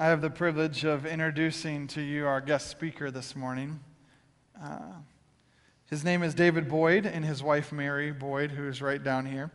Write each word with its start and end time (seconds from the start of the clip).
I 0.00 0.06
have 0.06 0.20
the 0.20 0.30
privilege 0.30 0.84
of 0.84 1.04
introducing 1.06 1.88
to 1.88 2.00
you 2.00 2.24
our 2.28 2.40
guest 2.40 2.68
speaker 2.68 3.10
this 3.10 3.34
morning. 3.34 3.80
Uh, 4.62 4.78
his 5.86 6.04
name 6.04 6.22
is 6.22 6.34
David 6.34 6.68
Boyd 6.68 7.04
and 7.04 7.24
his 7.24 7.42
wife 7.42 7.72
Mary 7.72 8.12
Boyd, 8.12 8.52
who 8.52 8.68
is 8.68 8.80
right 8.80 9.02
down 9.02 9.26
here. 9.26 9.50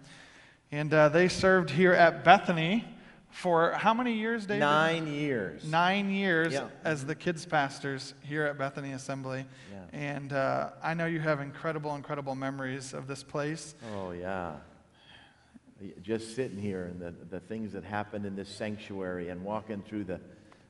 And 0.69 0.93
uh, 0.93 1.07
they 1.07 1.29
served 1.29 1.69
here 1.69 1.93
at 1.93 2.25
Bethany 2.25 2.83
for 3.29 3.71
how 3.71 3.93
many 3.93 4.15
years, 4.15 4.45
David? 4.45 4.59
Nine 4.59 5.07
years. 5.07 5.63
Nine 5.63 6.09
years 6.09 6.51
Yeah. 6.51 6.67
as 6.83 7.05
the 7.05 7.15
kids' 7.15 7.45
pastors 7.45 8.13
here 8.21 8.43
at 8.43 8.57
Bethany 8.57 8.91
Assembly. 8.91 9.45
Yeah. 9.71 9.97
And 9.97 10.33
uh, 10.33 10.71
I 10.83 10.93
know 10.93 11.05
you 11.05 11.21
have 11.21 11.39
incredible, 11.39 11.95
incredible 11.95 12.35
memories 12.35 12.93
of 12.93 13.07
this 13.07 13.23
place. 13.23 13.75
Oh, 13.95 14.11
yeah. 14.11 14.55
Just 16.01 16.35
sitting 16.35 16.57
here 16.57 16.85
and 16.85 16.99
the, 16.99 17.13
the 17.29 17.39
things 17.39 17.73
that 17.73 17.83
happened 17.83 18.25
in 18.25 18.35
this 18.35 18.49
sanctuary 18.49 19.29
and 19.29 19.43
walking 19.43 19.81
through 19.81 20.05
the, 20.05 20.19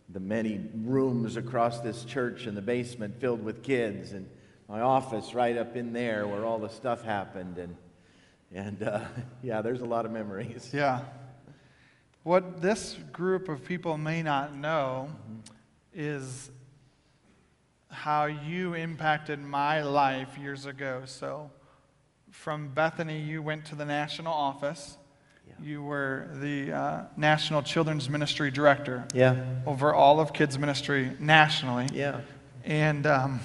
the 0.10 0.20
many 0.20 0.62
rooms 0.84 1.38
across 1.38 1.80
this 1.82 2.04
church 2.04 2.46
and 2.46 2.58
the 2.58 2.62
basement 2.62 3.20
filled 3.20 3.44
with 3.44 3.64
kids 3.64 4.12
and 4.12 4.28
my 4.68 4.82
office 4.82 5.34
right 5.34 5.58
up 5.58 5.76
in 5.76 5.94
there 5.94 6.28
where 6.28 6.46
all 6.46 6.60
the 6.60 6.70
stuff 6.70 7.04
happened. 7.04 7.58
And, 7.58 7.76
and 8.54 8.84
uh, 8.84 9.02
yeah, 9.44 9.62
there's 9.62 9.82
a 9.82 9.86
lot 9.86 10.06
of 10.06 10.12
memories. 10.12 10.70
Yeah. 10.74 11.02
What 12.24 12.62
this 12.62 12.98
group 13.12 13.50
of 13.50 13.66
people 13.66 13.98
may 13.98 14.24
not 14.24 14.56
know 14.56 15.10
is 15.94 16.50
how 17.90 18.26
you 18.26 18.74
impacted 18.74 19.40
my 19.40 19.82
life 19.84 20.38
years 20.38 20.66
ago. 20.66 21.04
So, 21.06 21.52
from 22.32 22.70
Bethany, 22.70 23.20
you 23.20 23.42
went 23.42 23.66
to 23.66 23.76
the 23.76 23.86
national 23.86 24.34
office. 24.34 24.98
You 25.62 25.82
were 25.82 26.28
the 26.34 26.74
uh, 26.74 27.02
National 27.16 27.62
Children's 27.62 28.10
Ministry 28.10 28.52
Director 28.52 29.06
Yeah, 29.14 29.44
over 29.66 29.94
all 29.94 30.20
of 30.20 30.34
kids' 30.34 30.60
ministry 30.60 31.12
nationally. 31.20 31.88
yeah. 31.94 32.20
And 32.66 33.06
um, 33.06 33.40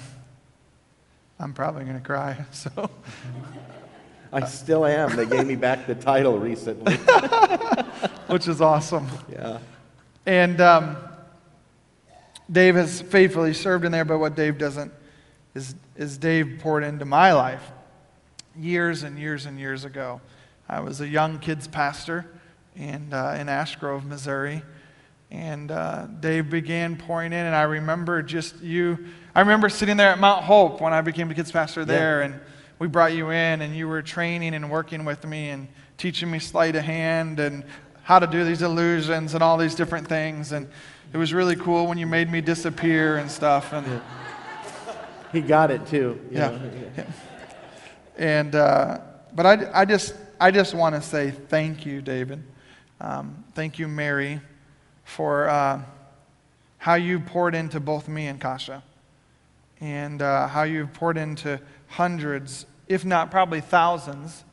I'm 1.39 1.53
probably 1.53 1.83
going 1.85 1.97
to 1.97 2.05
cry. 2.05 2.45
So, 2.51 2.89
I 4.31 4.45
still 4.45 4.85
am. 4.85 5.15
They 5.15 5.25
gave 5.25 5.47
me 5.47 5.55
back 5.55 5.87
the 5.87 5.95
title 5.95 6.37
recently. 6.37 6.95
which 8.27 8.47
is 8.47 8.61
awesome. 8.61 9.07
Yeah. 9.31 9.57
And 10.25 10.61
um, 10.61 10.97
Dave 12.51 12.75
has 12.75 13.01
faithfully 13.01 13.53
served 13.53 13.85
in 13.85 13.91
there, 13.91 14.05
but 14.05 14.19
what 14.19 14.35
Dave 14.35 14.57
doesn't 14.57 14.91
is, 15.55 15.73
is 15.95 16.17
Dave 16.17 16.59
poured 16.61 16.83
into 16.83 17.05
my 17.05 17.33
life 17.33 17.71
years 18.55 19.03
and 19.03 19.17
years 19.17 19.45
and 19.47 19.59
years 19.59 19.83
ago. 19.83 20.21
I 20.69 20.81
was 20.81 21.01
a 21.01 21.07
young 21.07 21.39
kids 21.39 21.67
pastor 21.67 22.27
and, 22.77 23.13
uh, 23.13 23.35
in 23.39 23.49
Ash 23.49 23.75
Grove, 23.77 24.05
Missouri. 24.05 24.61
And 25.31 25.71
uh, 25.71 26.05
Dave 26.19 26.49
began 26.49 26.95
pouring 26.95 27.33
in, 27.33 27.45
and 27.45 27.55
I 27.55 27.63
remember 27.63 28.21
just 28.23 28.61
you. 28.61 29.05
I 29.35 29.41
remember 29.41 29.69
sitting 29.69 29.95
there 29.97 30.09
at 30.09 30.19
Mount 30.19 30.43
Hope 30.43 30.81
when 30.81 30.91
I 30.91 31.01
became 31.01 31.27
the 31.27 31.35
kids 31.35 31.51
pastor 31.51 31.85
there, 31.85 32.21
and 32.21 32.39
we 32.79 32.87
brought 32.87 33.13
you 33.13 33.29
in, 33.29 33.61
and 33.61 33.75
you 33.75 33.87
were 33.87 34.01
training 34.01 34.55
and 34.55 34.71
working 34.71 35.05
with 35.05 35.25
me 35.25 35.49
and 35.49 35.67
teaching 35.97 36.31
me 36.31 36.39
sleight 36.39 36.75
of 36.75 36.83
hand 36.83 37.39
and 37.39 37.63
how 38.03 38.17
to 38.17 38.25
do 38.25 38.43
these 38.43 38.63
illusions 38.63 39.35
and 39.35 39.43
all 39.43 39.57
these 39.57 39.75
different 39.75 40.07
things. 40.07 40.51
And 40.51 40.67
it 41.13 41.17
was 41.17 41.31
really 41.31 41.55
cool 41.55 41.85
when 41.85 41.99
you 41.99 42.07
made 42.07 42.31
me 42.31 42.41
disappear 42.41 43.17
and 43.17 43.29
stuff. 43.29 43.71
And 43.71 44.01
He 45.31 45.41
got 45.41 45.69
it 45.69 45.85
too. 45.85 46.19
you 46.31 46.37
Yeah. 46.37 46.49
know. 46.49 47.05
and 48.17 48.55
uh, 48.55 48.99
but 49.35 49.45
I, 49.45 49.81
I 49.81 49.85
just 49.85 50.15
I 50.41 50.51
just 50.51 50.73
want 50.73 50.95
to 50.95 51.01
say 51.01 51.31
thank 51.31 51.85
you, 51.85 52.01
David. 52.01 52.41
Um, 53.01 53.43
thank 53.55 53.77
you, 53.77 53.89
Mary, 53.89 54.39
for 55.03 55.49
uh, 55.49 55.81
how 56.77 56.93
you 56.93 57.19
poured 57.19 57.55
into 57.55 57.81
both 57.81 58.07
me 58.07 58.27
and 58.27 58.39
Kasha, 58.39 58.81
and 59.81 60.21
uh, 60.21 60.47
how 60.47 60.63
you've 60.63 60.93
poured 60.93 61.17
into 61.17 61.59
hundreds, 61.87 62.65
if 62.87 63.03
not 63.03 63.31
probably 63.31 63.59
thousands, 63.59 64.45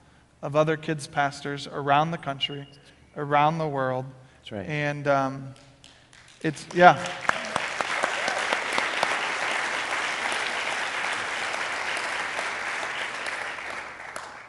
of 0.43 0.57
other 0.57 0.77
kids 0.77 1.07
pastors 1.07 1.69
around 1.69 2.11
the 2.11 2.19
country, 2.19 2.69
around 3.17 3.59
the 3.59 3.69
world. 3.69 4.07
That's 4.39 4.53
right. 4.53 4.67
And 4.69 5.07
um, 5.07 5.55
it's 6.43 6.67
yeah. 6.75 7.05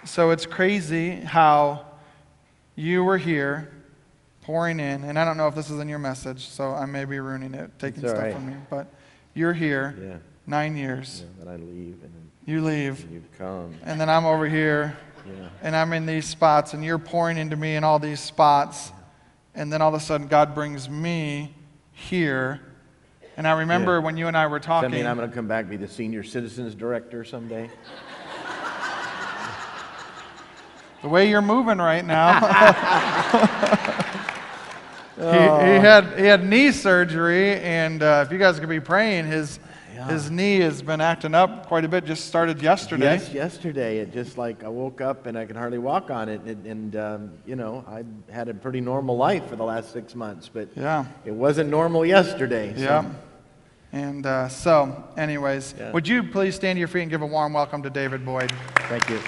So 0.07 0.31
it's 0.31 0.45
crazy 0.45 1.11
how 1.17 1.85
you 2.75 3.03
were 3.03 3.17
here 3.17 3.69
pouring 4.41 4.79
in, 4.79 5.03
and 5.03 5.19
I 5.19 5.25
don't 5.25 5.35
know 5.35 5.47
if 5.49 5.55
this 5.55 5.69
is 5.69 5.79
in 5.81 5.89
your 5.89 5.99
message, 5.99 6.47
so 6.47 6.71
I 6.71 6.85
may 6.85 7.03
be 7.03 7.19
ruining 7.19 7.53
it, 7.53 7.77
taking 7.77 7.99
stuff 7.99 8.17
right. 8.17 8.33
from 8.33 8.49
you, 8.49 8.55
but 8.69 8.87
you're 9.33 9.51
here 9.53 9.95
Yeah. 10.01 10.15
nine 10.45 10.77
years. 10.77 11.23
yeah. 11.25 11.43
Then 11.43 11.53
I 11.53 11.57
leave 11.57 11.95
and 12.01 12.13
then 12.13 12.31
You 12.45 12.63
leave, 12.63 13.05
you've 13.11 13.37
come. 13.37 13.75
and 13.83 13.99
then 13.99 14.09
I'm 14.09 14.25
over 14.25 14.47
here, 14.47 14.95
Yeah. 15.27 15.49
and 15.61 15.75
I'm 15.75 15.91
in 15.91 16.05
these 16.05 16.25
spots, 16.25 16.73
and 16.73 16.85
you're 16.85 16.97
pouring 16.97 17.37
into 17.37 17.57
me 17.57 17.75
in 17.75 17.83
all 17.83 17.99
these 17.99 18.21
spots, 18.21 18.93
and 19.55 19.71
then 19.73 19.81
all 19.81 19.89
of 19.89 19.95
a 19.95 19.99
sudden 19.99 20.27
God 20.27 20.55
brings 20.55 20.89
me 20.89 21.53
here. 21.91 22.61
And 23.35 23.45
I 23.45 23.59
remember 23.59 23.95
Yeah. 23.97 24.05
when 24.05 24.15
you 24.15 24.27
and 24.27 24.37
I 24.37 24.47
were 24.47 24.59
Does 24.59 24.67
that 24.67 24.71
talking. 24.71 24.91
mean 24.91 25.05
I'm 25.05 25.17
going 25.17 25.29
to 25.29 25.35
come 25.35 25.49
back 25.49 25.63
and 25.63 25.69
be 25.69 25.77
the 25.77 25.87
senior 25.89 26.23
citizens 26.23 26.73
director 26.75 27.25
someday? 27.25 27.69
The 31.01 31.09
way 31.09 31.29
you're 31.29 31.41
moving 31.41 31.77
right 31.77 32.05
now. 32.05 32.39
he, 35.15 35.21
he 35.23 35.79
had 35.79 36.17
he 36.17 36.25
had 36.25 36.45
knee 36.45 36.71
surgery, 36.71 37.55
and 37.59 38.01
uh, 38.01 38.23
if 38.25 38.31
you 38.31 38.37
guys 38.37 38.59
could 38.59 38.69
be 38.69 38.79
praying, 38.79 39.27
his 39.27 39.59
his 40.07 40.31
knee 40.31 40.59
has 40.59 40.81
been 40.81 41.01
acting 41.01 41.33
up 41.33 41.67
quite 41.67 41.83
a 41.83 41.87
bit. 41.87 42.05
Just 42.05 42.25
started 42.25 42.61
yesterday. 42.61 43.15
Yes, 43.15 43.33
yesterday. 43.33 43.97
It 43.97 44.13
just 44.13 44.37
like 44.37 44.63
I 44.63 44.69
woke 44.69 45.01
up 45.01 45.25
and 45.25 45.37
I 45.37 45.45
could 45.45 45.55
hardly 45.55 45.79
walk 45.79 46.11
on 46.11 46.29
it. 46.29 46.41
And, 46.41 46.65
and 46.65 46.95
um, 46.95 47.31
you 47.45 47.55
know, 47.55 47.83
I 47.87 48.03
had 48.31 48.47
a 48.47 48.53
pretty 48.53 48.79
normal 48.79 49.17
life 49.17 49.47
for 49.47 49.55
the 49.55 49.63
last 49.63 49.91
six 49.91 50.13
months, 50.15 50.49
but 50.53 50.69
Yeah, 50.75 51.05
it 51.25 51.33
wasn't 51.33 51.69
normal 51.71 52.05
yesterday. 52.05 52.73
so- 52.75 52.81
yeah. 52.81 53.05
And 53.93 54.25
uh, 54.25 54.49
so, 54.49 55.05
anyways, 55.17 55.73
Yeah. 55.79 55.91
would 55.93 56.07
you 56.07 56.21
please 56.21 56.55
stand 56.55 56.75
to 56.75 56.79
your 56.79 56.89
feet 56.89 57.03
and 57.03 57.09
give 57.09 57.21
a 57.21 57.25
warm 57.25 57.53
welcome 57.53 57.81
to 57.83 57.89
David 57.89 58.25
Boyd? 58.25 58.51
Thank 58.89 59.09
you. 59.09 59.19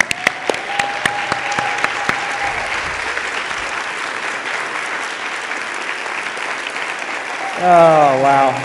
Oh, 7.61 8.21
wow. 8.23 8.55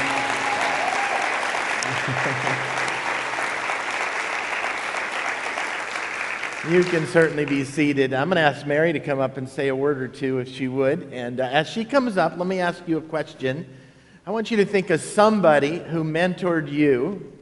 You 6.70 6.84
can 6.84 7.04
certainly 7.08 7.44
be 7.44 7.64
seated. 7.64 8.14
I'm 8.14 8.28
going 8.28 8.36
to 8.36 8.42
ask 8.42 8.64
Mary 8.64 8.92
to 8.92 9.00
come 9.00 9.18
up 9.18 9.36
and 9.36 9.48
say 9.48 9.66
a 9.66 9.74
word 9.74 10.00
or 10.00 10.06
two 10.06 10.38
if 10.38 10.48
she 10.48 10.68
would. 10.68 11.12
And 11.12 11.40
uh, 11.40 11.44
as 11.44 11.68
she 11.68 11.84
comes 11.84 12.16
up, 12.16 12.38
let 12.38 12.46
me 12.46 12.60
ask 12.60 12.84
you 12.86 12.96
a 12.98 13.02
question. 13.02 13.66
I 14.24 14.30
want 14.30 14.52
you 14.52 14.58
to 14.58 14.64
think 14.64 14.90
of 14.90 15.00
somebody 15.00 15.78
who 15.78 16.04
mentored 16.04 16.70
you, 16.70 17.32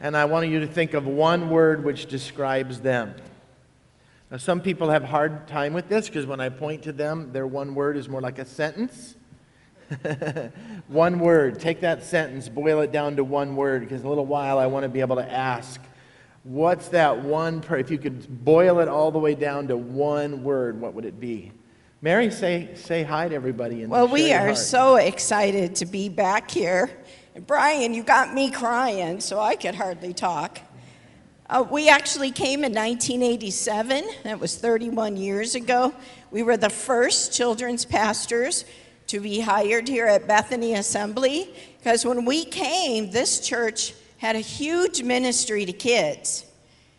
and 0.00 0.16
I 0.16 0.24
want 0.24 0.48
you 0.48 0.60
to 0.60 0.66
think 0.66 0.94
of 0.94 1.06
one 1.06 1.50
word 1.50 1.84
which 1.84 2.06
describes 2.06 2.80
them. 2.80 3.14
Now, 4.30 4.38
some 4.38 4.62
people 4.62 4.88
have 4.88 5.04
hard 5.04 5.46
time 5.46 5.74
with 5.74 5.90
this 5.90 6.08
because 6.08 6.24
when 6.24 6.40
I 6.40 6.48
point 6.48 6.84
to 6.84 6.92
them, 6.92 7.32
their 7.32 7.46
one 7.46 7.74
word 7.74 7.98
is 7.98 8.08
more 8.08 8.22
like 8.22 8.38
a 8.38 8.46
sentence. 8.46 9.14
one 10.88 11.18
word. 11.18 11.60
Take 11.60 11.80
that 11.80 12.04
sentence, 12.04 12.48
boil 12.48 12.80
it 12.80 12.92
down 12.92 13.16
to 13.16 13.24
one 13.24 13.56
word 13.56 13.80
because 13.80 14.00
in 14.00 14.06
a 14.06 14.08
little 14.08 14.26
while 14.26 14.58
I 14.58 14.66
want 14.66 14.84
to 14.84 14.88
be 14.88 15.00
able 15.00 15.16
to 15.16 15.30
ask, 15.30 15.80
what's 16.44 16.88
that 16.88 17.22
one, 17.22 17.60
per- 17.60 17.78
if 17.78 17.90
you 17.90 17.98
could 17.98 18.44
boil 18.44 18.80
it 18.80 18.88
all 18.88 19.10
the 19.10 19.18
way 19.18 19.34
down 19.34 19.68
to 19.68 19.76
one 19.76 20.42
word, 20.42 20.80
what 20.80 20.94
would 20.94 21.04
it 21.04 21.20
be? 21.20 21.52
Mary, 22.00 22.30
say, 22.30 22.70
say 22.74 23.04
hi 23.04 23.28
to 23.28 23.34
everybody. 23.34 23.86
Well, 23.86 24.08
we 24.08 24.32
are 24.32 24.46
heart. 24.46 24.58
so 24.58 24.96
excited 24.96 25.76
to 25.76 25.86
be 25.86 26.08
back 26.08 26.50
here. 26.50 26.90
And 27.34 27.46
Brian, 27.46 27.94
you 27.94 28.02
got 28.02 28.34
me 28.34 28.50
crying, 28.50 29.20
so 29.20 29.38
I 29.38 29.54
could 29.54 29.74
hardly 29.74 30.12
talk. 30.12 30.58
Uh, 31.48 31.64
we 31.70 31.88
actually 31.88 32.30
came 32.30 32.64
in 32.64 32.72
1987. 32.72 34.04
That 34.24 34.40
was 34.40 34.56
31 34.56 35.16
years 35.16 35.54
ago. 35.54 35.94
We 36.30 36.42
were 36.42 36.56
the 36.56 36.70
first 36.70 37.32
children's 37.32 37.84
pastors 37.84 38.64
to 39.08 39.20
be 39.20 39.40
hired 39.40 39.88
here 39.88 40.06
at 40.06 40.26
Bethany 40.26 40.74
Assembly 40.74 41.54
because 41.78 42.04
when 42.04 42.24
we 42.24 42.44
came, 42.44 43.10
this 43.10 43.40
church 43.40 43.94
had 44.18 44.36
a 44.36 44.40
huge 44.40 45.02
ministry 45.02 45.64
to 45.64 45.72
kids. 45.72 46.46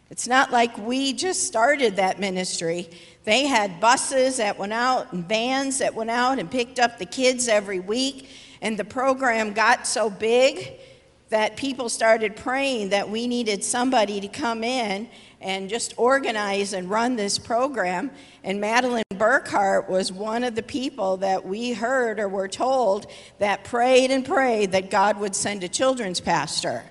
It's 0.09 0.27
not 0.27 0.51
like 0.51 0.77
we 0.77 1.13
just 1.13 1.47
started 1.47 1.95
that 1.95 2.19
ministry. 2.19 2.89
They 3.23 3.47
had 3.47 3.79
buses 3.79 4.38
that 4.38 4.59
went 4.59 4.73
out 4.73 5.13
and 5.13 5.27
vans 5.27 5.79
that 5.79 5.95
went 5.95 6.09
out 6.09 6.38
and 6.38 6.51
picked 6.51 6.79
up 6.79 7.00
the 7.00 7.05
kids 7.05 7.47
every 7.47 7.79
week. 7.79 8.29
And 8.61 8.77
the 8.77 8.85
program 8.85 9.53
got 9.53 9.88
so 9.88 10.09
big 10.09 10.73
that 11.29 11.57
people 11.57 11.89
started 11.89 12.35
praying 12.35 12.89
that 12.89 13.09
we 13.09 13.25
needed 13.25 13.63
somebody 13.63 14.21
to 14.21 14.27
come 14.27 14.63
in 14.63 15.09
and 15.44 15.69
just 15.69 15.94
organize 15.98 16.74
and 16.74 16.90
run 16.90 17.18
this 17.18 17.38
program. 17.38 18.10
And 18.44 18.62
Madeline 18.62 19.04
Burkhart 19.13 19.90
was 19.90 20.12
one 20.12 20.44
of 20.44 20.56
the 20.56 20.63
people 20.63 21.18
that 21.18 21.45
we 21.45 21.74
heard 21.74 22.19
or 22.19 22.30
were 22.30 22.48
told 22.48 23.07
that 23.40 23.66
prayed 23.66 24.10
and 24.10 24.25
prayed 24.25 24.72
that 24.72 24.90
God 24.90 25.19
would 25.19 25.36
send 25.36 25.63
a 25.63 25.68
children's 25.68 26.22
pastor. 26.22 26.86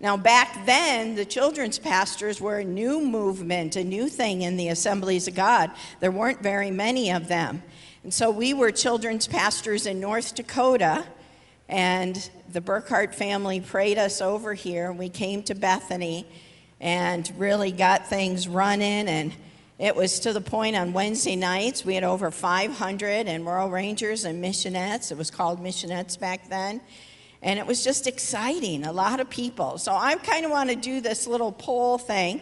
Now, 0.00 0.16
back 0.16 0.64
then, 0.64 1.16
the 1.16 1.24
children's 1.24 1.80
pastors 1.80 2.40
were 2.40 2.58
a 2.58 2.64
new 2.64 3.04
movement, 3.04 3.74
a 3.74 3.82
new 3.82 4.08
thing 4.08 4.42
in 4.42 4.56
the 4.56 4.68
assemblies 4.68 5.26
of 5.26 5.34
God. 5.34 5.72
There 5.98 6.12
weren't 6.12 6.40
very 6.40 6.70
many 6.70 7.10
of 7.10 7.26
them. 7.26 7.64
And 8.04 8.14
so 8.14 8.30
we 8.30 8.54
were 8.54 8.70
children's 8.70 9.26
pastors 9.26 9.86
in 9.86 9.98
North 9.98 10.36
Dakota, 10.36 11.04
and 11.68 12.30
the 12.52 12.60
Burkhart 12.60 13.12
family 13.12 13.60
prayed 13.60 13.98
us 13.98 14.22
over 14.22 14.54
here. 14.54 14.92
We 14.92 15.08
came 15.08 15.42
to 15.42 15.54
Bethany 15.56 16.28
and 16.80 17.32
really 17.36 17.72
got 17.72 18.08
things 18.08 18.48
running. 18.48 19.08
And 19.08 19.32
it 19.78 19.94
was 19.94 20.20
to 20.20 20.32
the 20.32 20.40
point 20.40 20.76
on 20.76 20.92
Wednesday 20.92 21.36
nights, 21.36 21.84
we 21.84 21.94
had 21.94 22.04
over 22.04 22.30
500 22.30 23.26
and 23.26 23.46
Royal 23.46 23.70
Rangers 23.70 24.24
and 24.24 24.42
Missionettes. 24.42 25.12
It 25.12 25.18
was 25.18 25.30
called 25.30 25.62
Missionettes 25.62 26.18
back 26.18 26.48
then. 26.48 26.80
And 27.42 27.58
it 27.58 27.66
was 27.66 27.84
just 27.84 28.06
exciting, 28.06 28.84
a 28.84 28.92
lot 28.92 29.20
of 29.20 29.30
people. 29.30 29.78
So 29.78 29.92
I 29.92 30.16
kind 30.16 30.44
of 30.44 30.50
want 30.50 30.70
to 30.70 30.76
do 30.76 31.00
this 31.00 31.26
little 31.26 31.52
poll 31.52 31.98
thing. 31.98 32.40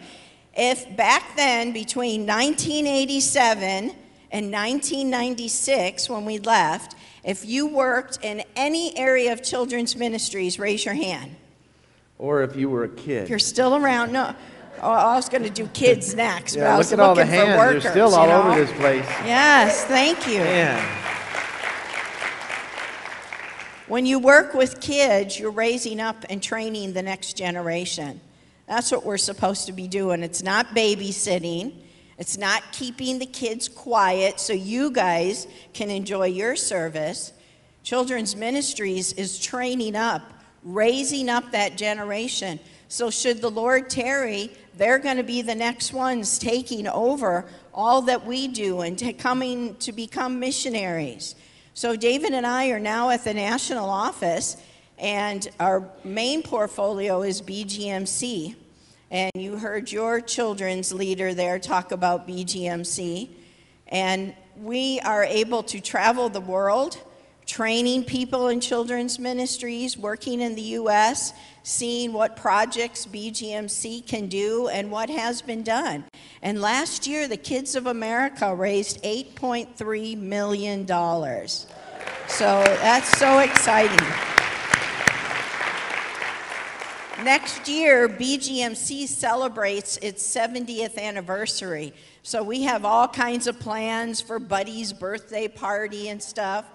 If 0.55 0.95
back 0.97 1.35
then, 1.35 1.71
between 1.71 2.21
1987 2.25 3.91
and 4.31 4.51
1996, 4.51 6.09
when 6.09 6.25
we 6.25 6.39
left, 6.39 6.95
if 7.23 7.45
you 7.45 7.67
worked 7.67 8.19
in 8.23 8.43
any 8.55 8.97
area 8.97 9.33
of 9.33 9.43
children's 9.43 9.95
ministries, 9.95 10.57
raise 10.57 10.83
your 10.83 10.95
hand. 10.95 11.35
Or 12.19 12.41
if 12.43 12.55
you 12.55 12.69
were 12.69 12.83
a 12.83 12.89
kid. 12.89 13.23
If 13.23 13.29
you're 13.29 13.39
still 13.39 13.75
around, 13.75 14.11
no. 14.11 14.33
Oh, 14.81 14.91
I 14.91 15.15
was 15.15 15.29
going 15.29 15.43
to 15.43 15.49
do 15.49 15.67
kids 15.67 16.13
next, 16.27 16.55
but 16.55 16.63
I 16.63 16.65
Yeah, 16.71 16.77
was 16.77 16.91
look 16.91 16.99
at 16.99 17.05
all 17.05 17.15
the 17.15 17.21
looking 17.21 17.33
for 17.39 17.45
hands. 17.45 17.57
workers. 17.57 17.83
They're 17.83 17.91
still 17.93 18.09
you 18.11 18.15
all 18.15 18.27
know? 18.27 18.49
over 18.51 18.59
this 18.65 18.71
place. 18.77 19.05
Yes, 19.25 19.85
thank 19.85 20.27
you. 20.27 20.39
Man. 20.39 21.03
When 23.87 24.05
you 24.05 24.19
work 24.19 24.53
with 24.53 24.81
kids, 24.81 25.39
you're 25.39 25.51
raising 25.51 26.01
up 26.01 26.25
and 26.29 26.43
training 26.43 26.93
the 26.93 27.01
next 27.01 27.37
generation. 27.37 28.19
That's 28.67 28.91
what 28.91 29.05
we're 29.05 29.17
supposed 29.17 29.65
to 29.67 29.71
be 29.71 29.87
doing. 29.87 30.23
It's 30.23 30.43
not 30.43 30.67
babysitting. 30.75 31.73
It's 32.17 32.37
not 32.37 32.63
keeping 32.73 33.17
the 33.19 33.25
kids 33.25 33.69
quiet 33.69 34.41
so 34.41 34.51
you 34.51 34.91
guys 34.91 35.47
can 35.73 35.89
enjoy 35.89 36.25
your 36.25 36.57
service. 36.57 37.31
Children's 37.83 38.35
Ministries 38.35 39.13
is 39.13 39.39
training 39.39 39.95
up, 39.95 40.21
raising 40.67 41.29
up 41.29 41.51
that 41.51 41.77
generation. 41.77 42.59
So, 42.89 43.09
should 43.09 43.41
the 43.41 43.49
Lord 43.49 43.89
tarry, 43.89 44.51
they're 44.77 44.99
going 44.99 45.17
to 45.17 45.23
be 45.23 45.41
the 45.41 45.55
next 45.55 45.93
ones 45.93 46.37
taking 46.37 46.87
over 46.87 47.45
all 47.73 48.01
that 48.03 48.25
we 48.25 48.47
do 48.47 48.81
and 48.81 48.97
to 48.99 49.13
coming 49.13 49.75
to 49.77 49.91
become 49.91 50.39
missionaries. 50.39 51.35
So, 51.73 51.95
David 51.95 52.33
and 52.33 52.45
I 52.45 52.69
are 52.69 52.79
now 52.79 53.09
at 53.09 53.23
the 53.23 53.33
national 53.33 53.89
office, 53.89 54.57
and 54.97 55.47
our 55.59 55.89
main 56.03 56.43
portfolio 56.43 57.23
is 57.23 57.41
BGMC. 57.41 58.55
And 59.09 59.31
you 59.35 59.57
heard 59.57 59.91
your 59.91 60.19
children's 60.19 60.91
leader 60.93 61.33
there 61.33 61.59
talk 61.59 61.91
about 61.91 62.27
BGMC. 62.27 63.29
And 63.87 64.33
we 64.61 64.99
are 65.01 65.23
able 65.23 65.63
to 65.63 65.79
travel 65.79 66.29
the 66.29 66.41
world, 66.41 66.99
training 67.47 68.03
people 68.03 68.49
in 68.49 68.59
children's 68.59 69.17
ministries, 69.17 69.97
working 69.97 70.41
in 70.41 70.53
the 70.53 70.61
U.S., 70.61 71.33
seeing 71.63 72.13
what 72.13 72.35
projects 72.35 73.05
BGMC 73.05 74.05
can 74.05 74.27
do 74.27 74.67
and 74.67 74.91
what 74.91 75.09
has 75.09 75.41
been 75.41 75.63
done. 75.63 76.05
And 76.41 76.61
last 76.61 77.07
year, 77.07 77.27
the 77.27 77.37
Kids 77.37 77.75
of 77.75 77.87
America 77.87 78.53
raised 78.53 79.01
$8.3 79.01 80.17
million. 80.17 80.85
So 80.85 82.63
that's 82.63 83.17
so 83.17 83.39
exciting. 83.39 84.07
Next 87.23 87.67
year, 87.67 88.07
BGMC 88.07 89.07
celebrates 89.07 89.97
its 89.97 90.23
70th 90.23 90.97
anniversary. 90.97 91.93
So 92.21 92.43
we 92.43 92.61
have 92.63 92.85
all 92.85 93.07
kinds 93.07 93.47
of 93.47 93.59
plans 93.59 94.21
for 94.21 94.37
Buddy's 94.37 94.93
birthday 94.93 95.47
party 95.47 96.09
and 96.09 96.21
stuff. 96.21 96.65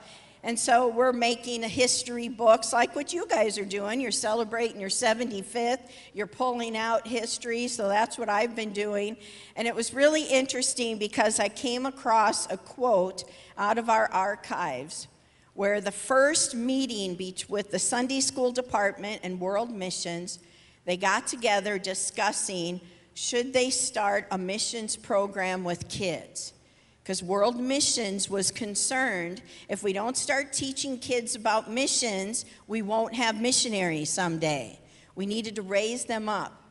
And 0.44 0.58
so 0.58 0.88
we're 0.88 1.12
making 1.12 1.62
history 1.62 2.28
books 2.28 2.72
like 2.72 2.96
what 2.96 3.12
you 3.12 3.26
guys 3.28 3.58
are 3.58 3.64
doing. 3.64 4.00
You're 4.00 4.10
celebrating 4.10 4.80
your 4.80 4.90
75th, 4.90 5.88
you're 6.14 6.26
pulling 6.26 6.76
out 6.76 7.06
history. 7.06 7.68
So 7.68 7.88
that's 7.88 8.18
what 8.18 8.28
I've 8.28 8.56
been 8.56 8.72
doing. 8.72 9.16
And 9.54 9.68
it 9.68 9.74
was 9.74 9.94
really 9.94 10.24
interesting 10.24 10.98
because 10.98 11.38
I 11.38 11.48
came 11.48 11.86
across 11.86 12.50
a 12.50 12.56
quote 12.56 13.22
out 13.56 13.78
of 13.78 13.88
our 13.88 14.10
archives 14.10 15.06
where 15.54 15.80
the 15.80 15.92
first 15.92 16.54
meeting 16.54 17.16
with 17.48 17.70
the 17.70 17.78
Sunday 17.78 18.20
School 18.20 18.50
Department 18.50 19.20
and 19.22 19.38
World 19.38 19.70
Missions, 19.70 20.40
they 20.86 20.96
got 20.96 21.26
together 21.26 21.78
discussing 21.78 22.80
should 23.14 23.52
they 23.52 23.70
start 23.70 24.26
a 24.30 24.38
missions 24.38 24.96
program 24.96 25.62
with 25.62 25.88
kids. 25.88 26.54
Because 27.02 27.22
World 27.22 27.58
Missions 27.58 28.30
was 28.30 28.52
concerned 28.52 29.42
if 29.68 29.82
we 29.82 29.92
don't 29.92 30.16
start 30.16 30.52
teaching 30.52 30.98
kids 30.98 31.34
about 31.34 31.70
missions, 31.70 32.44
we 32.68 32.80
won't 32.80 33.14
have 33.14 33.40
missionaries 33.40 34.08
someday. 34.08 34.78
We 35.16 35.26
needed 35.26 35.56
to 35.56 35.62
raise 35.62 36.04
them 36.04 36.28
up. 36.28 36.62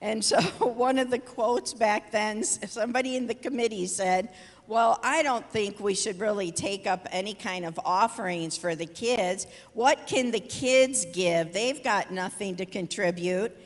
And 0.00 0.24
so 0.24 0.40
one 0.58 0.98
of 0.98 1.10
the 1.10 1.18
quotes 1.18 1.72
back 1.72 2.10
then, 2.10 2.42
somebody 2.42 3.16
in 3.16 3.26
the 3.28 3.34
committee 3.34 3.86
said, 3.86 4.30
Well, 4.66 4.98
I 5.04 5.22
don't 5.22 5.48
think 5.50 5.78
we 5.78 5.94
should 5.94 6.18
really 6.18 6.50
take 6.50 6.88
up 6.88 7.06
any 7.12 7.34
kind 7.34 7.64
of 7.64 7.78
offerings 7.84 8.58
for 8.58 8.74
the 8.74 8.86
kids. 8.86 9.46
What 9.72 10.08
can 10.08 10.32
the 10.32 10.40
kids 10.40 11.06
give? 11.12 11.52
They've 11.52 11.82
got 11.82 12.10
nothing 12.10 12.56
to 12.56 12.66
contribute. 12.66 13.56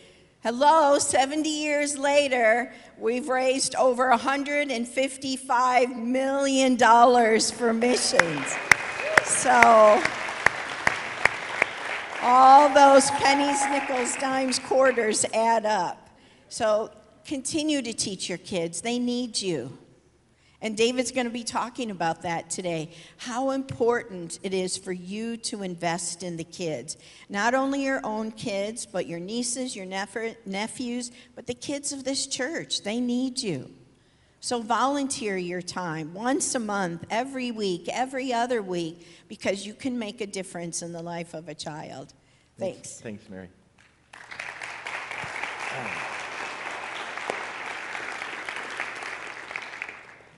Hello, 0.43 0.99
70 0.99 1.51
years 1.51 1.99
later, 1.99 2.73
we've 2.99 3.29
raised 3.29 3.75
over 3.75 4.11
$155 4.11 5.97
million 5.97 6.79
for 6.79 7.73
missions. 7.75 8.57
So, 9.23 10.03
all 12.23 12.73
those 12.73 13.11
pennies, 13.11 13.61
nickels, 13.69 14.17
dimes, 14.17 14.59
quarters 14.59 15.27
add 15.35 15.67
up. 15.67 16.09
So 16.49 16.91
continue 17.27 17.83
to 17.83 17.93
teach 17.93 18.29
your 18.29 18.39
kids. 18.39 18.81
They 18.81 18.99
need 18.99 19.43
you. 19.43 19.77
And 20.63 20.77
David's 20.77 21.11
going 21.11 21.27
to 21.27 21.33
be 21.33 21.45
talking 21.45 21.91
about 21.91 22.23
that 22.23 22.51
today. 22.51 22.91
How 23.17 23.51
important 23.51 24.39
it 24.43 24.53
is 24.53 24.77
for 24.77 24.93
you 24.93 25.37
to 25.39 25.63
invest 25.63 26.23
in 26.23 26.37
the 26.37 26.45
kids. 26.45 26.99
Not 27.29 27.55
only 27.55 27.85
your 27.85 28.05
own 28.05 28.31
kids, 28.33 28.85
but 28.85 29.07
your 29.07 29.21
nieces, 29.21 29.75
your 29.75 29.87
neph- 29.87 30.37
nephews, 30.45 31.13
but 31.35 31.47
the 31.47 31.55
kids 31.55 31.93
of 31.93 32.05
this 32.05 32.27
church. 32.27 32.83
They 32.83 33.01
need 33.01 33.41
you. 33.41 33.71
So 34.41 34.63
volunteer 34.63 35.37
your 35.37 35.63
time 35.63 36.15
once 36.15 36.55
a 36.55 36.59
month, 36.59 37.05
every 37.11 37.51
week, 37.51 37.89
every 37.93 38.33
other 38.33 38.63
week, 38.63 39.07
because 39.29 39.67
you 39.67 39.75
can 39.75 39.99
make 39.99 40.21
a 40.23 40.27
difference 40.27 40.83
in 40.83 40.93
the 40.93 41.03
life 41.03 41.35
of 41.35 41.49
a 41.49 41.55
child. 41.55 42.15
Thanks. 42.59 43.01
Thanks, 43.01 43.29
Mary. 43.29 43.49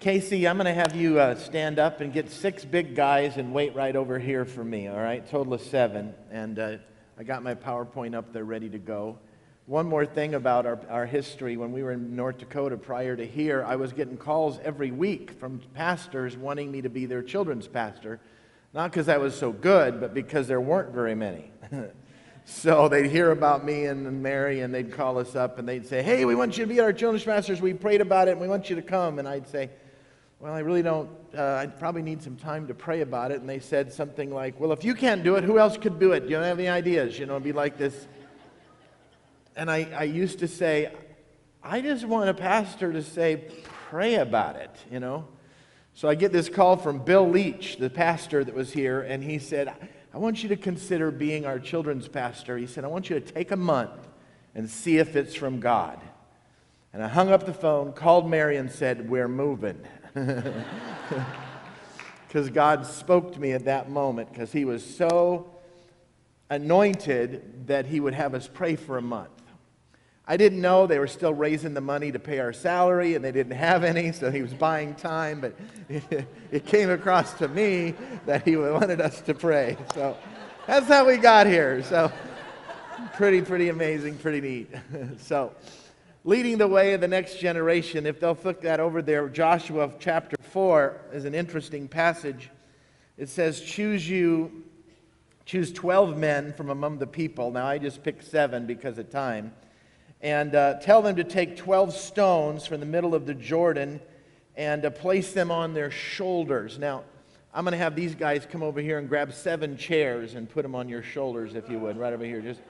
Casey, 0.03 0.49
I'm 0.49 0.57
going 0.57 0.67
to 0.67 0.75
have 0.75 0.97
you 0.97 1.21
uh, 1.21 1.37
stand 1.37 1.79
up 1.79 2.01
and 2.01 2.13
get 2.13 2.29
six 2.29 2.65
big 2.65 2.97
guys 2.97 3.37
and 3.37 3.55
wait 3.55 3.73
right 3.77 3.95
over 3.95 4.19
here 4.19 4.45
for 4.45 4.65
me, 4.65 4.89
all 4.89 4.99
right? 4.99 5.25
Total 5.31 5.55
of 5.55 5.61
seven. 5.61 6.13
And 6.33 6.59
uh, 6.59 6.79
I 7.17 7.23
got 7.23 7.45
my 7.45 7.55
PowerPoint 7.55 8.13
up 8.13 8.33
there 8.33 8.43
ready 8.43 8.69
to 8.71 8.81
go. 8.81 9.17
One 9.67 9.87
more 9.87 10.05
thing 10.05 10.35
about 10.35 10.67
our, 10.67 10.81
our 10.91 11.07
history. 11.07 11.57
When 11.57 11.71
we 11.71 11.85
were 11.85 11.93
in 11.93 12.17
North 12.17 12.39
Dakota 12.39 12.77
prior 12.77 13.15
to 13.15 13.25
here, 13.25 13.63
I 13.65 13.77
was 13.77 13.93
getting 13.93 14.17
calls 14.17 14.59
every 14.65 14.91
week 14.91 15.39
from 15.39 15.61
pastors 15.73 16.37
wanting 16.37 16.73
me 16.73 16.83
to 16.83 16.89
be 16.89 17.07
their 17.07 17.23
children's 17.23 17.69
pastor. 17.69 18.19
Not 18.75 18.91
because 18.91 19.09
I 19.09 19.19
was 19.19 19.37
so 19.37 19.53
good, 19.53 20.01
but 20.01 20.15
because 20.15 20.49
there 20.49 20.61
weren't 20.61 20.93
very 20.93 21.15
many. 21.15 21.53
so 22.45 22.89
they'd 22.89 23.09
hear 23.09 23.31
about 23.31 23.65
me 23.65 23.85
and 23.85 24.21
Mary, 24.21 24.63
and 24.63 24.75
they'd 24.75 24.91
call 24.91 25.17
us 25.19 25.37
up 25.37 25.61
and 25.61 25.69
they'd 25.69 25.87
say, 25.87 26.03
Hey, 26.03 26.25
we 26.25 26.35
want 26.35 26.59
you 26.59 26.65
to 26.65 26.69
be 26.69 26.81
our 26.81 26.93
children's 26.93 27.23
pastors. 27.23 27.61
We 27.61 27.73
prayed 27.73 28.01
about 28.01 28.27
it 28.27 28.33
and 28.33 28.41
we 28.41 28.49
want 28.49 28.69
you 28.69 28.75
to 28.75 28.83
come. 28.83 29.21
And 29.21 29.29
I'd 29.29 29.47
say, 29.47 29.71
Well, 30.43 30.53
I 30.53 30.59
really 30.59 30.83
don't, 30.83 31.09
uh, 31.39 31.55
I 31.55 31.67
probably 31.69 32.03
need 32.03 32.21
some 32.21 32.35
time 32.35 32.67
to 32.67 32.75
pray 32.75 33.03
about 33.03 33.31
it. 33.31 33.41
And 33.41 33.49
they 33.49 33.61
said 33.61 33.93
something 33.93 34.35
like, 34.35 34.59
Well, 34.59 34.73
if 34.73 34.83
you 34.83 34.93
can't 34.93 35.23
do 35.23 35.37
it, 35.37 35.45
who 35.45 35.57
else 35.57 35.77
could 35.77 36.01
do 36.01 36.11
it? 36.11 36.25
Do 36.25 36.31
you 36.31 36.37
have 36.37 36.59
any 36.59 36.67
ideas? 36.67 37.17
You 37.17 37.27
know, 37.27 37.35
it'd 37.35 37.45
be 37.45 37.53
like 37.53 37.79
this. 37.79 38.09
And 39.55 39.71
I, 39.71 39.87
I 39.97 40.03
used 40.03 40.41
to 40.41 40.49
say, 40.49 40.93
I 41.63 41.81
just 41.81 42.05
want 42.05 42.29
a 42.29 42.35
pastor 42.35 42.93
to 42.93 43.05
say, 43.05 43.45
Pray 43.89 44.17
about 44.17 44.57
it, 44.57 44.75
you 44.91 44.99
know. 44.99 45.29
So 45.95 46.09
I 46.09 46.17
get 46.17 46.33
this 46.33 46.49
call 46.49 46.77
from 46.77 47.05
Bill 47.05 47.29
Leach, 47.29 47.77
the 47.77 47.89
pastor 47.89 48.43
that 48.43 48.53
was 48.53 48.73
here, 48.73 49.01
and 49.01 49.23
he 49.23 49.39
said, 49.39 49.73
I 50.13 50.19
want 50.19 50.43
you 50.43 50.49
to 50.49 50.57
consider 50.57 51.13
being 51.13 51.47
our 51.47 51.61
children's 51.61 52.09
pastor. 52.09 52.59
He 52.59 52.67
said, 52.67 52.83
I 52.83 52.89
want 52.89 53.09
you 53.09 53.21
to 53.21 53.33
take 53.33 53.53
a 53.53 53.57
month 53.57 54.09
and 54.57 54.69
see 54.69 54.99
if 54.99 55.15
it's 55.15 55.37
from 55.37 55.61
God. 55.61 56.01
And 56.93 57.01
I 57.01 57.07
hung 57.07 57.29
up 57.29 57.47
the 57.47 57.55
phone, 57.55 57.93
called 57.93 58.29
Mary, 58.29 58.57
and 58.57 58.69
said, 58.69 59.09
We're 59.09 59.29
moving. 59.29 59.79
Because 62.33 62.49
God 62.49 62.87
spoke 62.87 63.35
to 63.35 63.41
me 63.41 63.53
at 63.53 63.67
that 63.67 63.91
moment, 63.91 64.33
because 64.33 64.51
He 64.53 64.65
was 64.65 64.83
so 64.83 65.51
anointed 66.49 67.67
that 67.67 67.85
He 67.85 68.01
would 68.01 68.15
have 68.15 68.35
us 68.35 68.49
pray 68.49 68.75
for 68.75 68.97
a 68.97 69.03
month. 69.03 69.29
I 70.27 70.39
didn't 70.39 70.63
know 70.63 70.87
they 70.87 70.99
were 70.99 71.09
still 71.09 71.35
raising 71.35 71.75
the 71.75 71.83
money 71.83 72.11
to 72.11 72.19
pay 72.19 72.39
our 72.39 72.55
salary, 72.55 73.17
and 73.17 73.23
they 73.23 73.33
didn't 73.33 73.53
have 73.53 73.85
any, 73.85 74.13
so 74.13 74.31
He 74.31 74.41
was 74.41 74.55
buying 74.55 74.95
time, 74.95 75.43
but 75.43 75.55
it 76.51 76.65
came 76.65 76.89
across 76.89 77.35
to 77.35 77.49
me 77.49 77.93
that 78.25 78.49
He 78.49 78.57
wanted 78.57 79.03
us 79.03 79.21
to 79.21 79.35
pray. 79.35 79.77
So 79.95 80.17
that's 80.67 80.89
how 80.89 81.07
we 81.07 81.19
got 81.19 81.47
here. 81.47 81.83
So 81.83 82.11
pretty, 83.13 83.43
pretty 83.43 83.69
amazing, 83.69 84.17
pretty 84.17 84.41
neat. 84.41 84.75
so 85.19 85.53
leading 86.25 86.59
the 86.59 86.69
way 86.69 86.95
of 86.95 87.01
the 87.01 87.09
next 87.09 87.39
generation. 87.39 88.07
If 88.07 88.21
they'll 88.21 88.35
flip 88.35 88.61
that 88.63 88.81
over 88.81 89.03
there, 89.03 89.29
Joshua 89.29 89.91
chapter 89.99 90.37
4 90.41 91.01
is 91.13 91.25
an 91.25 91.35
interesting 91.35 91.89
passage. 91.89 92.51
It 93.17 93.29
says, 93.29 93.61
Choose 93.61 94.09
you, 94.09 94.65
choose 95.45 95.73
12 95.73 96.17
men 96.17 96.53
from 96.53 96.71
among 96.71 96.99
the 96.99 97.07
people. 97.07 97.51
Now, 97.51 97.67
I 97.67 97.79
just 97.79 98.03
picked 98.03 98.25
seven 98.25 98.67
because 98.67 98.99
of 98.99 99.11
time. 99.11 99.53
And 100.21 100.55
uh, 100.55 100.79
tell 100.81 101.03
them 101.03 101.17
to 101.17 101.25
take 101.25 101.57
12 101.57 101.93
stones 101.95 102.67
from 102.67 102.79
the 102.79 102.87
middle 102.87 103.15
of 103.15 103.27
the 103.27 103.35
Jordan 103.35 104.01
and 104.57 104.85
uh, 104.85 104.91
place 104.91 105.33
them 105.33 105.51
on 105.51 105.75
their 105.75 105.91
shoulders. 105.91 106.79
Now, 106.79 107.03
I'm 107.53 107.65
going 107.65 107.73
to 107.73 107.79
have 107.79 107.97
these 107.97 108.15
guys 108.15 108.47
come 108.49 108.63
over 108.63 108.81
here 108.81 108.99
and 108.99 109.09
grab 109.09 109.33
seven 109.33 109.77
chairs 109.77 110.35
and 110.35 110.49
put 110.49 110.63
them 110.63 110.77
on 110.77 110.89
your 110.89 111.03
shoulders, 111.03 111.55
if 111.55 111.69
you 111.69 111.81
would, 111.81 111.97
right 111.99 112.13
over 112.13 112.25
here. 112.25 112.41
Just 112.41 112.61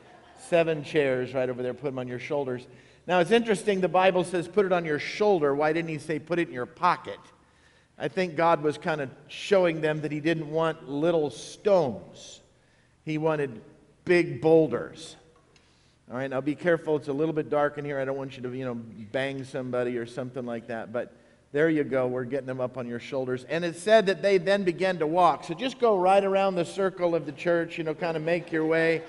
seven 0.48 0.82
chairs 0.82 1.34
right 1.34 1.48
over 1.48 1.62
there, 1.62 1.74
put 1.74 1.88
them 1.88 1.98
on 1.98 2.08
your 2.08 2.18
shoulders. 2.18 2.66
Now, 3.06 3.18
it's 3.18 3.32
interesting, 3.32 3.80
the 3.80 3.88
Bible 3.88 4.24
says 4.24 4.46
put 4.46 4.64
it 4.64 4.72
on 4.72 4.84
your 4.84 4.98
shoulder. 4.98 5.54
Why 5.54 5.72
didn't 5.72 5.90
he 5.90 5.98
say 5.98 6.18
put 6.18 6.38
it 6.38 6.48
in 6.48 6.54
your 6.54 6.66
pocket? 6.66 7.18
I 7.98 8.08
think 8.08 8.36
God 8.36 8.62
was 8.62 8.78
kind 8.78 9.00
of 9.00 9.10
showing 9.28 9.80
them 9.80 10.00
that 10.02 10.12
he 10.12 10.20
didn't 10.20 10.50
want 10.50 10.88
little 10.88 11.30
stones, 11.30 12.40
he 13.04 13.18
wanted 13.18 13.60
big 14.04 14.40
boulders. 14.40 15.16
All 16.10 16.18
right, 16.18 16.28
now 16.28 16.40
be 16.42 16.54
careful. 16.54 16.96
It's 16.96 17.08
a 17.08 17.12
little 17.12 17.32
bit 17.32 17.48
dark 17.48 17.78
in 17.78 17.84
here. 17.86 17.98
I 17.98 18.04
don't 18.04 18.18
want 18.18 18.36
you 18.36 18.42
to, 18.42 18.54
you 18.54 18.66
know, 18.66 18.74
bang 18.74 19.44
somebody 19.44 19.96
or 19.96 20.04
something 20.04 20.44
like 20.44 20.66
that. 20.66 20.92
But 20.92 21.10
there 21.52 21.70
you 21.70 21.84
go. 21.84 22.06
We're 22.06 22.24
getting 22.24 22.46
them 22.46 22.60
up 22.60 22.76
on 22.76 22.86
your 22.86 23.00
shoulders. 23.00 23.44
And 23.44 23.64
it 23.64 23.76
said 23.76 24.06
that 24.06 24.20
they 24.20 24.36
then 24.36 24.62
began 24.62 24.98
to 24.98 25.06
walk. 25.06 25.44
So 25.44 25.54
just 25.54 25.78
go 25.78 25.96
right 25.96 26.22
around 26.22 26.56
the 26.56 26.66
circle 26.66 27.14
of 27.14 27.24
the 27.24 27.32
church, 27.32 27.78
you 27.78 27.84
know, 27.84 27.94
kind 27.94 28.16
of 28.16 28.22
make 28.22 28.52
your 28.52 28.66
way. 28.66 29.02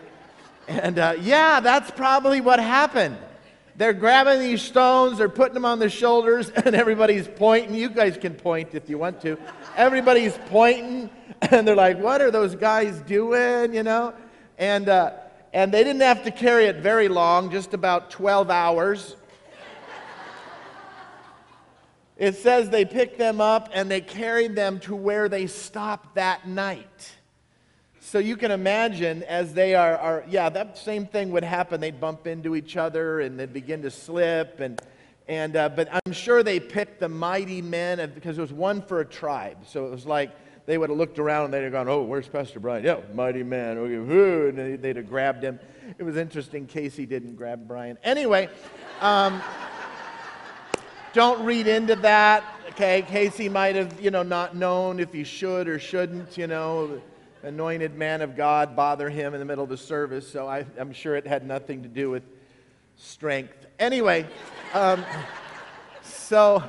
And 0.68 0.98
uh, 0.98 1.16
yeah, 1.20 1.60
that's 1.60 1.92
probably 1.92 2.40
what 2.40 2.60
happened. 2.60 3.18
They're 3.76 3.94
grabbing 3.94 4.40
these 4.40 4.62
stones, 4.62 5.18
they're 5.18 5.30
putting 5.30 5.56
them 5.56 5.66
on 5.66 5.80
their 5.80 5.90
shoulders, 5.90 6.50
and 6.66 6.76
everybody's 6.76 7.28
pointing. 7.28 7.76
You 7.76 7.90
guys 7.90 8.18
can 8.18 8.36
point 8.36 8.76
if 8.76 8.90
you 8.90 8.98
want 8.98 9.22
to. 9.22 9.38
Everybody's 9.76 10.38
pointing, 10.48 11.10
and 11.42 11.68
they're 11.68 11.76
like, 11.76 12.00
What 12.00 12.22
are 12.22 12.32
those 12.32 12.56
guys 12.56 13.02
doing? 13.02 13.74
You 13.74 13.84
know? 13.84 14.14
And, 14.58 14.90
uh, 14.90 15.14
and 15.54 15.72
they 15.72 15.84
didn't 15.84 16.02
have 16.02 16.24
to 16.24 16.32
carry 16.32 16.66
it 16.66 16.78
very 16.78 17.08
long, 17.08 17.52
just 17.52 17.74
about 17.74 18.12
12 18.12 18.50
hours. 18.50 19.16
It 22.16 22.36
says 22.36 22.70
they 22.70 22.86
picked 22.86 23.18
them 23.18 23.42
up 23.42 23.70
and 23.74 23.90
they 23.90 24.02
carried 24.02 24.56
them 24.56 24.80
to 24.82 24.96
where 24.96 25.28
they 25.28 25.48
stopped 25.48 26.16
that 26.16 26.48
night. 26.48 27.12
So 28.14 28.20
you 28.20 28.38
can 28.38 28.52
imagine 28.52 29.24
as 29.24 29.56
they 29.56 29.74
are, 29.74 29.98
are, 29.98 30.24
yeah, 30.30 30.48
that 30.48 30.78
same 30.78 31.08
thing 31.08 31.32
would 31.32 31.44
happen. 31.44 31.82
They'd 31.82 32.00
bump 32.00 32.28
into 32.28 32.56
each 32.56 32.78
other 32.78 33.22
and 33.22 33.40
they'd 33.40 33.52
begin 33.52 33.82
to 33.82 33.90
slip. 33.90 34.60
And, 34.60 34.80
and, 35.28 35.56
uh, 35.56 35.70
but 35.70 35.90
I'm 35.92 36.14
sure 36.14 36.44
they 36.44 36.60
picked 36.60 37.00
the 37.00 37.10
mighty 37.10 37.60
men 37.64 38.12
because 38.14 38.38
it 38.38 38.42
was 38.42 38.54
one 38.54 38.84
for 38.84 39.00
a 39.00 39.06
tribe. 39.06 39.66
So 39.66 39.88
it 39.88 39.90
was 39.90 40.06
like 40.06 40.30
they 40.68 40.78
would 40.78 40.92
have 40.92 41.00
looked 41.00 41.18
around 41.18 41.46
and 41.46 41.56
they'd 41.56 41.64
have 41.64 41.72
gone, 41.72 41.90
oh, 41.90 42.04
where's 42.04 42.28
Pastor 42.28 42.60
Brian? 42.60 42.84
Yeah, 42.84 43.00
mighty 43.16 43.42
man. 43.42 43.80
And 43.80 44.80
they'd 44.80 44.96
have 44.96 45.10
grabbed 45.10 45.44
him. 45.44 45.60
It 45.98 46.04
was 46.04 46.16
interesting. 46.16 46.68
Casey 46.68 47.08
didn't 47.08 47.34
grab 47.34 47.68
Brian. 47.68 47.98
Anyway, 48.04 48.48
um, 49.02 49.42
don't 51.14 51.44
read 51.44 51.66
into 51.66 51.96
that. 51.96 52.44
Okay, 52.74 53.02
Casey 53.08 53.50
might 53.50 53.76
have, 53.76 54.00
you 54.00 54.12
know, 54.12 54.22
not 54.22 54.56
known 54.56 55.00
if 55.00 55.12
he 55.12 55.24
should 55.24 55.68
or 55.68 55.80
shouldn't, 55.80 56.38
you 56.38 56.46
know 56.46 57.02
anointed 57.44 57.96
man 57.96 58.22
of 58.22 58.36
God 58.36 58.76
bother 58.76 59.10
him 59.10 59.34
in 59.34 59.40
the 59.40 59.46
middle 59.46 59.64
of 59.64 59.70
the 59.70 59.78
service, 59.78 60.30
so 60.30 60.48
I, 60.48 60.66
am 60.78 60.94
sure 60.94 61.16
it 61.16 61.28
had 61.28 61.46
nothing 61.46 61.84
to 61.84 61.90
do 61.90 62.10
with 62.10 62.24
strength. 62.96 63.66
Anyway, 63.80 64.26
um, 64.74 65.04
so, 66.02 66.64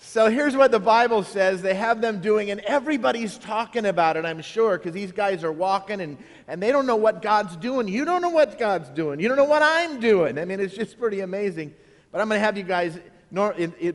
so 0.00 0.28
here's 0.28 0.56
what 0.56 0.72
the 0.72 0.80
Bible 0.80 1.22
says 1.22 1.62
they 1.62 1.74
have 1.74 2.00
them 2.00 2.20
doing, 2.20 2.50
and 2.50 2.60
everybody's 2.60 3.38
talking 3.38 3.86
about 3.86 4.16
it, 4.16 4.24
I'm 4.24 4.42
sure, 4.42 4.76
because 4.76 4.92
these 4.92 5.12
guys 5.12 5.44
are 5.44 5.52
walking 5.52 6.00
and, 6.00 6.18
and 6.48 6.60
they 6.60 6.72
don't 6.72 6.86
know 6.86 6.96
what 6.96 7.22
God's 7.22 7.56
doing. 7.56 7.86
You 7.86 8.04
don't 8.04 8.22
know 8.22 8.30
what 8.30 8.58
God's 8.58 8.90
doing. 8.90 9.20
You 9.20 9.28
don't 9.28 9.36
know 9.36 9.44
what 9.44 9.62
I'm 9.62 10.00
doing. 10.00 10.36
I 10.38 10.44
mean, 10.44 10.58
it's 10.58 10.74
just 10.74 10.98
pretty 10.98 11.20
amazing. 11.20 11.74
But 12.10 12.20
I'm 12.20 12.28
going 12.28 12.40
to 12.40 12.44
have 12.44 12.58
you 12.58 12.64
guys, 12.64 12.98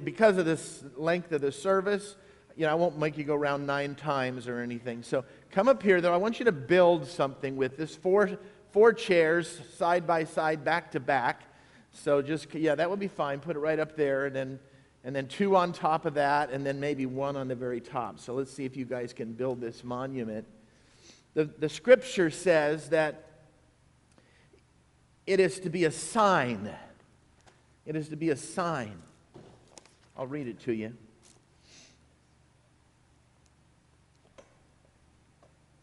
because 0.04 0.38
of 0.38 0.46
this 0.46 0.84
length 0.96 1.34
of 1.34 1.42
the 1.42 1.52
service, 1.52 2.16
you 2.58 2.66
know, 2.66 2.72
I 2.72 2.76
won't 2.76 2.98
make 2.98 3.18
you 3.20 3.24
go 3.24 3.36
around 3.36 3.68
nine 3.68 3.94
times 3.94 4.48
or 4.48 4.60
anything. 4.60 5.04
So 5.04 5.24
come 5.52 5.68
up 5.68 5.84
here, 5.84 6.02
though. 6.02 6.14
I 6.14 6.18
want 6.18 6.40
you 6.40 6.46
to 6.46 6.52
build 6.52 7.08
something 7.08 7.56
with 7.56 7.78
this 7.78 7.96
four, 7.96 8.32
four 8.72 8.94
chairs 8.94 9.62
side 9.76 10.08
by 10.08 10.24
side, 10.24 10.66
back 10.66 10.92
to 10.94 11.00
back. 11.00 11.44
So 11.94 12.22
just, 12.24 12.54
yeah, 12.56 12.74
that 12.74 12.90
would 12.90 13.00
be 13.00 13.08
fine. 13.08 13.40
Put 13.40 13.56
it 13.56 13.60
right 13.60 13.80
up 13.80 13.96
there, 13.96 14.26
and 14.26 14.36
then, 14.36 14.60
and 15.04 15.16
then 15.16 15.28
two 15.28 15.56
on 15.56 15.72
top 15.72 16.06
of 16.06 16.16
that, 16.16 16.50
and 16.50 16.66
then 16.66 16.80
maybe 16.80 17.06
one 17.06 17.38
on 17.38 17.48
the 17.48 17.56
very 17.56 17.80
top. 17.80 18.20
So 18.20 18.34
let's 18.34 18.52
see 18.52 18.66
if 18.66 18.76
you 18.76 18.86
guys 18.86 19.14
can 19.14 19.34
build 19.34 19.62
this 19.62 19.84
monument. 19.84 20.48
The, 21.36 21.46
the 21.46 21.70
scripture 21.70 22.32
says 22.32 22.90
that 22.90 23.24
it 25.28 25.40
is 25.40 25.60
to 25.60 25.70
be 25.70 25.86
a 25.86 25.92
sign. 25.92 26.72
It 27.86 27.96
is 27.96 28.10
to 28.10 28.16
be 28.16 28.32
a 28.32 28.36
sign. 28.36 29.00
I'll 30.18 30.26
read 30.26 30.48
it 30.48 30.60
to 30.62 30.74
you. 30.74 30.94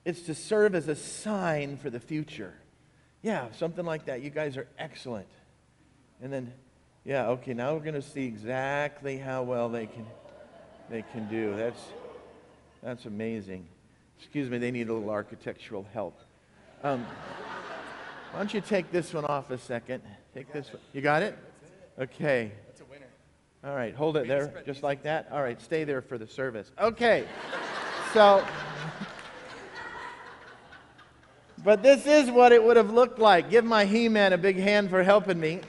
It's 0.04 0.20
to 0.22 0.34
serve 0.34 0.74
as 0.74 0.88
a 0.88 0.96
sign 0.96 1.78
for 1.78 1.88
the 1.88 2.00
future. 2.00 2.52
Yeah, 3.22 3.46
something 3.52 3.86
like 3.86 4.04
that. 4.06 4.20
You 4.20 4.28
guys 4.28 4.58
are 4.58 4.66
excellent. 4.78 5.28
And 6.22 6.30
then, 6.30 6.52
yeah, 7.04 7.28
okay, 7.28 7.54
now 7.54 7.72
we're 7.72 7.80
going 7.80 7.94
to 7.94 8.02
see 8.02 8.26
exactly 8.26 9.16
how 9.16 9.42
well 9.42 9.70
they 9.70 9.86
can, 9.86 10.06
they 10.90 11.02
can 11.12 11.26
do. 11.28 11.56
That's, 11.56 11.80
that's 12.82 13.06
amazing. 13.06 13.66
Excuse 14.18 14.50
me, 14.50 14.58
they 14.58 14.70
need 14.70 14.88
a 14.88 14.92
little 14.92 15.08
architectural 15.08 15.86
help. 15.94 16.18
Um, 16.82 17.06
why 18.32 18.40
don't 18.40 18.52
you 18.52 18.60
take 18.60 18.92
this 18.92 19.14
one 19.14 19.24
off 19.24 19.50
a 19.50 19.58
second? 19.58 20.02
Take 20.34 20.52
this 20.52 20.70
one. 20.70 20.82
You 20.92 21.00
got 21.00 21.22
it? 21.22 21.38
Okay. 21.98 22.52
That's 22.66 22.80
a 22.82 22.84
winner. 22.84 23.06
All 23.64 23.74
right, 23.74 23.94
hold 23.94 24.18
it 24.18 24.28
there, 24.28 24.62
just 24.66 24.82
like 24.82 25.02
that. 25.04 25.28
All 25.32 25.42
right, 25.42 25.60
stay 25.62 25.84
there 25.84 26.02
for 26.02 26.18
the 26.18 26.26
service. 26.26 26.70
Okay. 26.78 27.24
So. 28.12 28.44
But 31.64 31.82
this 31.82 32.06
is 32.06 32.30
what 32.30 32.52
it 32.52 32.62
would 32.62 32.76
have 32.76 32.92
looked 32.92 33.18
like. 33.18 33.48
Give 33.48 33.64
my 33.64 33.86
He 33.86 34.10
Man 34.10 34.34
a 34.34 34.38
big 34.38 34.58
hand 34.58 34.90
for 34.90 35.02
helping 35.02 35.40
me. 35.40 35.60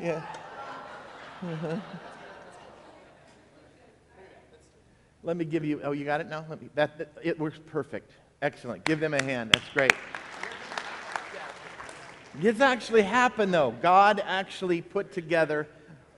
Yeah. 0.00 0.22
Let 5.24 5.36
me 5.36 5.44
give 5.44 5.64
you. 5.64 5.80
Oh, 5.82 5.90
you 5.90 6.04
got 6.04 6.20
it 6.20 6.28
now. 6.28 6.44
Let 6.48 6.62
me. 6.62 6.68
That, 6.76 6.96
that 6.98 7.12
it 7.20 7.36
works 7.36 7.58
perfect. 7.66 8.12
Excellent. 8.42 8.84
Give 8.84 9.00
them 9.00 9.12
a 9.12 9.20
hand. 9.20 9.50
That's 9.50 9.68
great. 9.70 9.92
This 12.36 12.60
actually 12.60 13.02
happened, 13.02 13.52
though. 13.52 13.74
God 13.82 14.22
actually 14.24 14.82
put 14.82 15.12
together 15.12 15.66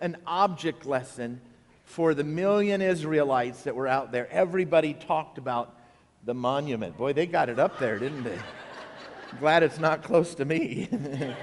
an 0.03 0.19
object 0.27 0.85
lesson 0.85 1.41
for 1.89 2.13
the 2.13 2.23
million 2.23 2.83
Israelites 2.83 3.63
that 3.63 3.75
were 3.75 3.89
out 3.89 4.13
there. 4.13 4.31
Everybody 4.31 4.93
talked 4.93 5.39
about 5.39 5.75
the 6.23 6.35
monument. 6.35 6.99
Boy, 6.99 7.15
they 7.15 7.25
got 7.25 7.49
it 7.49 7.59
up 7.59 7.79
there, 7.79 7.99
didn't 7.99 8.25
they? 8.25 8.39
Glad 9.41 9.63
it's 9.63 9.79
not 9.79 10.03
close 10.03 10.35
to 10.35 10.45
me. 10.45 10.87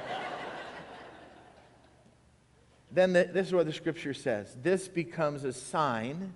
then 2.92 3.14
the, 3.14 3.28
this 3.34 3.48
is 3.48 3.54
what 3.54 3.66
the 3.66 3.74
scripture 3.74 4.14
says 4.14 4.56
this 4.62 4.88
becomes 4.88 5.44
a 5.46 5.52
sign 5.52 6.32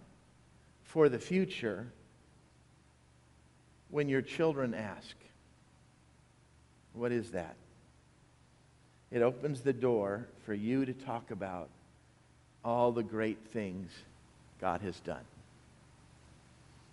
for 0.81 1.07
the 1.07 1.19
future 1.19 1.93
when 3.91 4.09
your 4.09 4.23
children 4.23 4.73
ask, 4.73 5.15
What 6.93 7.11
is 7.11 7.29
that? 7.31 7.55
It 9.11 9.21
opens 9.21 9.61
the 9.61 9.73
door 9.73 10.27
for 10.47 10.55
you 10.55 10.83
to 10.85 10.93
talk 10.93 11.29
about 11.29 11.69
all 12.63 12.91
the 12.91 13.03
great 13.03 13.37
things 13.51 13.91
God 14.59 14.81
has 14.81 14.99
done. 15.01 15.23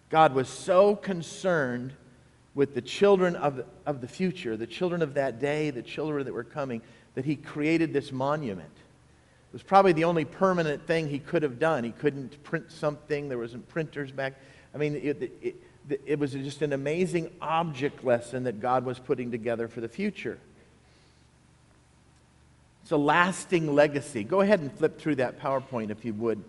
God 0.08 0.34
was 0.34 0.48
so 0.48 0.94
concerned 0.94 1.92
with 2.54 2.74
the 2.74 2.80
children 2.80 3.36
of 3.36 3.56
the, 3.56 3.66
of 3.84 4.00
the 4.00 4.08
future, 4.08 4.56
the 4.56 4.66
children 4.66 5.02
of 5.02 5.14
that 5.14 5.40
day, 5.40 5.70
the 5.70 5.82
children 5.82 6.24
that 6.24 6.32
were 6.32 6.44
coming, 6.44 6.80
that 7.14 7.24
he 7.24 7.36
created 7.36 7.92
this 7.92 8.12
monument. 8.12 8.68
It 8.68 9.52
was 9.52 9.62
probably 9.62 9.92
the 9.92 10.04
only 10.04 10.24
permanent 10.24 10.86
thing 10.86 11.08
he 11.08 11.18
could 11.18 11.42
have 11.42 11.58
done. 11.58 11.84
He 11.84 11.90
couldn't 11.90 12.42
print 12.44 12.70
something, 12.70 13.28
there 13.28 13.38
wasn't 13.38 13.68
printers 13.68 14.10
back. 14.12 14.34
I 14.74 14.78
mean, 14.78 14.94
it, 14.96 15.32
it, 15.42 15.56
it 16.06 16.18
was 16.18 16.32
just 16.32 16.62
an 16.62 16.72
amazing 16.72 17.30
object 17.40 18.04
lesson 18.04 18.44
that 18.44 18.60
God 18.60 18.84
was 18.84 18.98
putting 18.98 19.30
together 19.30 19.68
for 19.68 19.80
the 19.80 19.88
future. 19.88 20.38
It's 22.86 22.92
a 22.92 22.96
lasting 22.96 23.74
legacy. 23.74 24.22
Go 24.22 24.42
ahead 24.42 24.60
and 24.60 24.72
flip 24.72 25.00
through 25.00 25.16
that 25.16 25.40
PowerPoint 25.40 25.90
if 25.90 26.04
you 26.04 26.14
would. 26.14 26.44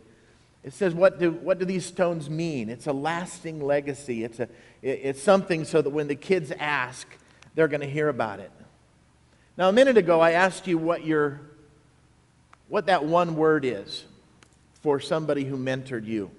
It 0.63 0.71
says, 0.71 0.93
what 0.93 1.17
do, 1.19 1.31
what 1.31 1.57
do 1.57 1.65
these 1.65 1.83
stones 1.83 2.29
mean? 2.29 2.69
It's 2.69 2.85
a 2.85 2.93
lasting 2.93 3.59
legacy. 3.59 4.23
It's, 4.23 4.39
a, 4.39 4.43
it- 4.83 4.99
it's 5.01 5.23
something 5.23 5.65
so 5.65 5.81
that 5.81 5.89
when 5.89 6.07
the 6.07 6.13
kids 6.13 6.51
ask, 6.59 7.07
they're 7.55 7.67
going 7.67 7.81
to 7.81 7.89
hear 7.89 8.07
about 8.07 8.39
it. 8.39 8.51
Now, 9.57 9.67
a 9.69 9.71
minute 9.71 9.97
ago, 9.97 10.19
I 10.19 10.33
asked 10.33 10.67
you 10.67 10.77
what, 10.77 11.03
your, 11.03 11.41
what 12.67 12.85
that 12.85 13.03
one 13.03 13.35
word 13.35 13.65
is 13.65 14.05
for 14.83 14.99
somebody 14.99 15.43
who 15.43 15.57
mentored 15.57 16.05
you. 16.05 16.29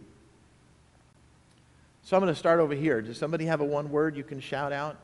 So 2.05 2.17
I'm 2.17 2.23
going 2.23 2.33
to 2.33 2.39
start 2.39 2.61
over 2.61 2.73
here. 2.73 3.03
Does 3.03 3.19
somebody 3.19 3.47
have 3.47 3.61
a 3.61 3.65
one 3.65 3.91
word 3.91 4.17
you 4.17 4.23
can 4.23 4.39
shout 4.39 4.73
out? 4.73 4.97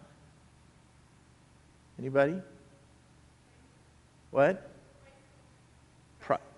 Anybody? 1.98 2.40
What? 4.30 4.70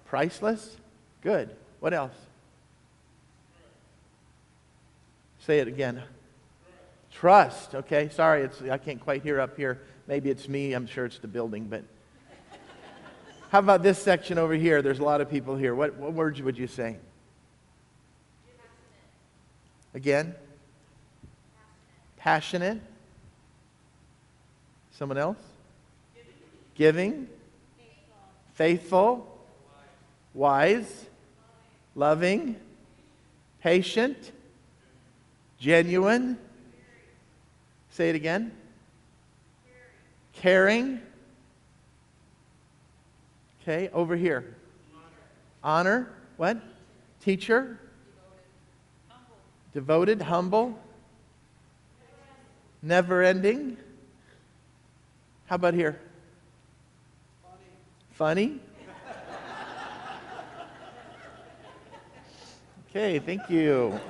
Pri- 0.06 0.28
priceless? 0.28 0.76
Good. 1.22 1.54
What 1.80 1.92
else? 1.92 2.14
Say 5.40 5.60
it 5.60 5.68
again. 5.68 6.02
Trust. 7.12 7.74
Okay, 7.74 8.08
sorry, 8.08 8.42
it's, 8.42 8.60
I 8.62 8.78
can't 8.78 9.00
quite 9.00 9.22
hear 9.22 9.40
up 9.40 9.56
here. 9.56 9.80
Maybe 10.06 10.30
it's 10.30 10.48
me. 10.48 10.72
I'm 10.72 10.86
sure 10.86 11.04
it's 11.06 11.18
the 11.18 11.28
building, 11.28 11.64
but. 11.64 11.84
How 13.50 13.60
about 13.60 13.82
this 13.82 14.02
section 14.02 14.38
over 14.38 14.54
here? 14.54 14.82
There's 14.82 14.98
a 14.98 15.04
lot 15.04 15.20
of 15.20 15.30
people 15.30 15.56
here. 15.56 15.74
What, 15.74 15.94
what 15.94 16.12
words 16.12 16.42
would 16.42 16.58
you 16.58 16.66
say? 16.66 16.96
Again? 19.94 20.34
Passionate. 22.16 22.80
Someone 24.90 25.16
else? 25.16 25.38
Giving. 26.74 27.28
Faithful. 28.54 29.35
Wise. 30.36 31.06
Loving. 31.96 32.54
Patient. 33.62 34.30
Genuine. 35.58 36.38
Say 37.90 38.10
it 38.10 38.14
again. 38.14 38.52
Caring. 40.34 41.00
Okay, 43.62 43.88
over 43.92 44.14
here. 44.14 44.54
Honor. 45.64 46.08
What? 46.36 46.58
Teacher. 47.22 47.80
Devoted, 49.72 50.22
humble, 50.22 50.78
never 52.80 53.22
ending. 53.22 53.76
How 55.46 55.56
about 55.56 55.74
here? 55.74 56.00
Funny. 58.12 58.58
Okay, 62.96 63.18
thank 63.18 63.50
you. 63.50 64.00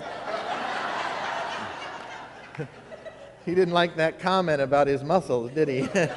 he 3.44 3.52
didn't 3.52 3.74
like 3.74 3.96
that 3.96 4.20
comment 4.20 4.62
about 4.62 4.86
his 4.86 5.02
muscles, 5.02 5.50
did 5.50 5.66
he? 5.66 5.88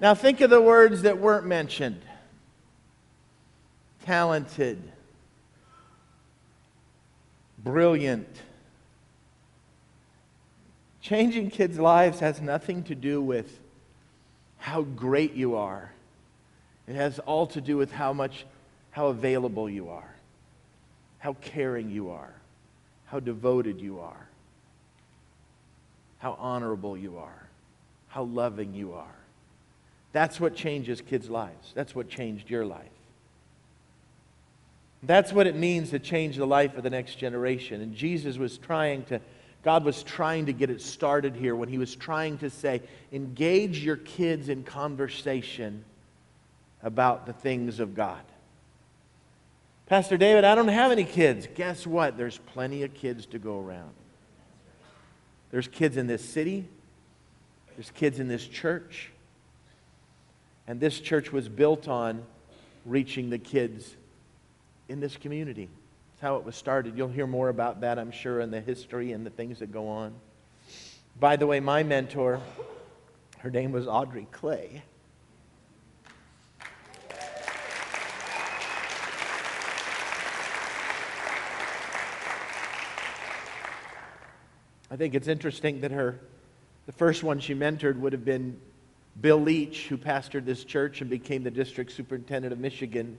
now 0.00 0.12
think 0.12 0.40
of 0.40 0.50
the 0.50 0.60
words 0.60 1.02
that 1.02 1.18
weren't 1.18 1.46
mentioned 1.46 2.02
talented, 4.04 4.82
brilliant. 7.62 8.26
Changing 11.00 11.48
kids' 11.48 11.78
lives 11.78 12.18
has 12.18 12.40
nothing 12.40 12.82
to 12.82 12.96
do 12.96 13.22
with 13.22 13.60
how 14.58 14.82
great 14.82 15.34
you 15.34 15.54
are. 15.54 15.92
It 16.90 16.96
has 16.96 17.20
all 17.20 17.46
to 17.46 17.60
do 17.60 17.76
with 17.76 17.92
how 17.92 18.12
much, 18.12 18.44
how 18.90 19.06
available 19.06 19.70
you 19.70 19.90
are, 19.90 20.12
how 21.20 21.34
caring 21.34 21.88
you 21.88 22.10
are, 22.10 22.34
how 23.06 23.20
devoted 23.20 23.80
you 23.80 24.00
are, 24.00 24.26
how 26.18 26.36
honorable 26.40 26.98
you 26.98 27.18
are, 27.18 27.46
how 28.08 28.24
loving 28.24 28.74
you 28.74 28.94
are. 28.94 29.14
That's 30.10 30.40
what 30.40 30.56
changes 30.56 31.00
kids' 31.00 31.30
lives. 31.30 31.70
That's 31.76 31.94
what 31.94 32.08
changed 32.08 32.50
your 32.50 32.66
life. 32.66 32.88
That's 35.04 35.32
what 35.32 35.46
it 35.46 35.54
means 35.54 35.90
to 35.90 36.00
change 36.00 36.38
the 36.38 36.44
life 36.44 36.76
of 36.76 36.82
the 36.82 36.90
next 36.90 37.20
generation. 37.20 37.82
And 37.82 37.94
Jesus 37.94 38.36
was 38.36 38.58
trying 38.58 39.04
to, 39.04 39.20
God 39.62 39.84
was 39.84 40.02
trying 40.02 40.46
to 40.46 40.52
get 40.52 40.70
it 40.70 40.82
started 40.82 41.36
here 41.36 41.54
when 41.54 41.68
he 41.68 41.78
was 41.78 41.94
trying 41.94 42.38
to 42.38 42.50
say, 42.50 42.82
engage 43.12 43.78
your 43.78 43.96
kids 43.96 44.48
in 44.48 44.64
conversation 44.64 45.84
about 46.82 47.26
the 47.26 47.32
things 47.32 47.80
of 47.80 47.94
God. 47.94 48.20
Pastor 49.86 50.16
David, 50.16 50.44
I 50.44 50.54
don't 50.54 50.68
have 50.68 50.92
any 50.92 51.04
kids. 51.04 51.48
Guess 51.54 51.86
what? 51.86 52.16
There's 52.16 52.38
plenty 52.38 52.84
of 52.84 52.94
kids 52.94 53.26
to 53.26 53.38
go 53.38 53.58
around. 53.58 53.90
There's 55.50 55.66
kids 55.66 55.96
in 55.96 56.06
this 56.06 56.24
city, 56.24 56.64
there's 57.76 57.90
kids 57.90 58.20
in 58.20 58.28
this 58.28 58.46
church. 58.46 59.10
And 60.66 60.78
this 60.78 61.00
church 61.00 61.32
was 61.32 61.48
built 61.48 61.88
on 61.88 62.22
reaching 62.86 63.30
the 63.30 63.38
kids 63.38 63.96
in 64.88 65.00
this 65.00 65.16
community. 65.16 65.68
That's 66.12 66.22
how 66.22 66.36
it 66.36 66.44
was 66.44 66.54
started. 66.54 66.96
You'll 66.96 67.08
hear 67.08 67.26
more 67.26 67.48
about 67.48 67.80
that, 67.80 67.98
I'm 67.98 68.12
sure, 68.12 68.40
in 68.40 68.52
the 68.52 68.60
history 68.60 69.10
and 69.10 69.26
the 69.26 69.30
things 69.30 69.58
that 69.58 69.72
go 69.72 69.88
on. 69.88 70.14
By 71.18 71.34
the 71.34 71.46
way, 71.48 71.58
my 71.58 71.82
mentor, 71.82 72.40
her 73.38 73.50
name 73.50 73.72
was 73.72 73.88
Audrey 73.88 74.28
Clay. 74.30 74.84
I 84.90 84.96
think 84.96 85.14
it's 85.14 85.28
interesting 85.28 85.80
that 85.82 85.92
her, 85.92 86.18
the 86.86 86.92
first 86.92 87.22
one 87.22 87.40
she 87.40 87.54
mentored 87.54 87.98
would 87.98 88.12
have 88.12 88.24
been 88.24 88.60
Bill 89.20 89.40
Leach, 89.40 89.86
who 89.88 89.96
pastored 89.96 90.44
this 90.44 90.64
church 90.64 91.00
and 91.00 91.08
became 91.08 91.42
the 91.42 91.50
district 91.50 91.92
superintendent 91.92 92.52
of 92.52 92.58
Michigan. 92.58 93.18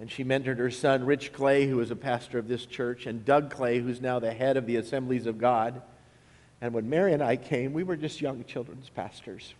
And 0.00 0.10
she 0.10 0.24
mentored 0.24 0.58
her 0.58 0.70
son, 0.70 1.04
Rich 1.04 1.32
Clay, 1.32 1.66
who 1.66 1.76
was 1.76 1.90
a 1.90 1.96
pastor 1.96 2.38
of 2.38 2.48
this 2.48 2.66
church, 2.66 3.06
and 3.06 3.24
Doug 3.24 3.50
Clay, 3.50 3.78
who's 3.78 4.00
now 4.00 4.18
the 4.18 4.32
head 4.32 4.56
of 4.56 4.66
the 4.66 4.76
Assemblies 4.76 5.26
of 5.26 5.38
God. 5.38 5.80
And 6.60 6.74
when 6.74 6.90
Mary 6.90 7.12
and 7.12 7.22
I 7.22 7.36
came, 7.36 7.72
we 7.72 7.84
were 7.84 7.96
just 7.96 8.20
young 8.20 8.44
children's 8.44 8.88
pastors. 8.88 9.54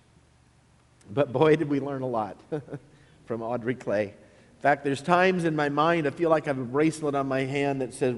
But 1.11 1.33
boy, 1.33 1.57
did 1.57 1.69
we 1.69 1.81
learn 1.81 2.03
a 2.03 2.09
lot 2.09 2.37
from 3.27 3.43
Audrey 3.43 3.75
Clay. 3.75 4.05
In 4.05 4.61
fact, 4.61 4.85
there's 4.85 5.03
times 5.03 5.45
in 5.45 5.55
my 5.55 5.69
mind 5.69 6.07
I 6.07 6.11
feel 6.11 6.31
like 6.31 6.45
I 6.45 6.51
have 6.51 6.59
a 6.59 6.65
bracelet 6.65 7.15
on 7.15 7.29
my 7.29 7.41
hand 7.41 7.81
that 7.83 7.95
says 7.95 8.17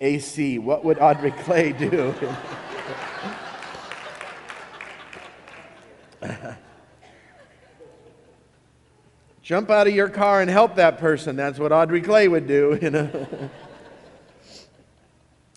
WWAC. 0.00 0.60
What 0.60 0.84
would 0.84 0.98
Audrey 0.98 1.30
Clay 1.32 1.72
do? 1.72 2.14
Jump 9.42 9.70
out 9.70 9.86
of 9.86 9.94
your 9.94 10.10
car 10.10 10.42
and 10.42 10.50
help 10.50 10.74
that 10.76 10.98
person. 10.98 11.36
That's 11.36 11.58
what 11.58 11.72
Audrey 11.72 12.02
Clay 12.02 12.28
would 12.28 12.46
do, 12.46 12.78
you 12.82 12.90
know. 12.90 13.10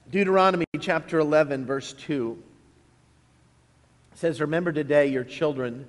Deuteronomy 0.10 0.66
chapter 0.80 1.20
11, 1.20 1.66
verse 1.66 1.94
2 1.94 2.42
says, 4.14 4.40
Remember 4.40 4.72
today 4.72 5.08
your 5.08 5.24
children 5.24 5.88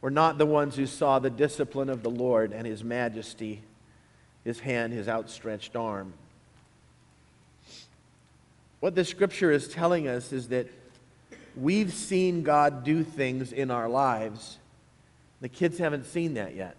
were 0.00 0.10
not 0.10 0.38
the 0.38 0.46
ones 0.46 0.76
who 0.76 0.86
saw 0.86 1.18
the 1.18 1.30
discipline 1.30 1.88
of 1.88 2.02
the 2.02 2.10
Lord 2.10 2.52
and 2.52 2.66
his 2.66 2.84
majesty, 2.84 3.62
his 4.44 4.60
hand, 4.60 4.92
his 4.92 5.08
outstretched 5.08 5.74
arm. 5.74 6.14
What 8.86 8.94
the 8.94 9.04
scripture 9.04 9.50
is 9.50 9.66
telling 9.66 10.06
us 10.06 10.32
is 10.32 10.46
that 10.50 10.68
we've 11.56 11.92
seen 11.92 12.44
God 12.44 12.84
do 12.84 13.02
things 13.02 13.52
in 13.52 13.72
our 13.72 13.88
lives. 13.88 14.58
The 15.40 15.48
kids 15.48 15.78
haven't 15.78 16.06
seen 16.06 16.34
that 16.34 16.54
yet. 16.54 16.76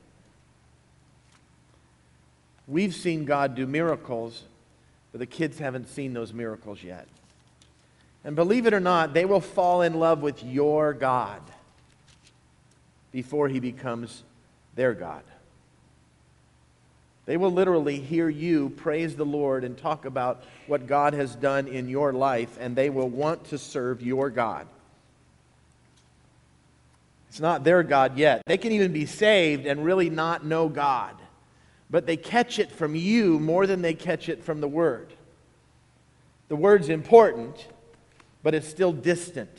We've 2.66 2.96
seen 2.96 3.26
God 3.26 3.56
do 3.56 3.68
miracles, 3.68 4.44
but 5.12 5.20
the 5.20 5.26
kids 5.26 5.60
haven't 5.60 5.90
seen 5.90 6.14
those 6.14 6.32
miracles 6.32 6.82
yet. 6.82 7.10
And 8.24 8.38
believe 8.38 8.68
it 8.68 8.74
or 8.74 8.80
not, 8.80 9.14
they 9.14 9.26
will 9.26 9.42
fall 9.42 9.82
in 9.82 10.00
love 10.00 10.22
with 10.22 10.42
your 10.46 10.94
God 10.94 11.42
before 13.12 13.50
he 13.50 13.60
becomes 13.60 14.24
their 14.76 14.94
God. 14.94 15.24
They 17.28 17.36
will 17.36 17.52
literally 17.52 18.00
hear 18.00 18.30
you 18.30 18.70
praise 18.70 19.18
the 19.18 19.26
Lord 19.26 19.66
and 19.66 19.78
talk 19.78 20.06
about 20.06 20.44
what 20.66 20.88
God 20.88 21.14
has 21.14 21.36
done 21.36 21.68
in 21.68 21.90
your 21.90 22.14
life, 22.14 22.58
and 22.58 22.74
they 22.74 22.90
will 22.90 23.10
want 23.10 23.44
to 23.50 23.58
serve 23.58 24.02
your 24.02 24.30
God. 24.30 24.66
It's 27.28 27.42
not 27.42 27.66
their 27.66 27.84
God 27.84 28.18
yet. 28.18 28.44
They 28.48 28.58
can 28.58 28.72
even 28.72 28.94
be 28.94 29.06
saved 29.06 29.66
and 29.66 29.84
really 29.84 30.10
not 30.10 30.46
know 30.46 30.70
God, 30.70 31.16
but 31.90 32.06
they 32.06 32.16
catch 32.16 32.60
it 32.60 32.72
from 32.72 32.96
you 32.96 33.40
more 33.40 33.68
than 33.68 33.82
they 33.82 33.94
catch 33.94 34.30
it 34.30 34.42
from 34.42 34.62
the 34.62 34.68
Word. 34.70 35.12
The 36.48 36.56
Word's 36.56 36.88
important, 36.88 37.68
but 38.42 38.56
it's 38.56 38.70
still 38.70 38.94
distant. 38.94 39.52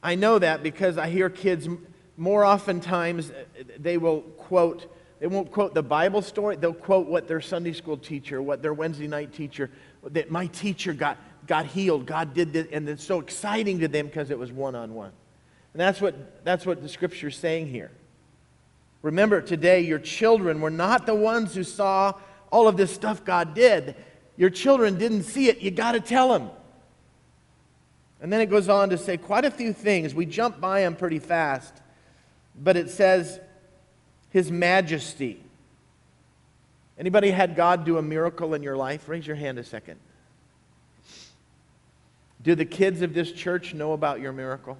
I 0.00 0.14
know 0.14 0.38
that 0.38 0.62
because 0.62 0.96
I 0.96 1.08
hear 1.08 1.28
kids 1.28 1.68
more 2.16 2.44
oftentimes, 2.44 3.30
uh, 3.30 3.64
they 3.80 3.98
will 3.98 4.20
quote 4.20 4.94
they 5.20 5.26
won't 5.26 5.50
quote 5.50 5.74
the 5.74 5.82
Bible 5.82 6.22
story. 6.22 6.56
They'll 6.56 6.72
quote 6.72 7.06
what 7.06 7.26
their 7.26 7.40
Sunday 7.40 7.72
school 7.72 7.96
teacher, 7.96 8.40
what 8.40 8.62
their 8.62 8.72
Wednesday 8.72 9.08
night 9.08 9.32
teacher, 9.32 9.70
that 10.04 10.30
my 10.30 10.46
teacher 10.46 10.92
got, 10.92 11.18
got 11.46 11.66
healed. 11.66 12.06
God 12.06 12.34
did 12.34 12.52
this. 12.52 12.68
And 12.72 12.88
it's 12.88 13.04
so 13.04 13.18
exciting 13.18 13.80
to 13.80 13.88
them 13.88 14.06
because 14.06 14.30
it 14.30 14.38
was 14.38 14.52
one 14.52 14.74
on 14.76 14.94
one. 14.94 15.12
And 15.72 15.80
that's 15.80 16.00
what, 16.00 16.44
that's 16.44 16.64
what 16.64 16.82
the 16.82 16.88
scripture 16.88 17.28
is 17.28 17.36
saying 17.36 17.68
here. 17.68 17.90
Remember, 19.02 19.40
today, 19.40 19.80
your 19.80 19.98
children 19.98 20.60
were 20.60 20.70
not 20.70 21.06
the 21.06 21.14
ones 21.14 21.54
who 21.54 21.64
saw 21.64 22.14
all 22.50 22.68
of 22.68 22.76
this 22.76 22.92
stuff 22.92 23.24
God 23.24 23.54
did. 23.54 23.94
Your 24.36 24.50
children 24.50 24.98
didn't 24.98 25.24
see 25.24 25.48
it. 25.48 25.60
You 25.60 25.70
got 25.70 25.92
to 25.92 26.00
tell 26.00 26.28
them. 26.28 26.50
And 28.20 28.32
then 28.32 28.40
it 28.40 28.46
goes 28.50 28.68
on 28.68 28.90
to 28.90 28.98
say 28.98 29.16
quite 29.16 29.44
a 29.44 29.50
few 29.50 29.72
things. 29.72 30.14
We 30.14 30.26
jump 30.26 30.60
by 30.60 30.80
them 30.80 30.96
pretty 30.96 31.18
fast. 31.18 31.74
But 32.60 32.76
it 32.76 32.90
says, 32.90 33.40
his 34.30 34.50
majesty. 34.50 35.40
Anybody 36.98 37.30
had 37.30 37.56
God 37.56 37.84
do 37.84 37.98
a 37.98 38.02
miracle 38.02 38.54
in 38.54 38.62
your 38.62 38.76
life? 38.76 39.08
Raise 39.08 39.26
your 39.26 39.36
hand 39.36 39.58
a 39.58 39.64
second. 39.64 39.98
Do 42.42 42.54
the 42.54 42.64
kids 42.64 43.02
of 43.02 43.14
this 43.14 43.32
church 43.32 43.74
know 43.74 43.92
about 43.92 44.20
your 44.20 44.32
miracle? 44.32 44.78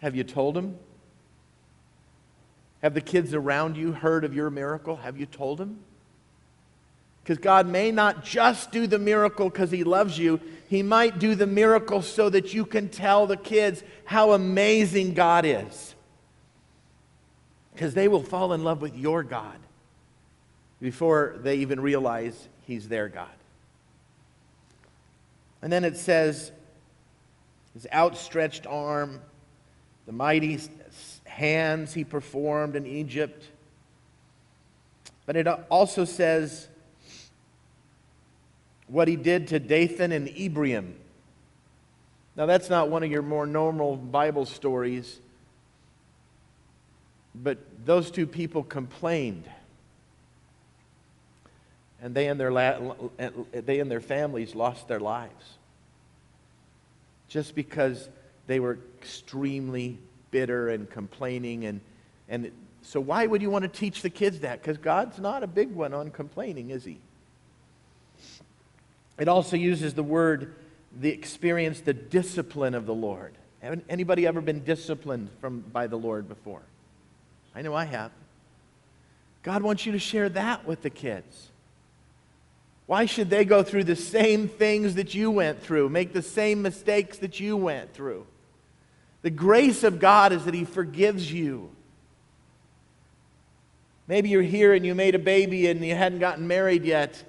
Have 0.00 0.14
you 0.14 0.24
told 0.24 0.54
them? 0.54 0.78
Have 2.82 2.94
the 2.94 3.00
kids 3.00 3.34
around 3.34 3.76
you 3.76 3.92
heard 3.92 4.24
of 4.24 4.34
your 4.34 4.50
miracle? 4.50 4.96
Have 4.96 5.18
you 5.18 5.26
told 5.26 5.58
them? 5.58 5.80
Because 7.22 7.38
God 7.38 7.66
may 7.66 7.90
not 7.90 8.24
just 8.24 8.72
do 8.72 8.86
the 8.86 8.98
miracle 8.98 9.50
because 9.50 9.70
He 9.70 9.84
loves 9.84 10.18
you, 10.18 10.40
He 10.68 10.82
might 10.82 11.18
do 11.18 11.34
the 11.34 11.46
miracle 11.46 12.00
so 12.02 12.30
that 12.30 12.54
you 12.54 12.64
can 12.64 12.88
tell 12.88 13.26
the 13.26 13.36
kids 13.36 13.82
how 14.04 14.32
amazing 14.32 15.14
God 15.14 15.44
is 15.44 15.89
because 17.72 17.94
they 17.94 18.08
will 18.08 18.22
fall 18.22 18.52
in 18.52 18.64
love 18.64 18.82
with 18.82 18.96
your 18.96 19.22
God 19.22 19.58
before 20.80 21.36
they 21.38 21.56
even 21.56 21.80
realize 21.80 22.48
He's 22.66 22.88
their 22.88 23.08
God. 23.08 23.28
And 25.62 25.72
then 25.72 25.84
it 25.84 25.96
says, 25.96 26.52
His 27.74 27.86
outstretched 27.92 28.66
arm, 28.66 29.20
the 30.06 30.12
mighty 30.12 30.58
hands 31.24 31.92
He 31.92 32.04
performed 32.04 32.76
in 32.76 32.86
Egypt. 32.86 33.44
But 35.26 35.36
it 35.36 35.46
also 35.46 36.04
says 36.04 36.68
what 38.86 39.06
He 39.06 39.16
did 39.16 39.48
to 39.48 39.58
Dathan 39.58 40.12
and 40.12 40.28
Abiram. 40.28 40.94
Now, 42.36 42.46
that's 42.46 42.70
not 42.70 42.88
one 42.88 43.02
of 43.02 43.10
your 43.10 43.22
more 43.22 43.46
normal 43.46 43.96
Bible 43.96 44.46
stories. 44.46 45.20
But 47.34 47.58
those 47.84 48.10
two 48.10 48.26
people 48.26 48.62
complained. 48.62 49.44
And 52.02 52.14
they 52.14 52.28
and 52.28 52.40
their, 52.40 52.50
la- 52.50 52.94
they 53.52 53.80
and 53.80 53.90
their 53.90 54.00
families 54.00 54.54
lost 54.54 54.88
their 54.88 55.00
lives. 55.00 55.56
Just 57.28 57.54
because 57.54 58.08
they 58.46 58.58
were 58.58 58.78
extremely 59.00 59.98
bitter 60.30 60.70
and 60.70 60.90
complaining. 60.90 61.66
And, 61.66 61.80
and 62.28 62.50
so, 62.82 63.00
why 63.00 63.26
would 63.26 63.42
you 63.42 63.50
want 63.50 63.62
to 63.62 63.68
teach 63.68 64.02
the 64.02 64.10
kids 64.10 64.40
that? 64.40 64.60
Because 64.60 64.78
God's 64.78 65.18
not 65.18 65.42
a 65.42 65.46
big 65.46 65.72
one 65.72 65.94
on 65.94 66.10
complaining, 66.10 66.70
is 66.70 66.84
He? 66.84 66.98
It 69.18 69.28
also 69.28 69.56
uses 69.56 69.94
the 69.94 70.02
word, 70.02 70.54
the 70.98 71.10
experience, 71.10 71.80
the 71.80 71.92
discipline 71.92 72.74
of 72.74 72.86
the 72.86 72.94
Lord. 72.94 73.34
Haven't 73.60 73.84
anybody 73.90 74.26
ever 74.26 74.40
been 74.40 74.64
disciplined 74.64 75.28
from, 75.40 75.60
by 75.60 75.86
the 75.86 75.96
Lord 75.96 76.26
before? 76.26 76.62
I 77.54 77.62
know 77.62 77.74
I 77.74 77.84
have. 77.84 78.12
God 79.42 79.62
wants 79.62 79.86
you 79.86 79.92
to 79.92 79.98
share 79.98 80.28
that 80.30 80.66
with 80.66 80.82
the 80.82 80.90
kids. 80.90 81.50
Why 82.86 83.06
should 83.06 83.30
they 83.30 83.44
go 83.44 83.62
through 83.62 83.84
the 83.84 83.96
same 83.96 84.48
things 84.48 84.96
that 84.96 85.14
you 85.14 85.30
went 85.30 85.62
through, 85.62 85.88
make 85.88 86.12
the 86.12 86.22
same 86.22 86.60
mistakes 86.60 87.18
that 87.18 87.40
you 87.40 87.56
went 87.56 87.94
through? 87.94 88.26
The 89.22 89.30
grace 89.30 89.84
of 89.84 90.00
God 90.00 90.32
is 90.32 90.44
that 90.44 90.54
He 90.54 90.64
forgives 90.64 91.32
you. 91.32 91.70
Maybe 94.08 94.30
you're 94.30 94.42
here 94.42 94.74
and 94.74 94.84
you 94.84 94.94
made 94.94 95.14
a 95.14 95.20
baby 95.20 95.68
and 95.68 95.84
you 95.84 95.94
hadn't 95.94 96.18
gotten 96.18 96.48
married 96.48 96.84
yet. 96.84 97.22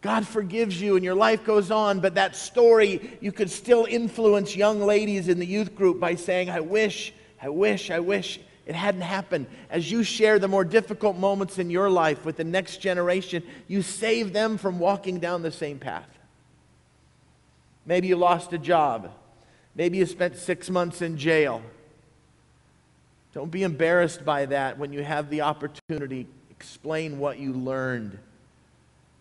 God 0.00 0.26
forgives 0.26 0.80
you 0.80 0.96
and 0.96 1.04
your 1.04 1.14
life 1.14 1.44
goes 1.44 1.70
on, 1.70 2.00
but 2.00 2.16
that 2.16 2.34
story, 2.34 3.16
you 3.20 3.30
could 3.30 3.50
still 3.50 3.86
influence 3.88 4.56
young 4.56 4.80
ladies 4.80 5.28
in 5.28 5.38
the 5.38 5.46
youth 5.46 5.76
group 5.76 6.00
by 6.00 6.16
saying, 6.16 6.50
I 6.50 6.60
wish, 6.60 7.12
I 7.40 7.48
wish, 7.50 7.90
I 7.90 8.00
wish 8.00 8.40
it 8.68 8.74
hadn't 8.74 9.00
happened. 9.00 9.46
As 9.70 9.90
you 9.90 10.04
share 10.04 10.38
the 10.38 10.46
more 10.46 10.62
difficult 10.62 11.16
moments 11.16 11.58
in 11.58 11.70
your 11.70 11.88
life 11.88 12.26
with 12.26 12.36
the 12.36 12.44
next 12.44 12.82
generation, 12.82 13.42
you 13.66 13.80
save 13.80 14.34
them 14.34 14.58
from 14.58 14.78
walking 14.78 15.18
down 15.18 15.40
the 15.40 15.50
same 15.50 15.78
path. 15.78 16.06
Maybe 17.86 18.08
you 18.08 18.16
lost 18.16 18.52
a 18.52 18.58
job. 18.58 19.10
Maybe 19.74 19.96
you 19.96 20.04
spent 20.04 20.36
six 20.36 20.68
months 20.68 21.00
in 21.00 21.16
jail. 21.16 21.62
Don't 23.32 23.50
be 23.50 23.62
embarrassed 23.62 24.26
by 24.26 24.44
that 24.44 24.76
when 24.76 24.92
you 24.92 25.02
have 25.02 25.30
the 25.30 25.40
opportunity. 25.40 26.26
Explain 26.50 27.18
what 27.18 27.38
you 27.38 27.54
learned, 27.54 28.18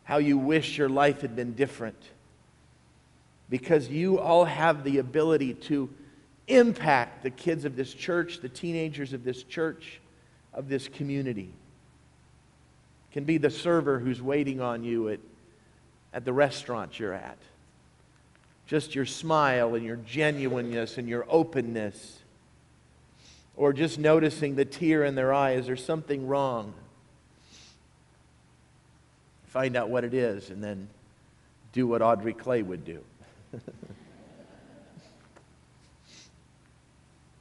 how 0.04 0.18
you 0.18 0.38
wish 0.38 0.78
your 0.78 0.90
life 0.90 1.22
had 1.22 1.38
been 1.38 1.54
different. 1.54 2.10
Because 3.50 3.88
you 3.88 4.20
all 4.20 4.44
have 4.44 4.84
the 4.84 4.98
ability 4.98 5.54
to 5.54 5.90
impact 6.48 7.24
the 7.24 7.30
kids 7.30 7.66
of 7.66 7.76
this 7.76 7.94
church, 7.94 8.40
the 8.40 8.50
teenagers 8.50 9.14
of 9.14 9.24
this 9.24 9.44
church, 9.44 10.00
of 10.54 10.70
this 10.70 10.88
community. 10.88 11.54
It 13.10 13.14
can 13.14 13.24
be 13.26 13.38
the 13.38 13.50
server 13.50 14.00
who's 14.00 14.22
waiting 14.22 14.62
on 14.62 14.84
you 14.84 15.10
at, 15.10 15.20
at 16.14 16.26
the 16.26 16.34
restaurant 16.34 17.00
you're 17.00 17.14
at. 17.14 17.38
Just 18.66 18.96
your 18.96 19.06
smile 19.06 19.76
and 19.76 19.86
your 19.86 19.98
genuineness 19.98 20.98
and 20.98 21.08
your 21.08 21.26
openness. 21.30 22.20
Or 23.56 23.74
just 23.74 23.98
noticing 23.98 24.56
the 24.56 24.66
tear 24.66 25.04
in 25.04 25.16
their 25.16 25.34
eye. 25.34 25.52
Is 25.52 25.66
there 25.68 25.78
something 25.78 26.28
wrong? 26.28 26.74
Find 29.48 29.76
out 29.76 29.90
what 29.90 30.04
it 30.04 30.14
is 30.14 30.50
and 30.50 30.64
then 30.64 30.88
do 31.74 31.88
what 31.88 32.02
Audrey 32.02 32.34
Clay 32.34 32.62
would 32.62 32.86
do. 32.86 33.00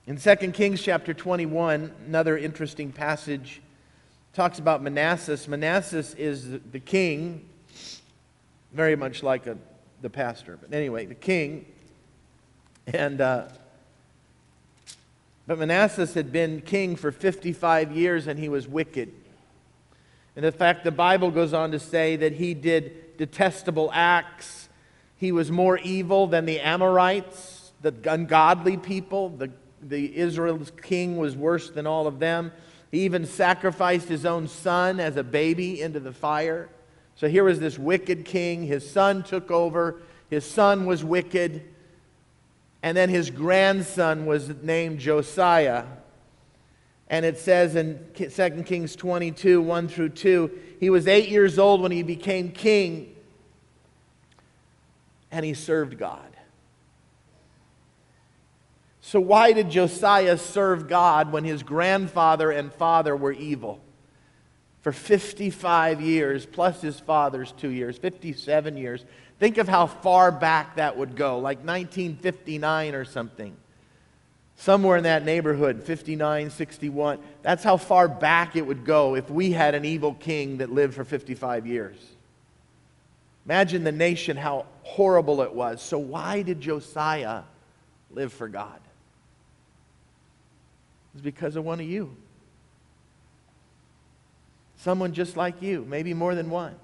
In 0.08 0.16
2 0.18 0.36
Kings 0.52 0.80
chapter 0.80 1.12
21, 1.12 1.92
another 2.06 2.38
interesting 2.38 2.92
passage 2.92 3.60
talks 4.34 4.60
about 4.60 4.80
Manasseh. 4.80 5.50
Manasseh 5.50 6.04
is 6.16 6.48
the 6.70 6.78
king, 6.78 7.44
very 8.72 8.94
much 8.94 9.24
like 9.24 9.48
a, 9.48 9.58
the 10.02 10.08
pastor, 10.08 10.58
but 10.60 10.72
anyway, 10.72 11.06
the 11.06 11.16
king. 11.16 11.66
And 12.86 13.20
uh, 13.20 13.48
but 15.48 15.58
Manasseh 15.58 16.06
had 16.06 16.30
been 16.30 16.60
king 16.60 16.94
for 16.94 17.10
55 17.10 17.90
years 17.90 18.28
and 18.28 18.38
he 18.38 18.48
was 18.48 18.68
wicked. 18.68 19.12
And 20.36 20.44
in 20.44 20.52
fact, 20.52 20.84
the 20.84 20.92
Bible 20.92 21.32
goes 21.32 21.52
on 21.52 21.72
to 21.72 21.80
say 21.80 22.14
that 22.14 22.34
he 22.34 22.54
did 22.54 23.16
detestable 23.16 23.90
acts. 23.92 24.68
He 25.16 25.32
was 25.32 25.50
more 25.50 25.78
evil 25.78 26.28
than 26.28 26.46
the 26.46 26.60
Amorites, 26.60 27.72
the 27.82 27.92
ungodly 28.08 28.76
people, 28.76 29.30
the 29.30 29.50
the 29.88 30.16
Israel's 30.16 30.72
king 30.82 31.16
was 31.16 31.36
worse 31.36 31.70
than 31.70 31.86
all 31.86 32.06
of 32.06 32.18
them. 32.18 32.52
He 32.90 33.00
even 33.00 33.26
sacrificed 33.26 34.08
his 34.08 34.24
own 34.24 34.48
son 34.48 35.00
as 35.00 35.16
a 35.16 35.24
baby 35.24 35.80
into 35.80 36.00
the 36.00 36.12
fire. 36.12 36.68
So 37.16 37.28
here 37.28 37.44
was 37.44 37.60
this 37.60 37.78
wicked 37.78 38.24
king. 38.24 38.64
His 38.64 38.88
son 38.88 39.22
took 39.22 39.50
over. 39.50 40.00
His 40.30 40.44
son 40.44 40.86
was 40.86 41.04
wicked. 41.04 41.62
And 42.82 42.96
then 42.96 43.08
his 43.08 43.30
grandson 43.30 44.26
was 44.26 44.48
named 44.62 45.00
Josiah. 45.00 45.84
And 47.08 47.24
it 47.24 47.38
says 47.38 47.76
in 47.76 48.04
2 48.14 48.62
Kings 48.64 48.96
22 48.96 49.62
1 49.62 49.88
through 49.88 50.08
2, 50.10 50.50
he 50.80 50.90
was 50.90 51.06
eight 51.06 51.28
years 51.28 51.58
old 51.58 51.80
when 51.80 51.92
he 51.92 52.02
became 52.02 52.50
king, 52.50 53.14
and 55.30 55.44
he 55.44 55.54
served 55.54 55.98
God. 55.98 56.25
So, 59.06 59.20
why 59.20 59.52
did 59.52 59.70
Josiah 59.70 60.36
serve 60.36 60.88
God 60.88 61.32
when 61.32 61.44
his 61.44 61.62
grandfather 61.62 62.50
and 62.50 62.72
father 62.72 63.16
were 63.16 63.32
evil? 63.32 63.80
for 64.86 64.92
55 64.92 66.00
years, 66.00 66.46
plus 66.46 66.80
his 66.80 67.00
father's 67.00 67.50
two 67.50 67.70
years, 67.70 67.98
57 67.98 68.76
years. 68.76 69.04
Think 69.40 69.58
of 69.58 69.66
how 69.66 69.88
far 69.88 70.30
back 70.30 70.76
that 70.76 70.96
would 70.96 71.16
go, 71.16 71.40
like 71.40 71.58
1959 71.58 72.94
or 72.94 73.04
something. 73.04 73.56
Somewhere 74.54 74.96
in 74.96 75.02
that 75.02 75.24
neighborhood, 75.24 75.82
59, 75.82 76.50
61. 76.50 77.18
That's 77.42 77.64
how 77.64 77.78
far 77.78 78.06
back 78.06 78.54
it 78.54 78.64
would 78.64 78.84
go 78.84 79.16
if 79.16 79.28
we 79.28 79.50
had 79.50 79.74
an 79.74 79.84
evil 79.84 80.14
king 80.14 80.58
that 80.58 80.70
lived 80.70 80.94
for 80.94 81.02
55 81.02 81.66
years. 81.66 81.96
Imagine 83.44 83.82
the 83.82 83.90
nation, 83.90 84.36
how 84.36 84.66
horrible 84.84 85.42
it 85.42 85.52
was. 85.52 85.82
So, 85.82 85.98
why 85.98 86.42
did 86.42 86.60
Josiah 86.60 87.42
live 88.12 88.32
for 88.32 88.46
God? 88.46 88.78
It's 91.16 91.22
because 91.22 91.56
of 91.56 91.64
one 91.64 91.80
of 91.80 91.86
you. 91.86 92.14
Someone 94.76 95.14
just 95.14 95.34
like 95.34 95.62
you, 95.62 95.82
maybe 95.88 96.12
more 96.12 96.34
than 96.34 96.50
one. 96.50 96.74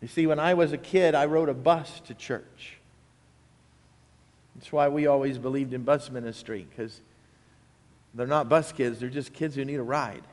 You 0.00 0.08
see, 0.08 0.26
when 0.26 0.40
I 0.40 0.54
was 0.54 0.72
a 0.72 0.78
kid, 0.78 1.14
I 1.14 1.26
rode 1.26 1.50
a 1.50 1.54
bus 1.54 2.00
to 2.06 2.14
church. 2.14 2.78
That's 4.56 4.72
why 4.72 4.88
we 4.88 5.06
always 5.06 5.36
believed 5.36 5.74
in 5.74 5.82
bus 5.82 6.10
ministry, 6.10 6.66
because 6.70 7.02
they're 8.14 8.26
not 8.26 8.48
bus 8.48 8.72
kids, 8.72 8.98
they're 8.98 9.10
just 9.10 9.34
kids 9.34 9.56
who 9.56 9.66
need 9.66 9.76
a 9.76 9.82
ride. 9.82 10.24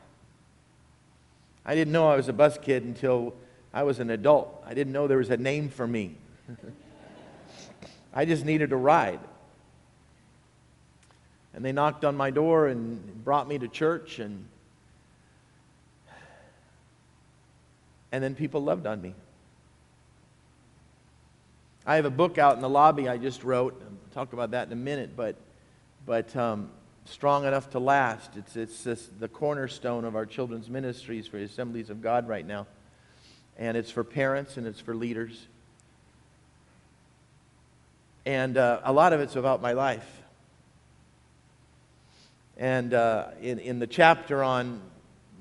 I 1.66 1.76
didn't 1.76 1.92
know 1.92 2.08
I 2.08 2.16
was 2.16 2.30
a 2.30 2.34
bus 2.34 2.58
kid 2.62 2.86
until 2.86 3.34
I 3.74 3.84
was 3.84 4.00
an 4.00 4.10
adult. 4.10 4.64
I 4.66 4.74
didn't 4.74 4.94
know 4.94 5.06
there 5.06 5.18
was 5.18 5.32
a 5.32 5.36
name 5.36 5.68
for 5.68 5.86
me. 5.86 6.16
I 8.14 8.24
just 8.24 8.46
needed 8.46 8.72
a 8.72 8.78
ride 8.78 9.20
and 11.56 11.64
they 11.64 11.72
knocked 11.72 12.04
on 12.04 12.18
my 12.18 12.32
door 12.32 12.68
and 12.68 13.24
brought 13.24 13.48
me 13.48 13.58
to 13.58 13.68
church 13.68 14.20
and 14.20 14.46
and 18.12 18.24
then 18.24 18.36
people 18.36 18.62
loved 18.62 18.86
on 18.86 19.02
me. 19.02 19.14
I 21.86 21.96
have 21.96 22.06
a 22.06 22.10
book 22.10 22.38
out 22.38 22.56
in 22.56 22.62
the 22.62 22.70
lobby 22.70 23.10
i 23.10 23.18
just 23.18 23.44
wrote. 23.44 23.82
I'll 23.82 24.14
talk 24.14 24.34
about 24.34 24.52
that 24.52 24.68
in 24.68 24.74
a 24.74 24.78
minute 24.78 25.16
but 25.16 25.38
but 26.06 26.36
um, 26.36 26.70
strong 27.06 27.46
enough 27.46 27.72
to 27.72 27.80
last. 27.80 28.32
It's, 28.36 28.86
it's 28.86 29.10
the 29.20 29.28
cornerstone 29.28 30.06
of 30.06 30.16
our 30.16 30.26
children's 30.26 30.70
ministries 30.70 31.26
for 31.26 31.38
assemblies 31.38 31.90
of 31.90 32.02
god 32.02 32.28
right 32.28 32.46
now. 32.46 32.68
And 33.58 33.78
it's 33.78 33.90
for 33.90 34.04
parents 34.04 34.58
and 34.58 34.68
it's 34.68 34.82
for 34.82 34.94
leaders. 34.94 35.48
And 38.26 38.58
uh, 38.58 38.82
a 38.84 38.92
lot 38.92 39.14
of 39.14 39.22
it's 39.22 39.36
about 39.36 39.62
my 39.62 39.72
life 39.72 40.22
and 42.58 42.94
uh, 42.94 43.28
in, 43.42 43.60
in 43.60 43.80
the 43.80 43.88
chapter 43.88 44.44
on 44.44 44.82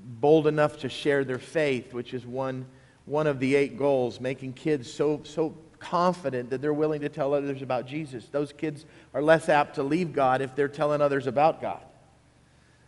bold 0.03 0.47
enough 0.47 0.79
to 0.79 0.89
share 0.89 1.23
their 1.23 1.39
faith, 1.39 1.93
which 1.93 2.13
is 2.13 2.25
one, 2.25 2.65
one 3.05 3.27
of 3.27 3.39
the 3.39 3.55
eight 3.55 3.77
goals, 3.77 4.19
making 4.19 4.53
kids 4.53 4.91
so, 4.91 5.21
so 5.23 5.55
confident 5.79 6.49
that 6.49 6.61
they're 6.61 6.73
willing 6.73 7.01
to 7.01 7.09
tell 7.09 7.33
others 7.33 7.61
about 7.61 7.87
Jesus. 7.87 8.25
Those 8.27 8.51
kids 8.51 8.85
are 9.13 9.21
less 9.21 9.49
apt 9.49 9.75
to 9.75 9.83
leave 9.83 10.13
God 10.13 10.41
if 10.41 10.55
they're 10.55 10.67
telling 10.67 11.01
others 11.01 11.27
about 11.27 11.61
God. 11.61 11.81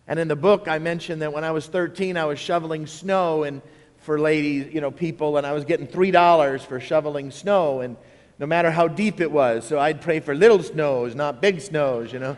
And 0.07 0.19
in 0.19 0.27
the 0.27 0.35
book, 0.35 0.67
I 0.67 0.79
mentioned 0.79 1.21
that 1.21 1.33
when 1.33 1.43
I 1.43 1.51
was 1.51 1.67
13, 1.67 2.17
I 2.17 2.25
was 2.25 2.39
shoveling 2.39 2.87
snow 2.87 3.43
and 3.43 3.61
for 3.99 4.19
ladies, 4.19 4.73
you 4.73 4.79
know, 4.79 4.91
people, 4.91 5.37
and 5.37 5.45
I 5.45 5.53
was 5.53 5.65
getting 5.65 5.87
$3 5.87 6.61
for 6.61 6.79
shoveling 6.79 7.31
snow, 7.31 7.81
and 7.81 7.97
no 8.39 8.45
matter 8.45 8.71
how 8.71 8.87
deep 8.87 9.19
it 9.19 9.31
was. 9.31 9.67
So 9.67 9.79
I'd 9.79 10.01
pray 10.01 10.19
for 10.19 10.33
little 10.35 10.61
snows, 10.63 11.15
not 11.15 11.41
big 11.41 11.59
snows, 11.59 12.13
you 12.13 12.19
know. 12.19 12.37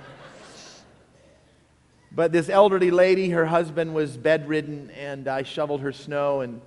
But 2.11 2.31
this 2.31 2.49
elderly 2.49 2.91
lady, 2.91 3.29
her 3.29 3.45
husband 3.45 3.93
was 3.93 4.17
bedridden, 4.17 4.89
and 4.91 5.27
I 5.27 5.43
shoveled 5.43 5.81
her 5.81 5.91
snow, 5.91 6.41
and, 6.41 6.61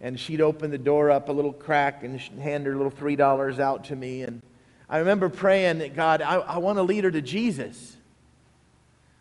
and 0.00 0.18
she'd 0.18 0.40
open 0.40 0.70
the 0.70 0.78
door 0.78 1.10
up 1.10 1.28
a 1.28 1.32
little 1.32 1.52
crack 1.52 2.02
and 2.02 2.20
hand 2.20 2.66
her 2.66 2.74
little 2.74 2.90
$3 2.90 3.58
out 3.58 3.84
to 3.84 3.96
me. 3.96 4.22
And 4.22 4.40
I 4.88 4.98
remember 4.98 5.28
praying 5.28 5.78
that 5.78 5.94
God, 5.94 6.22
I, 6.22 6.36
I 6.36 6.58
want 6.58 6.78
to 6.78 6.82
lead 6.82 7.04
her 7.04 7.10
to 7.10 7.20
Jesus. 7.20 7.95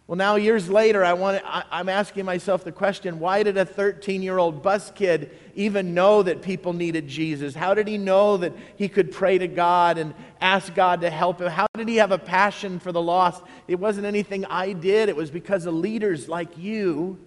Well, 0.08 0.18
now 0.18 0.36
years 0.36 0.70
later, 0.70 1.04
I 1.04 1.14
want 1.14 1.40
to, 1.40 1.48
I, 1.48 1.80
am 1.80 1.90
asking 1.90 2.26
myself 2.26 2.64
the 2.64 2.72
question 2.72 3.20
why 3.20 3.42
did 3.42 3.58
a 3.58 3.66
13 3.66 4.22
year 4.22 4.38
old 4.38 4.62
bus 4.62 4.92
kid 4.92 5.32
even 5.56 5.96
know 5.96 6.22
that 6.22 6.44
people 6.44 6.74
needed 6.74 7.08
Jesus? 7.08 7.56
How 7.56 7.74
did 7.74 7.88
he 7.88 7.98
know 7.98 8.38
that 8.38 8.54
he 8.76 8.88
could 8.88 9.12
pray 9.12 9.40
to 9.40 9.48
God 9.48 9.98
and 9.98 10.14
ask 10.40 10.76
God 10.76 11.02
to 11.02 11.10
help 11.10 11.42
him? 11.42 11.50
How 11.50 11.66
did 11.76 11.88
he 11.88 11.96
have 11.96 12.12
a 12.12 12.20
passion 12.20 12.78
for 12.78 12.92
the 12.92 13.02
lost? 13.02 13.44
It 13.68 13.80
wasn't 13.80 14.06
anything 14.06 14.46
I 14.46 14.74
did, 14.74 15.10
it 15.10 15.16
was 15.16 15.32
because 15.32 15.66
of 15.66 15.74
leaders 15.74 16.30
like 16.30 16.56
you 16.56 17.18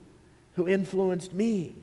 who 0.55 0.69
influenced 0.69 1.35
me. 1.35 1.75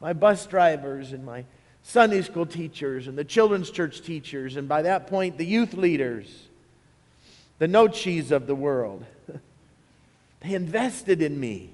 My 0.00 0.12
bus 0.12 0.46
drivers 0.46 1.12
and 1.12 1.26
my 1.26 1.44
Sunday 1.82 2.22
school 2.22 2.46
teachers 2.46 3.08
and 3.08 3.18
the 3.18 3.24
children's 3.24 3.72
church 3.72 4.02
teachers, 4.02 4.54
and 4.54 4.68
by 4.68 4.82
that 4.82 5.08
point, 5.08 5.36
the 5.36 5.44
youth 5.44 5.74
leaders, 5.74 6.46
the 7.58 7.66
no 7.66 7.88
cheese 7.88 8.30
of 8.30 8.46
the 8.46 8.54
world. 8.54 9.04
They 10.40 10.54
invested 10.54 11.22
in 11.22 11.38
me. 11.38 11.70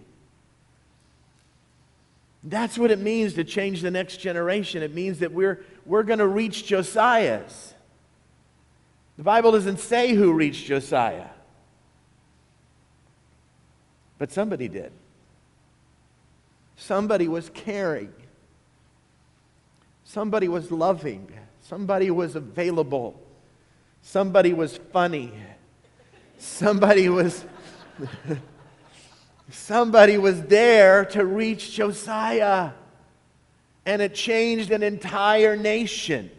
That's 2.42 2.76
what 2.76 2.90
it 2.90 2.98
means 2.98 3.34
to 3.34 3.44
change 3.44 3.80
the 3.80 3.90
next 3.90 4.18
generation. 4.18 4.82
It 4.82 4.94
means 4.94 5.20
that 5.20 5.32
we're, 5.32 5.64
we're 5.86 6.02
going 6.02 6.18
to 6.18 6.26
reach 6.26 6.66
Josiah's. 6.66 7.74
The 9.16 9.22
Bible 9.22 9.52
doesn't 9.52 9.78
say 9.78 10.12
who 10.12 10.32
reached 10.32 10.66
Josiah, 10.66 11.28
but 14.18 14.30
somebody 14.30 14.68
did. 14.68 14.92
Somebody 16.76 17.28
was 17.28 17.48
caring. 17.54 18.12
Somebody 20.04 20.48
was 20.48 20.70
loving. 20.70 21.32
Somebody 21.62 22.10
was 22.10 22.36
available. 22.36 23.18
Somebody 24.02 24.52
was 24.52 24.76
funny. 24.92 25.32
Somebody 26.36 27.08
was. 27.08 27.44
Somebody 29.54 30.18
was 30.18 30.42
there 30.42 31.06
to 31.06 31.24
reach 31.24 31.72
Josiah, 31.72 32.72
and 33.86 34.02
it 34.02 34.14
changed 34.14 34.70
an 34.70 34.82
entire 34.82 35.56
nation. 35.56 36.30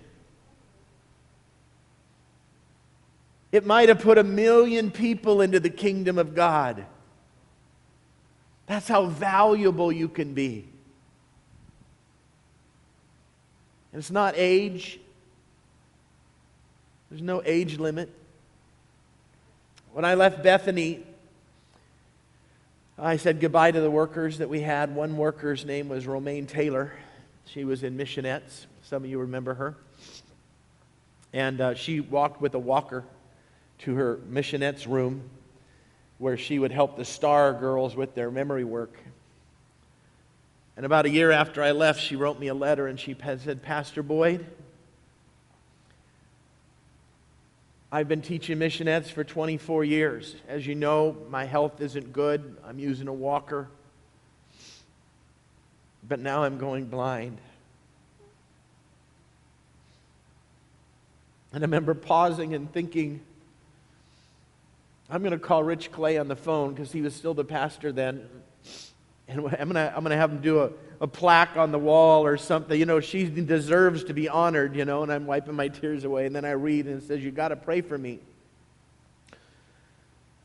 It 3.51 3.65
might 3.65 3.89
have 3.89 4.01
put 4.01 4.17
a 4.17 4.23
million 4.23 4.91
people 4.91 5.41
into 5.41 5.59
the 5.59 5.69
kingdom 5.69 6.19
of 6.19 6.35
God. 6.35 6.85
That's 8.67 8.87
how 8.87 9.05
valuable 9.05 9.91
you 9.91 10.09
can 10.09 10.33
be. 10.33 10.67
And 13.91 13.99
it's 13.99 14.11
not 14.11 14.33
age, 14.37 14.99
there's 17.09 17.21
no 17.23 17.41
age 17.43 17.79
limit. 17.79 18.09
When 19.93 20.03
I 20.03 20.15
left 20.15 20.43
Bethany, 20.43 21.03
I 22.97 23.17
said 23.17 23.41
goodbye 23.41 23.71
to 23.71 23.81
the 23.81 23.91
workers 23.91 24.37
that 24.37 24.47
we 24.47 24.61
had. 24.61 24.95
One 24.95 25.17
worker's 25.17 25.65
name 25.65 25.89
was 25.89 26.07
Romaine 26.07 26.47
Taylor. 26.47 26.93
She 27.45 27.65
was 27.65 27.83
in 27.83 27.97
Missionettes. 27.97 28.67
Some 28.83 29.03
of 29.03 29.09
you 29.09 29.19
remember 29.19 29.53
her. 29.53 29.75
And 31.33 31.59
uh, 31.59 31.73
she 31.73 31.99
walked 31.99 32.39
with 32.39 32.53
a 32.53 32.59
walker 32.59 33.03
to 33.79 33.95
her 33.95 34.15
Missionettes 34.31 34.87
room 34.87 35.29
where 36.19 36.37
she 36.37 36.57
would 36.57 36.71
help 36.71 36.95
the 36.95 37.03
star 37.03 37.51
girls 37.51 37.97
with 37.97 38.15
their 38.15 38.31
memory 38.31 38.63
work. 38.63 38.97
And 40.77 40.85
about 40.85 41.05
a 41.05 41.09
year 41.09 41.31
after 41.31 41.61
I 41.61 41.71
left, 41.71 41.99
she 42.01 42.15
wrote 42.15 42.39
me 42.39 42.47
a 42.47 42.53
letter 42.53 42.87
and 42.87 42.97
she 42.97 43.13
said, 43.39 43.61
Pastor 43.61 44.03
Boyd, 44.03 44.45
I've 47.95 48.09
been 48.09 48.21
teaching 48.21 48.57
missionettes 48.57 49.09
for 49.09 49.23
24 49.23 49.85
years. 49.85 50.35
As 50.49 50.67
you 50.67 50.75
know, 50.75 51.15
my 51.29 51.45
health 51.45 51.79
isn't 51.79 52.11
good. 52.11 52.57
I'm 52.67 52.77
using 52.77 53.07
a 53.07 53.13
walker. 53.13 53.69
But 56.05 56.19
now 56.19 56.43
I'm 56.43 56.57
going 56.57 56.87
blind. 56.87 57.37
And 61.53 61.63
I 61.63 61.67
remember 61.67 61.93
pausing 61.93 62.53
and 62.53 62.69
thinking, 62.69 63.21
I'm 65.09 65.21
going 65.21 65.31
to 65.31 65.39
call 65.39 65.63
Rich 65.63 65.93
Clay 65.93 66.17
on 66.17 66.27
the 66.27 66.35
phone 66.35 66.73
because 66.73 66.91
he 66.91 67.01
was 67.01 67.15
still 67.15 67.33
the 67.33 67.45
pastor 67.45 67.93
then. 67.93 68.27
And 69.29 69.39
I'm 69.39 69.71
going 69.71 70.09
to, 70.09 70.17
have 70.17 70.31
him 70.31 70.41
do 70.41 70.63
a, 70.63 70.69
a 71.01 71.07
plaque 71.07 71.57
on 71.57 71.71
the 71.71 71.79
wall 71.79 72.25
or 72.25 72.37
something. 72.37 72.79
You 72.79 72.85
know, 72.85 72.99
she 72.99 73.25
deserves 73.25 74.03
to 74.05 74.13
be 74.13 74.29
honored, 74.29 74.75
you 74.75 74.85
know, 74.85 75.03
and 75.03 75.11
I'm 75.11 75.25
wiping 75.25 75.55
my 75.55 75.67
tears 75.67 76.03
away. 76.03 76.25
And 76.25 76.35
then 76.35 76.45
I 76.45 76.51
read 76.51 76.85
and 76.85 77.01
it 77.01 77.07
says, 77.07 77.23
You 77.23 77.31
got 77.31 77.49
to 77.49 77.55
pray 77.55 77.81
for 77.81 77.97
me. 77.97 78.19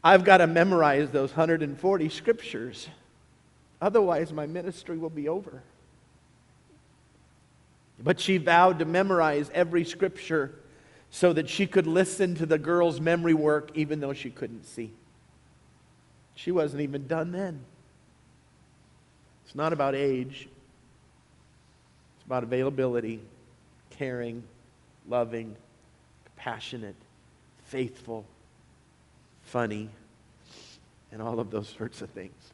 I've 0.02 0.24
got 0.24 0.38
to 0.38 0.46
memorize 0.46 1.10
those 1.10 1.30
140 1.30 2.08
scriptures. 2.08 2.88
Otherwise, 3.80 4.32
my 4.32 4.46
ministry 4.46 4.96
will 4.96 5.10
be 5.10 5.28
over. 5.28 5.62
But 8.02 8.18
she 8.18 8.38
vowed 8.38 8.78
to 8.78 8.84
memorize 8.84 9.50
every 9.52 9.84
scripture 9.84 10.54
so 11.10 11.32
that 11.32 11.48
she 11.48 11.66
could 11.66 11.86
listen 11.86 12.34
to 12.36 12.46
the 12.46 12.58
girl's 12.58 13.00
memory 13.00 13.34
work 13.34 13.70
even 13.74 14.00
though 14.00 14.12
she 14.12 14.30
couldn't 14.30 14.64
see. 14.64 14.92
She 16.34 16.50
wasn't 16.50 16.82
even 16.82 17.06
done 17.06 17.32
then. 17.32 17.64
It's 19.50 19.56
not 19.56 19.72
about 19.72 19.96
age, 19.96 20.48
it's 22.14 22.24
about 22.24 22.44
availability, 22.44 23.20
caring, 23.98 24.44
loving, 25.08 25.56
compassionate, 26.24 26.94
faithful, 27.64 28.24
funny, 29.42 29.90
and 31.10 31.20
all 31.20 31.40
of 31.40 31.50
those 31.50 31.68
sorts 31.68 32.00
of 32.00 32.10
things. 32.10 32.52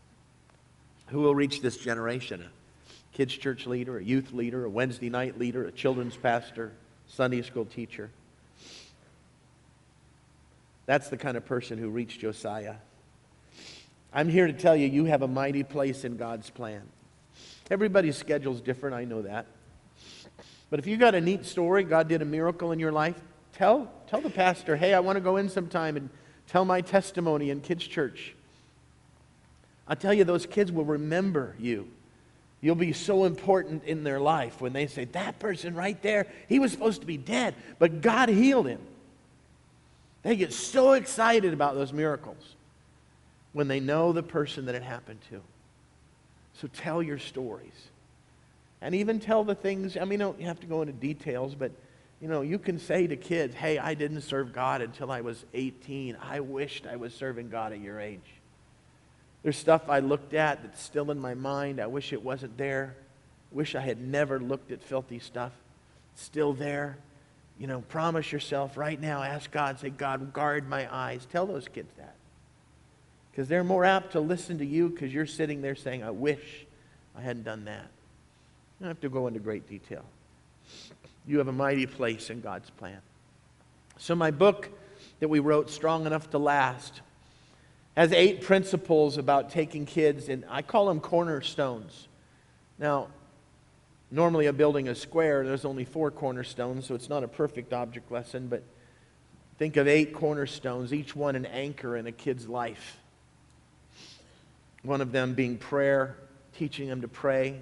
Who 1.09 1.20
will 1.20 1.35
reach 1.35 1.61
this 1.61 1.76
generation? 1.76 2.40
A 2.40 3.14
kids' 3.14 3.35
church 3.35 3.66
leader, 3.66 3.98
a 3.98 4.02
youth 4.02 4.32
leader, 4.32 4.64
a 4.64 4.70
Wednesday 4.70 5.11
night 5.11 5.38
leader, 5.38 5.66
a 5.66 5.72
children's 5.72 6.16
pastor, 6.16 6.72
Sunday 7.09 7.42
school 7.42 7.66
teacher. 7.66 8.09
That's 10.87 11.11
the 11.11 11.18
kind 11.18 11.37
of 11.37 11.44
person 11.44 11.76
who 11.76 11.90
reached 11.90 12.20
Josiah. 12.20 12.76
I'm 14.16 14.31
here 14.31 14.46
to 14.46 14.52
tell 14.55 14.74
you, 14.74 14.88
you 14.88 15.05
have 15.05 15.20
a 15.20 15.29
mighty 15.29 15.62
place 15.62 16.02
in 16.02 16.16
God's 16.16 16.48
plan. 16.48 16.81
Everybody's 17.70 18.16
schedule 18.16 18.55
is 18.55 18.62
different, 18.62 18.96
I 18.96 19.05
know 19.05 19.20
that. 19.20 19.44
But 20.70 20.79
if 20.79 20.87
you 20.87 20.96
got 20.96 21.14
a 21.14 21.20
neat 21.20 21.44
story, 21.44 21.85
God 21.85 22.09
did 22.09 22.22
a 22.22 22.24
miracle 22.24 22.72
in 22.72 22.79
your 22.79 22.92
life, 22.92 23.20
tell, 23.52 23.92
tell 24.09 24.22
the 24.22 24.31
pastor, 24.31 24.74
hey, 24.74 24.94
I 24.94 25.00
want 25.00 25.16
to 25.16 25.20
go 25.20 25.37
in 25.37 25.50
sometime 25.50 25.98
and 25.98 26.09
tell 26.46 26.64
my 26.64 26.81
testimony 26.81 27.50
in 27.50 27.61
kids' 27.61 27.87
church. 27.87 28.35
I'll 29.87 29.96
tell 29.96 30.14
you, 30.14 30.24
those 30.24 30.46
kids 30.46 30.72
will 30.72 30.87
remember 30.87 31.55
you. 31.59 31.87
You'll 32.62 32.74
be 32.74 32.94
so 32.94 33.26
important 33.26 33.85
in 33.85 34.02
their 34.02 34.18
life 34.18 34.62
when 34.62 34.72
they 34.72 34.87
say, 34.87 35.05
That 35.05 35.38
person 35.38 35.74
right 35.74 36.00
there, 36.00 36.26
he 36.48 36.59
was 36.59 36.72
supposed 36.72 37.02
to 37.02 37.07
be 37.07 37.18
dead, 37.18 37.55
but 37.79 38.00
God 38.00 38.31
healed 38.31 38.66
him. 38.66 38.81
They 40.22 40.37
get 40.37 40.55
so 40.55 40.92
excited 40.92 41.52
about 41.52 41.74
those 41.74 41.92
miracles 41.92 42.55
when 43.56 43.68
they 43.68 43.80
know 43.80 44.12
the 44.12 44.22
person 44.22 44.66
that 44.66 44.74
it 44.74 44.82
happened 44.82 45.18
to. 45.30 45.40
So 46.60 46.68
tell 46.68 47.02
your 47.02 47.18
stories. 47.18 47.88
And 48.82 48.94
even 48.94 49.18
tell 49.18 49.44
the 49.44 49.54
things, 49.54 49.96
I 49.96 50.00
mean, 50.00 50.20
you 50.20 50.26
don't 50.26 50.40
have 50.42 50.60
to 50.60 50.66
go 50.66 50.82
into 50.82 50.92
details, 50.92 51.54
but 51.54 51.72
you 52.20 52.28
know, 52.28 52.42
you 52.42 52.58
can 52.58 52.78
say 52.78 53.06
to 53.06 53.16
kids, 53.16 53.54
hey, 53.54 53.78
I 53.78 53.94
didn't 53.94 54.20
serve 54.20 54.52
God 54.52 54.82
until 54.82 55.10
I 55.10 55.22
was 55.22 55.42
18. 55.54 56.18
I 56.20 56.40
wished 56.40 56.86
I 56.86 56.96
was 56.96 57.14
serving 57.14 57.48
God 57.48 57.72
at 57.72 57.80
your 57.80 57.98
age. 57.98 58.20
There's 59.42 59.56
stuff 59.56 59.88
I 59.88 60.00
looked 60.00 60.34
at 60.34 60.62
that's 60.62 60.82
still 60.82 61.10
in 61.10 61.18
my 61.18 61.32
mind. 61.32 61.80
I 61.80 61.86
wish 61.86 62.12
it 62.12 62.22
wasn't 62.22 62.58
there. 62.58 62.94
Wish 63.52 63.74
I 63.74 63.80
had 63.80 64.02
never 64.02 64.38
looked 64.38 64.70
at 64.70 64.82
filthy 64.82 65.18
stuff. 65.18 65.52
Still 66.14 66.52
there. 66.52 66.98
You 67.58 67.68
know, 67.68 67.80
promise 67.88 68.32
yourself 68.32 68.76
right 68.76 69.00
now, 69.00 69.22
ask 69.22 69.50
God, 69.50 69.80
say, 69.80 69.88
God, 69.88 70.34
guard 70.34 70.68
my 70.68 70.94
eyes. 70.94 71.26
Tell 71.32 71.46
those 71.46 71.68
kids 71.68 71.90
that. 71.96 72.15
Because 73.37 73.49
they're 73.49 73.64
more 73.64 73.85
apt 73.85 74.12
to 74.12 74.20
listen 74.20 74.57
to 74.61 74.64
you 74.64 74.88
because 74.88 75.12
you're 75.12 75.27
sitting 75.27 75.61
there 75.61 75.75
saying, 75.75 76.03
I 76.03 76.11
wish 76.11 76.64
I 77.14 77.20
hadn't 77.20 77.42
done 77.42 77.66
that. 77.66 77.85
You 78.81 78.85
don't 78.85 78.88
have 78.88 79.01
to 79.03 79.11
go 79.11 79.27
into 79.27 79.40
great 79.40 79.68
detail. 79.68 80.07
You 81.27 81.37
have 81.37 81.49
a 81.49 81.53
mighty 81.53 81.85
place 81.85 82.31
in 82.31 82.40
God's 82.40 82.70
plan. 82.70 82.99
So, 83.99 84.14
my 84.14 84.31
book 84.31 84.70
that 85.20 85.29
we 85.29 85.40
wrote, 85.40 85.68
Strong 85.68 86.07
Enough 86.07 86.31
to 86.31 86.38
Last, 86.38 87.03
has 87.94 88.11
eight 88.11 88.40
principles 88.40 89.18
about 89.18 89.51
taking 89.51 89.85
kids, 89.85 90.31
and 90.31 90.42
I 90.49 90.62
call 90.62 90.87
them 90.87 90.99
cornerstones. 90.99 92.09
Now, 92.79 93.09
normally 94.11 94.46
a 94.46 94.53
building 94.55 94.87
is 94.87 94.99
square, 94.99 95.44
there's 95.44 95.66
only 95.66 95.85
four 95.85 96.11
cornerstones, 96.11 96.87
so 96.87 96.94
it's 96.94 97.11
not 97.11 97.22
a 97.22 97.29
perfect 97.29 97.75
object 97.75 98.11
lesson, 98.11 98.49
but 98.49 98.62
think 99.59 99.77
of 99.77 99.87
eight 99.87 100.14
cornerstones, 100.14 100.94
each 100.94 101.14
one 101.14 101.37
an 101.37 101.44
anchor 101.44 101.99
in 101.99 102.07
a 102.07 102.12
kid's 102.12 102.49
life. 102.49 102.96
One 104.87 105.01
of 105.01 105.12
them 105.12 105.35
being 105.35 105.59
prayer, 105.59 106.16
teaching 106.57 106.88
them 106.88 107.03
to 107.03 107.09
pray. 107.09 107.61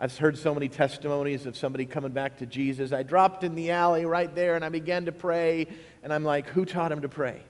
I've 0.00 0.16
heard 0.16 0.36
so 0.36 0.52
many 0.52 0.68
testimonies 0.68 1.46
of 1.46 1.56
somebody 1.56 1.86
coming 1.86 2.12
back 2.12 2.38
to 2.38 2.46
Jesus. 2.46 2.92
I 2.92 3.04
dropped 3.04 3.44
in 3.44 3.54
the 3.54 3.70
alley 3.70 4.04
right 4.04 4.34
there 4.34 4.56
and 4.56 4.64
I 4.64 4.68
began 4.68 5.04
to 5.04 5.12
pray, 5.12 5.68
and 6.02 6.12
I'm 6.12 6.24
like, 6.24 6.48
who 6.48 6.64
taught 6.64 6.90
him 6.90 7.02
to 7.02 7.08
pray? 7.08 7.42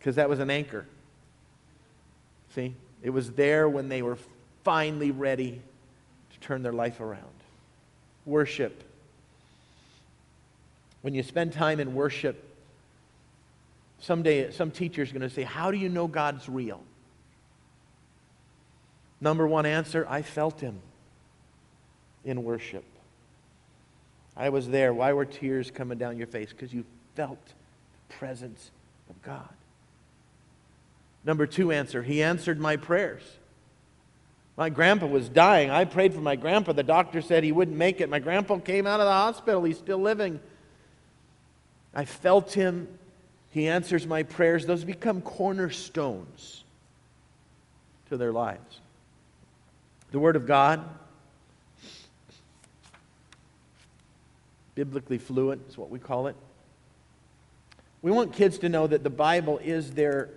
because 0.00 0.16
that 0.16 0.30
was 0.30 0.38
an 0.38 0.50
anchor. 0.50 0.86
See? 2.54 2.74
It 3.02 3.10
was 3.10 3.32
there 3.32 3.68
when 3.68 3.90
they 3.90 4.00
were 4.00 4.16
finally 4.64 5.10
ready 5.10 5.60
to 6.32 6.40
turn 6.40 6.62
their 6.62 6.72
life 6.72 7.00
around. 7.00 7.20
Worship. 8.24 8.82
When 11.02 11.14
you 11.14 11.22
spend 11.22 11.52
time 11.52 11.80
in 11.80 11.94
worship, 11.94 12.42
someday 14.00 14.50
some 14.50 14.70
teacher 14.70 15.02
is 15.02 15.12
going 15.12 15.22
to 15.22 15.30
say, 15.30 15.42
How 15.42 15.70
do 15.70 15.78
you 15.78 15.88
know 15.88 16.06
God's 16.06 16.48
real? 16.48 16.82
Number 19.20 19.46
one 19.46 19.66
answer 19.66 20.06
I 20.08 20.22
felt 20.22 20.60
Him 20.60 20.80
in 22.24 22.42
worship. 22.42 22.84
I 24.36 24.48
was 24.48 24.68
there. 24.68 24.92
Why 24.94 25.12
were 25.12 25.24
tears 25.24 25.70
coming 25.70 25.98
down 25.98 26.16
your 26.16 26.26
face? 26.26 26.50
Because 26.50 26.72
you 26.72 26.84
felt 27.14 27.44
the 27.44 28.14
presence 28.14 28.70
of 29.08 29.20
God. 29.22 29.48
Number 31.24 31.46
two 31.46 31.70
answer, 31.70 32.02
he 32.02 32.22
answered 32.22 32.58
my 32.58 32.76
prayers. 32.76 33.22
My 34.56 34.70
grandpa 34.70 35.06
was 35.06 35.28
dying. 35.28 35.70
I 35.70 35.84
prayed 35.84 36.14
for 36.14 36.20
my 36.20 36.36
grandpa. 36.36 36.72
The 36.72 36.82
doctor 36.82 37.22
said 37.22 37.44
he 37.44 37.52
wouldn't 37.52 37.76
make 37.76 38.00
it. 38.00 38.08
My 38.08 38.18
grandpa 38.18 38.58
came 38.58 38.86
out 38.86 39.00
of 39.00 39.06
the 39.06 39.12
hospital. 39.12 39.64
He's 39.64 39.78
still 39.78 39.98
living. 39.98 40.40
I 41.94 42.04
felt 42.04 42.52
him. 42.52 42.88
He 43.50 43.68
answers 43.68 44.06
my 44.06 44.22
prayers. 44.22 44.66
Those 44.66 44.84
become 44.84 45.20
cornerstones 45.20 46.64
to 48.08 48.16
their 48.16 48.32
lives. 48.32 48.80
The 50.12 50.18
Word 50.18 50.36
of 50.36 50.46
God, 50.46 50.84
biblically 54.74 55.18
fluent 55.18 55.62
is 55.68 55.76
what 55.76 55.90
we 55.90 55.98
call 55.98 56.26
it. 56.26 56.36
We 58.02 58.10
want 58.10 58.32
kids 58.32 58.58
to 58.58 58.68
know 58.68 58.86
that 58.86 59.02
the 59.02 59.10
Bible 59.10 59.58
is 59.58 59.92
their 59.92 60.30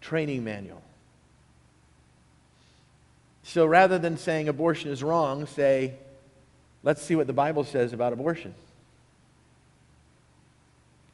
training 0.00 0.44
manual. 0.44 0.82
So 3.42 3.64
rather 3.64 3.98
than 3.98 4.16
saying 4.16 4.48
abortion 4.48 4.90
is 4.90 5.02
wrong, 5.02 5.46
say, 5.46 5.94
let's 6.82 7.02
see 7.02 7.16
what 7.16 7.26
the 7.26 7.32
Bible 7.32 7.64
says 7.64 7.92
about 7.92 8.12
abortion. 8.12 8.54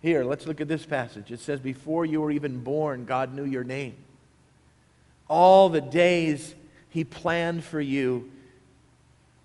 Here, 0.00 0.24
let's 0.24 0.46
look 0.46 0.61
at 0.61 0.68
this 0.68 0.87
passage. 0.87 1.32
It 1.32 1.40
says, 1.40 1.61
Before 1.61 2.06
you 2.06 2.20
were 2.20 2.30
even 2.30 2.61
born, 2.61 3.04
God 3.04 3.34
knew 3.34 3.44
your 3.44 3.64
name. 3.64 3.96
All 5.28 5.68
the 5.68 5.80
days 5.80 6.54
He 6.90 7.04
planned 7.04 7.64
for 7.64 7.80
you 7.80 8.30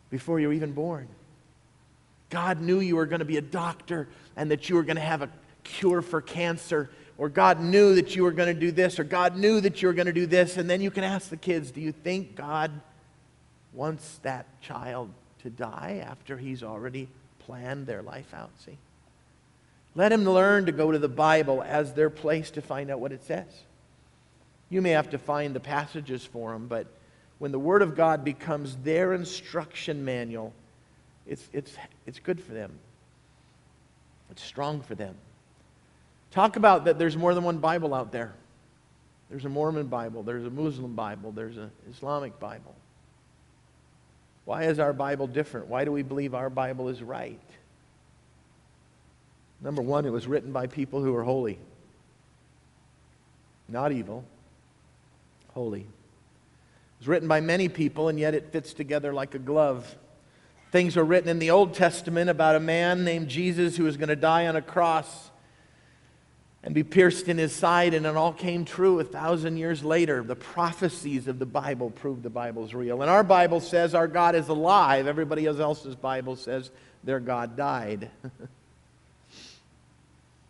before 0.09 0.39
you 0.39 0.47
were 0.47 0.53
even 0.53 0.73
born. 0.73 1.07
God 2.29 2.61
knew 2.61 2.79
you 2.79 2.95
were 2.95 3.05
going 3.05 3.19
to 3.19 3.25
be 3.25 3.37
a 3.37 3.41
doctor 3.41 4.07
and 4.35 4.51
that 4.51 4.69
you 4.69 4.75
were 4.75 4.83
going 4.83 4.95
to 4.95 5.01
have 5.01 5.21
a 5.21 5.29
cure 5.63 6.01
for 6.01 6.21
cancer 6.21 6.89
or 7.17 7.29
God 7.29 7.59
knew 7.59 7.95
that 7.95 8.15
you 8.15 8.23
were 8.23 8.31
going 8.31 8.53
to 8.53 8.59
do 8.59 8.71
this, 8.71 8.99
or 8.99 9.03
God 9.03 9.37
knew 9.37 9.61
that 9.61 9.81
you 9.81 9.87
were 9.87 9.93
going 9.93 10.07
to 10.07 10.13
do 10.13 10.25
this. 10.25 10.57
And 10.57 10.69
then 10.69 10.81
you 10.81 10.91
can 10.91 11.03
ask 11.03 11.29
the 11.29 11.37
kids, 11.37 11.71
do 11.71 11.79
you 11.79 11.91
think 11.91 12.35
God 12.35 12.71
wants 13.71 14.19
that 14.23 14.45
child 14.61 15.11
to 15.43 15.49
die 15.49 16.03
after 16.05 16.37
he's 16.37 16.63
already 16.63 17.07
planned 17.39 17.85
their 17.85 18.01
life 18.01 18.33
out? 18.33 18.49
See? 18.65 18.77
Let 19.95 20.09
them 20.09 20.25
learn 20.25 20.65
to 20.65 20.71
go 20.71 20.91
to 20.91 20.97
the 20.97 21.07
Bible 21.07 21.61
as 21.61 21.93
their 21.93 22.09
place 22.09 22.51
to 22.51 22.61
find 22.61 22.89
out 22.89 22.99
what 22.99 23.11
it 23.11 23.23
says. 23.23 23.47
You 24.69 24.81
may 24.81 24.91
have 24.91 25.11
to 25.11 25.17
find 25.17 25.55
the 25.55 25.59
passages 25.59 26.25
for 26.25 26.51
them, 26.51 26.67
but 26.67 26.87
when 27.37 27.51
the 27.51 27.59
Word 27.59 27.81
of 27.81 27.95
God 27.95 28.23
becomes 28.23 28.75
their 28.77 29.13
instruction 29.13 30.03
manual, 30.03 30.53
it's, 31.27 31.47
it's, 31.53 31.75
it's 32.07 32.19
good 32.19 32.41
for 32.41 32.53
them. 32.53 32.71
It's 34.31 34.43
strong 34.43 34.81
for 34.81 34.95
them. 34.95 35.15
Talk 36.31 36.55
about 36.55 36.85
that 36.85 36.97
there's 36.97 37.15
more 37.15 37.35
than 37.35 37.43
one 37.43 37.59
Bible 37.59 37.93
out 37.93 38.11
there. 38.11 38.33
There's 39.29 39.45
a 39.45 39.49
Mormon 39.49 39.87
Bible, 39.87 40.23
there's 40.23 40.45
a 40.45 40.49
Muslim 40.49 40.95
Bible, 40.95 41.31
there's 41.31 41.57
an 41.57 41.71
Islamic 41.91 42.39
Bible. 42.39 42.75
Why 44.45 44.63
is 44.63 44.79
our 44.79 44.93
Bible 44.93 45.27
different? 45.27 45.67
Why 45.67 45.85
do 45.85 45.91
we 45.91 46.01
believe 46.01 46.33
our 46.33 46.49
Bible 46.49 46.89
is 46.89 47.01
right? 47.01 47.39
Number 49.63 49.81
one, 49.81 50.05
it 50.05 50.11
was 50.11 50.27
written 50.27 50.51
by 50.51 50.67
people 50.67 51.01
who 51.01 51.15
are 51.15 51.23
holy, 51.23 51.57
not 53.69 53.93
evil, 53.93 54.25
holy. 55.53 55.81
It 55.81 55.87
was 56.99 57.07
written 57.07 57.29
by 57.29 57.39
many 57.39 57.69
people, 57.69 58.09
and 58.09 58.19
yet 58.19 58.33
it 58.33 58.51
fits 58.51 58.73
together 58.73 59.13
like 59.13 59.35
a 59.35 59.39
glove. 59.39 59.95
Things 60.71 60.97
were 60.97 61.05
written 61.05 61.29
in 61.29 61.39
the 61.39 61.51
Old 61.51 61.73
Testament 61.73 62.29
about 62.29 62.55
a 62.55 62.59
man 62.59 63.05
named 63.05 63.29
Jesus 63.29 63.77
who 63.77 63.85
was 63.85 63.95
going 63.95 64.09
to 64.09 64.17
die 64.17 64.47
on 64.47 64.57
a 64.57 64.61
cross 64.61 65.31
and 66.61 66.73
be 66.73 66.83
pierced 66.83 67.29
in 67.29 67.37
his 67.37 67.53
side, 67.53 67.93
and 67.93 68.05
it 68.05 68.15
all 68.17 68.33
came 68.33 68.65
true 68.65 68.99
a 68.99 69.03
thousand 69.03 69.57
years 69.57 69.83
later. 69.83 70.23
The 70.23 70.35
prophecies 70.35 71.29
of 71.29 71.39
the 71.39 71.45
Bible 71.45 71.89
prove 71.89 72.21
the 72.21 72.29
Bible's 72.29 72.73
real. 72.73 73.01
And 73.01 73.09
our 73.09 73.23
Bible 73.23 73.61
says 73.61 73.95
our 73.95 74.07
God 74.07 74.35
is 74.35 74.49
alive. 74.49 75.07
Everybody 75.07 75.45
else's 75.45 75.95
Bible 75.95 76.35
says 76.35 76.69
their 77.03 77.21
God 77.21 77.55
died. 77.55 78.09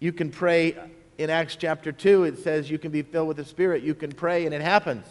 you 0.04 0.12
can 0.12 0.32
pray 0.32 0.76
in 1.18 1.30
Acts 1.30 1.56
chapter 1.56 1.94
2, 1.94 2.26
it 2.26 2.38
says 2.40 2.70
you 2.70 2.78
can 2.78 2.92
be 2.92 3.04
filled 3.04 3.30
with 3.30 3.38
the 3.38 3.46
Spirit. 3.46 3.84
You 3.84 3.96
can 3.96 4.12
pray, 4.12 4.46
and 4.46 4.54
it 4.54 4.60
happens. 4.60 5.06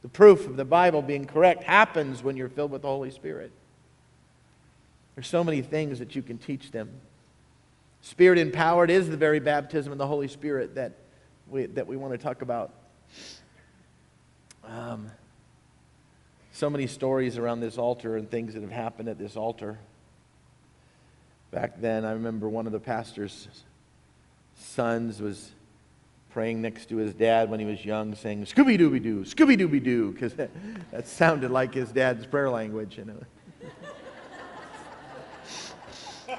The 0.00 0.08
proof 0.08 0.46
of 0.46 0.56
the 0.56 0.64
Bible 0.64 1.02
being 1.02 1.26
correct 1.26 1.62
happens 1.62 2.22
when 2.22 2.38
you're 2.38 2.48
filled 2.48 2.70
with 2.70 2.80
the 2.80 2.88
Holy 2.88 3.10
Spirit. 3.10 3.52
There's 5.14 5.28
so 5.28 5.44
many 5.44 5.60
things 5.60 5.98
that 5.98 6.16
you 6.16 6.22
can 6.22 6.38
teach 6.38 6.70
them. 6.70 6.88
Spirit 8.00 8.38
empowered 8.38 8.88
is 8.88 9.10
the 9.10 9.16
very 9.18 9.40
baptism 9.40 9.92
of 9.92 9.98
the 9.98 10.06
Holy 10.06 10.28
Spirit 10.28 10.76
that 10.76 10.92
we, 11.46 11.66
that 11.66 11.86
we 11.86 11.98
want 11.98 12.14
to 12.14 12.18
talk 12.18 12.40
about. 12.40 12.72
Um, 14.64 15.10
so 16.50 16.70
many 16.70 16.86
stories 16.86 17.36
around 17.36 17.60
this 17.60 17.76
altar 17.76 18.16
and 18.16 18.30
things 18.30 18.54
that 18.54 18.62
have 18.62 18.72
happened 18.72 19.10
at 19.10 19.18
this 19.18 19.36
altar. 19.36 19.78
Back 21.56 21.80
then, 21.80 22.04
I 22.04 22.12
remember 22.12 22.50
one 22.50 22.66
of 22.66 22.72
the 22.72 22.78
pastor's 22.78 23.48
sons 24.56 25.22
was 25.22 25.52
praying 26.28 26.60
next 26.60 26.90
to 26.90 26.98
his 26.98 27.14
dad 27.14 27.48
when 27.48 27.60
he 27.60 27.64
was 27.64 27.82
young, 27.82 28.14
saying, 28.14 28.44
Scooby 28.44 28.78
Dooby 28.78 29.02
Doo, 29.02 29.20
Scooby 29.24 29.58
Dooby 29.58 29.82
Doo, 29.82 30.12
because 30.12 30.34
that, 30.34 30.50
that 30.90 31.08
sounded 31.08 31.50
like 31.50 31.72
his 31.72 31.90
dad's 31.90 32.26
prayer 32.26 32.50
language, 32.50 32.98
you 32.98 33.06
know. 33.06 33.18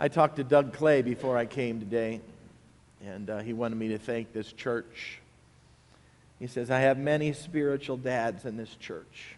I 0.00 0.08
talked 0.08 0.36
to 0.36 0.44
Doug 0.44 0.72
Clay 0.72 1.02
before 1.02 1.36
I 1.36 1.44
came 1.44 1.80
today, 1.80 2.22
and 3.04 3.28
uh, 3.28 3.40
he 3.40 3.52
wanted 3.52 3.76
me 3.76 3.88
to 3.88 3.98
thank 3.98 4.32
this 4.32 4.54
church. 4.54 5.18
He 6.38 6.46
says, 6.46 6.70
I 6.70 6.80
have 6.80 6.96
many 6.96 7.34
spiritual 7.34 7.98
dads 7.98 8.46
in 8.46 8.56
this 8.56 8.74
church. 8.76 9.36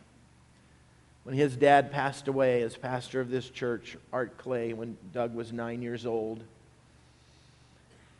When 1.25 1.37
his 1.37 1.57
dad 1.57 1.93
passed 1.93 2.27
away 2.27 2.63
as 2.63 2.77
pastor 2.77 3.21
of 3.21 3.31
this 3.31 3.49
church, 3.49 3.97
Art 4.13 4.39
Clay, 4.39 4.73
when 4.73 4.97
Doug 5.13 5.35
was 5.35 5.53
nine 5.53 5.81
years 5.83 6.05
old, 6.05 6.43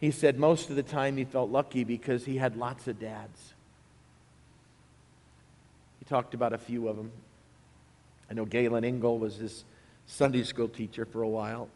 he 0.01 0.11
said 0.11 0.39
most 0.39 0.71
of 0.71 0.77
the 0.77 0.83
time 0.83 1.17
he 1.17 1.25
felt 1.25 1.51
lucky 1.51 1.85
because 1.85 2.25
he 2.25 2.37
had 2.37 2.57
lots 2.57 2.87
of 2.89 3.01
dads. 3.01 3.55
He 5.99 6.05
talked 6.05 6.35
about 6.35 6.53
a 6.53 6.59
few 6.59 6.89
of 6.89 6.97
them. 6.97 7.11
I 8.31 8.35
know 8.35 8.45
Galen 8.45 8.85
Engel 8.85 9.19
was 9.19 9.37
his 9.37 9.65
Sunday 10.07 10.43
school 10.43 10.69
teacher 10.69 11.05
for 11.05 11.23
a 11.23 11.29
while. 11.29 11.69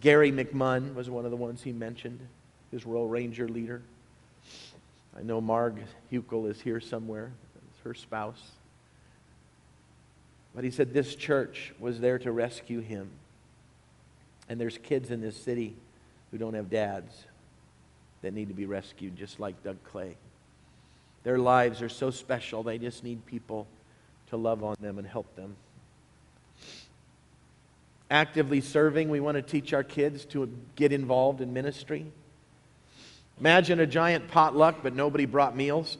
Gary 0.00 0.32
McMunn 0.32 0.94
was 0.94 1.08
one 1.10 1.24
of 1.24 1.30
the 1.30 1.36
ones 1.36 1.62
he 1.62 1.72
mentioned, 1.72 2.20
his 2.70 2.86
Royal 2.86 3.08
Ranger 3.08 3.48
leader. 3.48 3.82
I 5.16 5.22
know 5.22 5.40
Marg 5.40 5.82
Huckel 6.12 6.48
is 6.50 6.60
here 6.60 6.80
somewhere, 6.80 7.32
her 7.84 7.94
spouse. 7.94 8.42
But 10.58 10.64
he 10.64 10.72
said 10.72 10.92
this 10.92 11.14
church 11.14 11.72
was 11.78 12.00
there 12.00 12.18
to 12.18 12.32
rescue 12.32 12.80
him. 12.80 13.08
And 14.48 14.60
there's 14.60 14.76
kids 14.76 15.12
in 15.12 15.20
this 15.20 15.36
city 15.36 15.76
who 16.32 16.38
don't 16.38 16.54
have 16.54 16.68
dads 16.68 17.14
that 18.22 18.34
need 18.34 18.48
to 18.48 18.54
be 18.54 18.66
rescued, 18.66 19.14
just 19.14 19.38
like 19.38 19.62
Doug 19.62 19.76
Clay. 19.84 20.16
Their 21.22 21.38
lives 21.38 21.80
are 21.80 21.88
so 21.88 22.10
special, 22.10 22.64
they 22.64 22.76
just 22.76 23.04
need 23.04 23.24
people 23.24 23.68
to 24.30 24.36
love 24.36 24.64
on 24.64 24.74
them 24.80 24.98
and 24.98 25.06
help 25.06 25.32
them 25.36 25.54
actively 28.10 28.60
serving. 28.60 29.08
We 29.08 29.20
want 29.20 29.36
to 29.36 29.42
teach 29.42 29.72
our 29.72 29.84
kids 29.84 30.24
to 30.26 30.50
get 30.76 30.92
involved 30.92 31.40
in 31.40 31.52
ministry. 31.52 32.06
Imagine 33.38 33.78
a 33.78 33.86
giant 33.86 34.26
potluck, 34.26 34.82
but 34.82 34.94
nobody 34.94 35.24
brought 35.24 35.56
meals. 35.56 35.98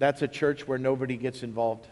That's 0.00 0.22
a 0.22 0.28
church 0.28 0.66
where 0.66 0.78
nobody 0.78 1.16
gets 1.16 1.44
involved. 1.44 1.86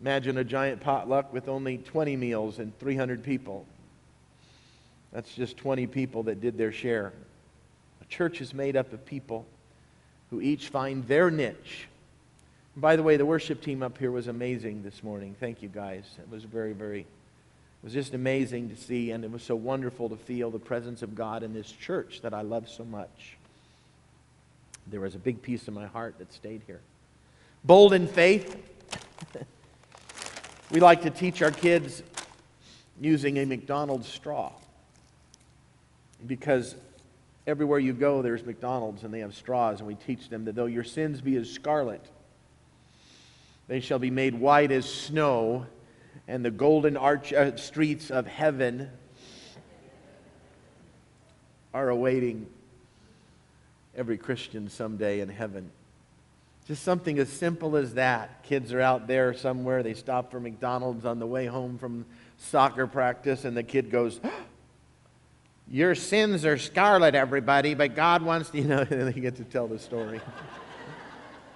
Imagine 0.00 0.38
a 0.38 0.44
giant 0.44 0.80
potluck 0.80 1.30
with 1.30 1.46
only 1.46 1.76
20 1.76 2.16
meals 2.16 2.58
and 2.58 2.76
300 2.78 3.22
people. 3.22 3.66
That's 5.12 5.34
just 5.34 5.58
20 5.58 5.86
people 5.88 6.22
that 6.22 6.40
did 6.40 6.56
their 6.56 6.72
share. 6.72 7.12
A 8.00 8.06
church 8.06 8.40
is 8.40 8.54
made 8.54 8.74
up 8.74 8.94
of 8.94 9.04
people 9.04 9.44
who 10.30 10.40
each 10.40 10.68
find 10.68 11.06
their 11.06 11.30
niche 11.30 11.88
by 12.76 12.96
the 12.96 13.02
way, 13.02 13.16
the 13.16 13.26
worship 13.26 13.60
team 13.60 13.82
up 13.82 13.98
here 13.98 14.12
was 14.12 14.28
amazing 14.28 14.82
this 14.82 15.02
morning. 15.02 15.34
Thank 15.38 15.60
you, 15.60 15.68
guys. 15.68 16.04
It 16.18 16.30
was 16.30 16.44
very, 16.44 16.72
very, 16.72 17.00
it 17.00 17.06
was 17.84 17.92
just 17.92 18.14
amazing 18.14 18.70
to 18.70 18.76
see, 18.76 19.10
and 19.10 19.24
it 19.24 19.30
was 19.30 19.42
so 19.42 19.56
wonderful 19.56 20.08
to 20.08 20.16
feel 20.16 20.50
the 20.50 20.60
presence 20.60 21.02
of 21.02 21.14
God 21.14 21.42
in 21.42 21.52
this 21.52 21.70
church 21.70 22.20
that 22.22 22.32
I 22.32 22.42
love 22.42 22.68
so 22.68 22.84
much. 22.84 23.36
There 24.90 25.00
was 25.00 25.14
a 25.14 25.18
big 25.18 25.40
piece 25.40 25.68
of 25.68 25.74
my 25.74 25.86
heart 25.86 26.16
that 26.18 26.32
stayed 26.32 26.62
here. 26.66 26.80
Bold 27.62 27.92
in 27.92 28.08
faith. 28.08 28.56
we 30.72 30.80
like 30.80 31.02
to 31.02 31.10
teach 31.10 31.42
our 31.42 31.52
kids 31.52 32.02
using 33.00 33.38
a 33.38 33.46
McDonald's 33.46 34.08
straw 34.08 34.50
because 36.26 36.74
everywhere 37.46 37.78
you 37.78 37.92
go, 37.92 38.20
there's 38.20 38.44
McDonald's 38.44 39.04
and 39.04 39.14
they 39.14 39.20
have 39.20 39.34
straws, 39.34 39.78
and 39.78 39.86
we 39.86 39.94
teach 39.94 40.28
them 40.28 40.44
that 40.46 40.56
though 40.56 40.66
your 40.66 40.84
sins 40.84 41.20
be 41.20 41.36
as 41.36 41.48
scarlet, 41.48 42.04
they 43.68 43.78
shall 43.78 44.00
be 44.00 44.10
made 44.10 44.34
white 44.34 44.72
as 44.72 44.92
snow, 44.92 45.66
and 46.26 46.44
the 46.44 46.50
golden 46.50 46.96
arch, 46.96 47.32
uh, 47.32 47.56
streets 47.56 48.10
of 48.10 48.26
heaven 48.26 48.90
are 51.72 51.88
awaiting 51.88 52.48
every 53.96 54.18
Christian 54.18 54.68
someday 54.68 55.20
in 55.20 55.28
heaven. 55.28 55.70
Just 56.66 56.82
something 56.82 57.18
as 57.18 57.28
simple 57.28 57.76
as 57.76 57.94
that. 57.94 58.42
Kids 58.44 58.72
are 58.72 58.80
out 58.80 59.06
there 59.06 59.34
somewhere, 59.34 59.82
they 59.82 59.94
stop 59.94 60.30
for 60.30 60.38
McDonald's 60.38 61.04
on 61.04 61.18
the 61.18 61.26
way 61.26 61.46
home 61.46 61.78
from 61.78 62.06
soccer 62.38 62.86
practice, 62.86 63.44
and 63.44 63.56
the 63.56 63.62
kid 63.62 63.90
goes, 63.90 64.20
Your 65.68 65.94
sins 65.94 66.44
are 66.44 66.58
scarlet, 66.58 67.14
everybody, 67.14 67.74
but 67.74 67.94
God 67.94 68.22
wants 68.22 68.50
to, 68.50 68.58
you 68.60 68.64
know, 68.64 68.86
and 68.88 69.12
they 69.12 69.20
get 69.20 69.36
to 69.36 69.44
tell 69.44 69.66
the 69.66 69.78
story. 69.78 70.20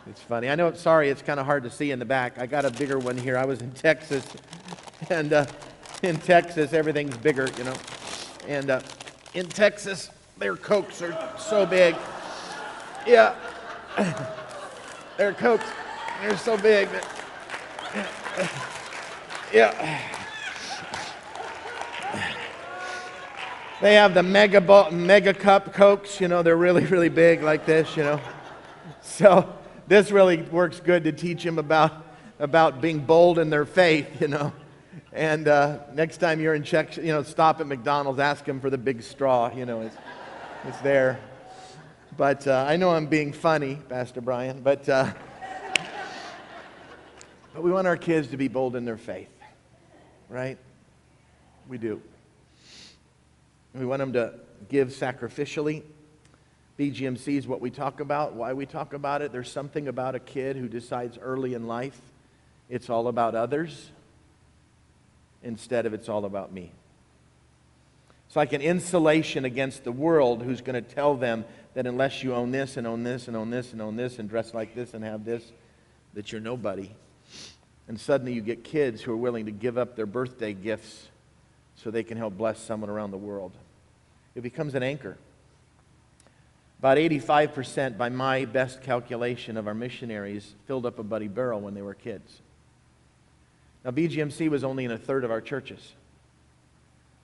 It's 0.07 0.21
funny. 0.21 0.51
I 0.51 0.55
know, 0.55 0.71
sorry, 0.75 1.09
it's 1.09 1.23
kind 1.23 1.41
of 1.41 1.47
hard 1.47 1.63
to 1.63 1.71
see 1.71 1.91
in 1.91 1.99
the 1.99 2.05
back. 2.05 2.39
I 2.39 2.45
got 2.45 2.67
a 2.67 2.71
bigger 2.71 2.99
one 2.99 3.17
here. 3.17 3.39
I 3.39 3.47
was 3.47 3.63
in 3.63 3.71
Texas, 3.71 4.27
and 5.09 5.33
uh, 5.33 5.47
in 6.03 6.19
Texas, 6.19 6.75
everything's 6.75 7.17
bigger, 7.17 7.49
you 7.57 7.65
know. 7.65 7.75
And 8.47 8.69
uh, 8.69 8.81
in 9.33 9.49
Texas, 9.49 10.11
their 10.37 10.57
Cokes 10.57 11.01
are 11.01 11.33
so 11.39 11.65
big. 11.65 11.97
Yeah. 13.07 13.35
their 15.17 15.33
Cokes, 15.33 15.65
they're 16.21 16.37
so 16.37 16.57
big. 16.57 16.89
Yeah. 19.53 20.01
They 23.81 23.95
have 23.95 24.15
the 24.15 24.23
mega, 24.23 24.91
mega 24.91 25.35
cup 25.35 25.75
Cokes, 25.75 26.21
you 26.21 26.29
know, 26.29 26.43
they're 26.43 26.57
really, 26.57 26.87
really 26.87 27.11
big 27.11 27.43
like 27.43 27.67
this, 27.67 27.97
you 27.97 28.03
know. 28.03 28.21
So 29.03 29.55
this 29.87 30.11
really 30.11 30.41
works 30.43 30.81
good 30.81 31.05
to 31.05 31.13
teach 31.13 31.45
them 31.45 31.59
about, 31.59 31.93
about 32.39 32.81
being 32.81 33.01
bold 33.01 33.39
in 33.39 33.51
their 33.51 33.67
faith, 33.67 34.23
you 34.23 34.29
know. 34.29 34.53
And 35.13 35.47
uh, 35.47 35.81
next 35.93 36.17
time 36.17 36.41
you're 36.41 36.55
in 36.55 36.63
check, 36.63 36.97
you 36.97 37.13
know, 37.13 37.23
stop 37.23 37.61
at 37.61 37.67
McDonald's, 37.67 38.19
ask 38.19 38.45
them 38.45 38.61
for 38.61 38.71
the 38.71 38.79
big 38.79 39.03
straw, 39.03 39.55
you 39.55 39.67
know, 39.67 39.83
it's, 39.83 39.97
it's 40.67 40.79
there. 40.79 41.21
But 42.17 42.47
uh, 42.47 42.65
I 42.69 42.77
know 42.77 42.91
I'm 42.91 43.07
being 43.07 43.33
funny, 43.33 43.79
Pastor 43.89 44.21
Brian, 44.21 44.61
but, 44.63 44.89
uh, 44.89 45.13
but 47.53 47.63
we 47.63 47.73
want 47.73 47.87
our 47.87 47.97
kids 47.97 48.29
to 48.29 48.37
be 48.37 48.49
bold 48.49 48.77
in 48.77 48.85
their 48.85 48.97
faith, 48.97 49.31
right? 50.29 50.59
We 51.69 51.79
do. 51.79 52.01
We 53.75 53.85
want 53.85 54.01
them 54.01 54.13
to 54.13 54.35
give 54.69 54.89
sacrificially 54.89 55.83
BGMC 56.79 57.39
is 57.39 57.47
what 57.47 57.61
we 57.61 57.71
talk 57.71 58.01
about, 58.01 58.35
why 58.35 58.53
we 58.53 58.67
talk 58.67 58.95
about 58.95 59.23
it. 59.23 59.31
There's 59.31 59.51
something 59.51 59.87
about 59.87 60.17
a 60.17 60.19
kid 60.19 60.57
who 60.57 60.69
decides 60.69 61.19
early 61.19 61.55
in 61.55 61.67
life 61.67 62.01
it's 62.69 62.89
all 62.89 63.09
about 63.09 63.35
others 63.35 63.91
instead 65.43 65.87
of 65.87 65.95
it's 65.95 66.09
all 66.09 66.25
about 66.25 66.51
me. 66.51 66.73
It's 68.27 68.37
like 68.37 68.53
an 68.53 68.63
insulation 68.63 69.45
against 69.45 69.85
the 69.85 69.93
world 69.93 70.43
who's 70.43 70.63
going 70.63 70.83
to 70.83 70.95
tell 70.95 71.15
them 71.15 71.45
that 71.75 71.87
unless 71.87 72.23
you 72.23 72.35
own 72.35 72.51
this 72.51 72.77
and 72.77 72.87
own 72.87 73.03
this 73.03 73.29
and 73.29 73.37
own 73.37 73.51
this 73.51 73.73
and 73.73 73.83
own 73.83 73.97
this 73.97 74.19
and 74.19 74.29
dress 74.29 74.55
like 74.55 74.75
this 74.75 74.95
and 74.95 75.05
have 75.05 75.25
this, 75.25 75.53
that 76.15 76.33
you're 76.33 76.41
nobody. 76.41 76.91
And 77.89 78.01
suddenly 78.01 78.33
you 78.33 78.41
get 78.41 78.65
kids 78.65 79.03
who 79.03 79.13
are 79.13 79.17
willing 79.17 79.47
to 79.47 79.53
give 79.53 79.77
up 79.77 79.97
their 79.97 80.07
birthday 80.07 80.55
gifts 80.55 81.09
so 81.77 81.91
they 81.91 82.05
can 82.05 82.17
help 82.17 82.37
bless 82.37 82.61
someone 82.61 82.89
around 82.89 83.11
the 83.11 83.19
world. 83.19 83.53
It 84.35 84.43
becomes 84.43 84.75
an 84.75 84.83
anchor. 84.83 85.17
About 86.79 86.99
85%, 86.99 87.97
by 87.97 88.09
my 88.09 88.45
best 88.45 88.83
calculation, 88.83 89.57
of 89.57 89.67
our 89.67 89.75
missionaries 89.75 90.55
filled 90.67 90.87
up 90.87 90.99
a 90.99 91.03
buddy 91.03 91.29
barrel 91.29 91.61
when 91.61 91.75
they 91.75 91.83
were 91.83 91.95
kids. 91.95 92.41
Now, 93.85 93.91
BGMC 93.91 94.49
was 94.49 94.65
only 94.65 94.85
in 94.85 94.91
a 94.91 94.99
third 94.99 95.25
of 95.25 95.31
our 95.31 95.41
churches. 95.41 95.95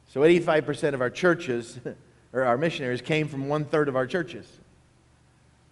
So 0.09 0.20
85% 0.20 0.94
of 0.94 1.01
our 1.01 1.11
churches, 1.11 1.78
or 2.33 2.45
our 2.45 2.57
missionaries, 2.57 3.03
came 3.03 3.28
from 3.28 3.49
one 3.49 3.64
third 3.64 3.89
of 3.89 3.97
our 3.97 4.07
churches. 4.07 4.47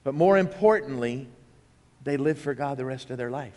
But 0.04 0.14
more 0.14 0.38
importantly, 0.38 1.28
they 2.04 2.16
lived 2.16 2.40
for 2.40 2.54
God 2.54 2.76
the 2.76 2.84
rest 2.84 3.10
of 3.10 3.18
their 3.18 3.30
life, 3.30 3.56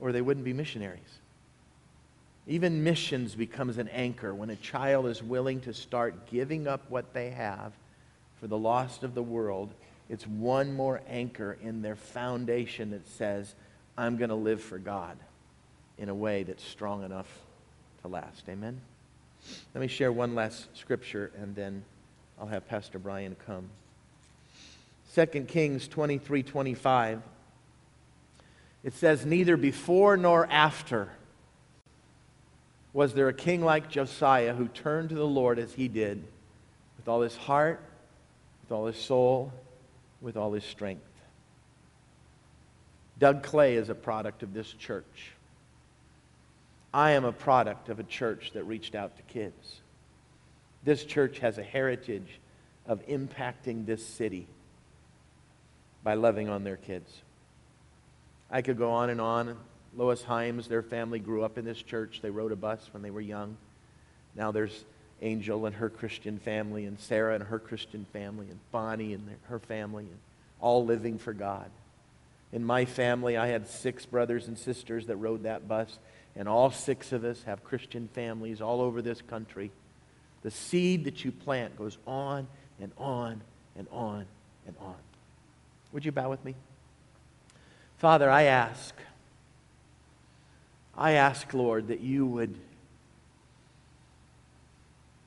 or 0.00 0.12
they 0.12 0.20
wouldn't 0.20 0.44
be 0.44 0.52
missionaries. 0.52 1.18
Even 2.46 2.82
missions 2.82 3.34
becomes 3.34 3.76
an 3.76 3.88
anchor 3.88 4.34
when 4.34 4.50
a 4.50 4.56
child 4.56 5.06
is 5.06 5.22
willing 5.22 5.60
to 5.60 5.74
start 5.74 6.30
giving 6.30 6.66
up 6.66 6.82
what 6.88 7.12
they 7.12 7.30
have 7.30 7.72
for 8.40 8.46
the 8.46 8.56
lost 8.56 9.02
of 9.02 9.14
the 9.14 9.22
world. 9.22 9.72
It's 10.08 10.26
one 10.26 10.74
more 10.74 11.02
anchor 11.08 11.58
in 11.62 11.82
their 11.82 11.96
foundation 11.96 12.90
that 12.90 13.06
says, 13.06 13.54
I'm 13.98 14.16
going 14.16 14.30
to 14.30 14.34
live 14.34 14.62
for 14.62 14.78
God 14.78 15.18
in 15.98 16.08
a 16.08 16.14
way 16.14 16.44
that's 16.44 16.64
strong 16.64 17.04
enough 17.04 17.28
to 18.02 18.08
last. 18.08 18.48
Amen? 18.48 18.80
Let 19.74 19.80
me 19.80 19.88
share 19.88 20.12
one 20.12 20.34
last 20.34 20.68
scripture 20.76 21.30
and 21.40 21.54
then 21.54 21.84
I'll 22.40 22.46
have 22.46 22.68
Pastor 22.68 22.98
Brian 22.98 23.36
come. 23.46 23.68
2 25.14 25.26
Kings 25.44 25.88
23 25.88 26.42
25. 26.42 27.22
It 28.84 28.94
says, 28.94 29.26
Neither 29.26 29.56
before 29.56 30.16
nor 30.16 30.46
after 30.50 31.10
was 32.92 33.14
there 33.14 33.28
a 33.28 33.34
king 33.34 33.64
like 33.64 33.90
Josiah 33.90 34.54
who 34.54 34.68
turned 34.68 35.10
to 35.10 35.14
the 35.14 35.26
Lord 35.26 35.58
as 35.58 35.74
he 35.74 35.88
did 35.88 36.22
with 36.96 37.08
all 37.08 37.20
his 37.20 37.36
heart, 37.36 37.80
with 38.62 38.72
all 38.72 38.86
his 38.86 38.96
soul, 38.96 39.52
with 40.20 40.36
all 40.36 40.52
his 40.52 40.64
strength. 40.64 41.02
Doug 43.18 43.42
Clay 43.42 43.74
is 43.74 43.88
a 43.88 43.94
product 43.94 44.42
of 44.42 44.54
this 44.54 44.72
church. 44.72 45.32
I 46.92 47.12
am 47.12 47.24
a 47.24 47.32
product 47.32 47.88
of 47.88 47.98
a 47.98 48.04
church 48.04 48.52
that 48.54 48.64
reached 48.64 48.94
out 48.94 49.16
to 49.16 49.22
kids. 49.22 49.80
This 50.84 51.04
church 51.04 51.40
has 51.40 51.58
a 51.58 51.62
heritage 51.62 52.40
of 52.86 53.06
impacting 53.06 53.84
this 53.84 54.04
city 54.04 54.46
by 56.02 56.14
loving 56.14 56.48
on 56.48 56.64
their 56.64 56.76
kids. 56.76 57.10
I 58.50 58.62
could 58.62 58.78
go 58.78 58.90
on 58.92 59.10
and 59.10 59.20
on. 59.20 59.56
Lois 59.96 60.22
Himes, 60.22 60.68
their 60.68 60.82
family 60.82 61.18
grew 61.18 61.42
up 61.42 61.58
in 61.58 61.64
this 61.64 61.82
church. 61.82 62.20
They 62.22 62.30
rode 62.30 62.52
a 62.52 62.56
bus 62.56 62.88
when 62.92 63.02
they 63.02 63.10
were 63.10 63.20
young. 63.20 63.56
Now 64.34 64.52
there's 64.52 64.84
Angel 65.20 65.66
and 65.66 65.74
her 65.74 65.90
Christian 65.90 66.38
family, 66.38 66.86
and 66.86 66.98
Sarah 66.98 67.34
and 67.34 67.44
her 67.44 67.58
Christian 67.58 68.06
family, 68.12 68.46
and 68.48 68.58
Bonnie 68.70 69.14
and 69.14 69.28
her 69.48 69.58
family, 69.58 70.04
and 70.04 70.18
all 70.60 70.84
living 70.84 71.18
for 71.18 71.32
God. 71.32 71.68
In 72.52 72.64
my 72.64 72.84
family, 72.84 73.36
I 73.36 73.48
had 73.48 73.68
six 73.68 74.06
brothers 74.06 74.48
and 74.48 74.56
sisters 74.56 75.06
that 75.06 75.16
rode 75.16 75.42
that 75.42 75.68
bus, 75.68 75.98
and 76.38 76.48
all 76.48 76.70
six 76.70 77.12
of 77.12 77.24
us 77.24 77.42
have 77.42 77.64
Christian 77.64 78.08
families 78.14 78.60
all 78.60 78.80
over 78.80 79.02
this 79.02 79.20
country. 79.20 79.72
The 80.42 80.52
seed 80.52 81.04
that 81.04 81.24
you 81.24 81.32
plant 81.32 81.76
goes 81.76 81.98
on 82.06 82.46
and 82.80 82.92
on 82.96 83.42
and 83.76 83.88
on 83.90 84.24
and 84.64 84.76
on. 84.80 84.94
Would 85.92 86.04
you 86.04 86.12
bow 86.12 86.30
with 86.30 86.44
me? 86.44 86.54
Father, 87.98 88.30
I 88.30 88.44
ask, 88.44 88.94
I 90.96 91.12
ask, 91.12 91.52
Lord, 91.52 91.88
that 91.88 92.00
you 92.00 92.24
would, 92.24 92.54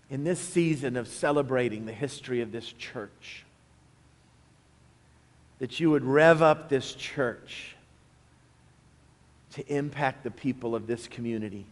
in 0.09 0.23
this 0.23 0.39
season 0.39 0.95
of 0.95 1.09
celebrating 1.09 1.85
the 1.85 1.91
history 1.91 2.39
of 2.39 2.53
this 2.53 2.71
church, 2.71 3.43
that 5.59 5.81
you 5.81 5.91
would 5.91 6.05
rev 6.05 6.41
up 6.41 6.69
this 6.69 6.93
church 6.93 7.75
to 9.51 9.67
impact 9.73 10.23
the 10.23 10.31
people 10.31 10.75
of 10.75 10.87
this 10.87 11.07
community 11.07 11.65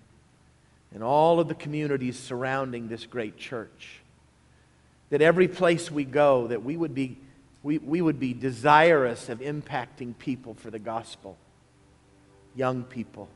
and 0.94 1.04
all 1.04 1.40
of 1.40 1.48
the 1.48 1.56
communities 1.56 2.18
surrounding 2.18 2.88
this 2.88 3.06
great 3.06 3.38
church. 3.38 4.00
That 5.10 5.22
every 5.22 5.48
place 5.48 5.90
we 5.90 6.04
go, 6.04 6.48
that 6.48 6.64
we 6.64 6.76
would 6.76 6.94
be, 6.94 7.18
we, 7.64 7.78
we 7.78 8.02
would 8.02 8.20
be 8.20 8.34
desirous 8.34 9.30
of 9.30 9.40
impacting 9.40 10.18
people 10.18 10.56
for 10.56 10.70
the 10.70 10.80
gospel. 10.80 11.38
Young 12.56 12.84
people. 12.84 13.28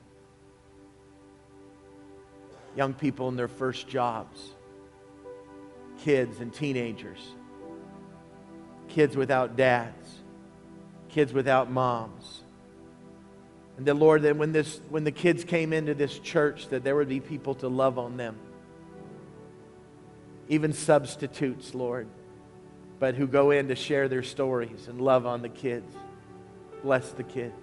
Young 2.75 2.93
people 2.93 3.29
in 3.29 3.35
their 3.35 3.47
first 3.47 3.87
jobs. 3.87 4.49
Kids 5.99 6.39
and 6.39 6.53
teenagers. 6.53 7.19
Kids 8.89 9.15
without 9.15 9.55
dads. 9.55 10.09
Kids 11.09 11.33
without 11.33 11.71
moms 11.71 12.42
and 13.77 13.85
that, 13.87 13.95
Lord, 13.95 14.21
that 14.23 14.37
when, 14.37 14.51
this, 14.51 14.81
when 14.89 15.03
the 15.03 15.11
kids 15.11 15.43
came 15.43 15.73
into 15.73 15.93
this 15.93 16.19
church, 16.19 16.67
that 16.69 16.83
there 16.83 16.95
would 16.95 17.09
be 17.09 17.19
people 17.19 17.55
to 17.55 17.67
love 17.67 17.97
on 17.97 18.17
them. 18.17 18.37
Even 20.47 20.73
substitutes, 20.73 21.73
Lord, 21.73 22.07
but 22.99 23.15
who 23.15 23.25
go 23.25 23.51
in 23.51 23.69
to 23.69 23.75
share 23.75 24.07
their 24.07 24.23
stories 24.23 24.87
and 24.87 25.01
love 25.01 25.25
on 25.25 25.41
the 25.41 25.49
kids. 25.49 25.95
Bless 26.83 27.11
the 27.11 27.23
kids. 27.23 27.53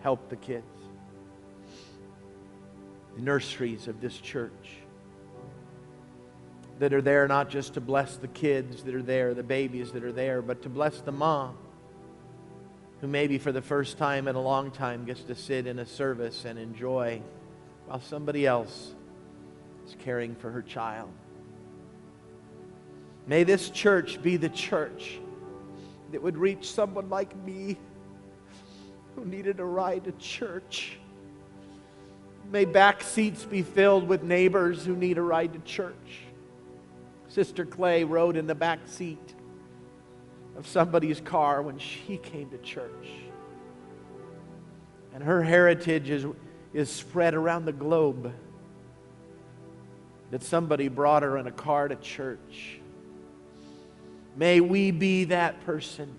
Help 0.00 0.28
the 0.28 0.36
kids. 0.36 0.64
The 3.16 3.22
nurseries 3.22 3.88
of 3.88 4.00
this 4.00 4.16
church 4.16 4.76
that 6.78 6.92
are 6.92 7.02
there 7.02 7.28
not 7.28 7.50
just 7.50 7.74
to 7.74 7.80
bless 7.80 8.16
the 8.16 8.28
kids 8.28 8.82
that 8.84 8.94
are 8.94 9.02
there, 9.02 9.34
the 9.34 9.42
babies 9.42 9.92
that 9.92 10.04
are 10.04 10.12
there, 10.12 10.40
but 10.40 10.62
to 10.62 10.68
bless 10.68 11.00
the 11.00 11.12
mom 11.12 11.56
who 13.02 13.08
maybe 13.08 13.36
for 13.36 13.50
the 13.50 13.60
first 13.60 13.98
time 13.98 14.28
in 14.28 14.36
a 14.36 14.40
long 14.40 14.70
time 14.70 15.04
gets 15.04 15.24
to 15.24 15.34
sit 15.34 15.66
in 15.66 15.80
a 15.80 15.84
service 15.84 16.44
and 16.44 16.56
enjoy 16.56 17.20
while 17.86 18.00
somebody 18.00 18.46
else 18.46 18.94
is 19.84 19.96
caring 19.98 20.36
for 20.36 20.52
her 20.52 20.62
child. 20.62 21.10
May 23.26 23.42
this 23.42 23.70
church 23.70 24.22
be 24.22 24.36
the 24.36 24.48
church 24.48 25.18
that 26.12 26.22
would 26.22 26.36
reach 26.36 26.70
someone 26.70 27.10
like 27.10 27.36
me 27.44 27.76
who 29.16 29.24
needed 29.24 29.58
a 29.58 29.64
ride 29.64 30.04
to 30.04 30.12
church. 30.12 30.98
May 32.52 32.64
back 32.64 33.02
seats 33.02 33.44
be 33.44 33.62
filled 33.62 34.06
with 34.06 34.22
neighbors 34.22 34.84
who 34.84 34.94
need 34.94 35.18
a 35.18 35.22
ride 35.22 35.54
to 35.54 35.58
church. 35.60 36.20
Sister 37.26 37.64
Clay 37.64 38.04
rode 38.04 38.36
in 38.36 38.46
the 38.46 38.54
back 38.54 38.78
seat 38.86 39.34
of 40.56 40.66
somebody's 40.66 41.20
car 41.20 41.62
when 41.62 41.78
she 41.78 42.18
came 42.18 42.50
to 42.50 42.58
church. 42.58 43.08
And 45.14 45.22
her 45.22 45.42
heritage 45.42 46.10
is, 46.10 46.26
is 46.72 46.90
spread 46.90 47.34
around 47.34 47.64
the 47.64 47.72
globe. 47.72 48.32
That 50.30 50.42
somebody 50.42 50.88
brought 50.88 51.22
her 51.22 51.36
in 51.36 51.46
a 51.46 51.52
car 51.52 51.88
to 51.88 51.96
church. 51.96 52.80
May 54.36 54.60
we 54.60 54.90
be 54.90 55.24
that 55.24 55.64
person. 55.66 56.14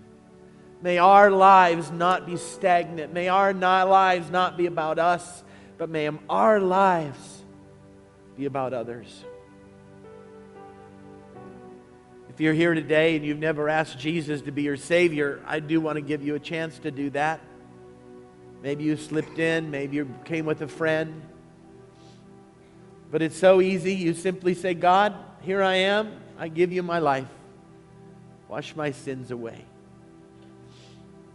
May 0.82 0.98
our 0.98 1.30
lives 1.30 1.90
not 1.90 2.26
be 2.26 2.36
stagnant. 2.36 3.12
May 3.12 3.28
our 3.28 3.52
lives 3.52 4.30
not 4.30 4.56
be 4.56 4.66
about 4.66 4.98
us, 4.98 5.42
but 5.78 5.88
may 5.88 6.08
our 6.28 6.60
lives 6.60 7.42
be 8.36 8.46
about 8.46 8.72
others. 8.72 9.24
If 12.34 12.40
you're 12.40 12.52
here 12.52 12.74
today 12.74 13.14
and 13.14 13.24
you've 13.24 13.38
never 13.38 13.68
asked 13.68 13.96
Jesus 13.96 14.42
to 14.42 14.50
be 14.50 14.64
your 14.64 14.76
Savior, 14.76 15.40
I 15.46 15.60
do 15.60 15.80
want 15.80 15.98
to 15.98 16.00
give 16.00 16.20
you 16.20 16.34
a 16.34 16.40
chance 16.40 16.76
to 16.80 16.90
do 16.90 17.10
that. 17.10 17.38
Maybe 18.60 18.82
you 18.82 18.96
slipped 18.96 19.38
in, 19.38 19.70
maybe 19.70 19.94
you 19.94 20.12
came 20.24 20.44
with 20.44 20.60
a 20.60 20.66
friend. 20.66 21.22
But 23.12 23.22
it's 23.22 23.36
so 23.36 23.60
easy. 23.60 23.94
You 23.94 24.14
simply 24.14 24.54
say, 24.54 24.74
God, 24.74 25.14
here 25.42 25.62
I 25.62 25.76
am. 25.76 26.12
I 26.36 26.48
give 26.48 26.72
you 26.72 26.82
my 26.82 26.98
life. 26.98 27.28
Wash 28.48 28.74
my 28.74 28.90
sins 28.90 29.30
away. 29.30 29.64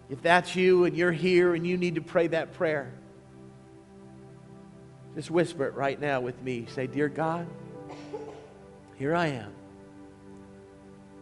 If 0.10 0.22
that's 0.22 0.54
you 0.54 0.84
and 0.84 0.98
you're 0.98 1.14
here 1.14 1.56
and 1.56 1.66
you 1.66 1.78
need 1.78 1.96
to 1.96 2.02
pray 2.02 2.28
that 2.28 2.56
prayer, 2.56 2.92
just 5.16 5.32
whisper 5.32 5.66
it 5.66 5.76
right 5.76 5.98
now 5.98 6.20
with 6.20 6.42
me. 6.42 6.66
Say, 6.76 6.88
Dear 6.88 7.08
God, 7.08 7.48
here 8.98 9.16
I 9.16 9.28
am 9.28 9.54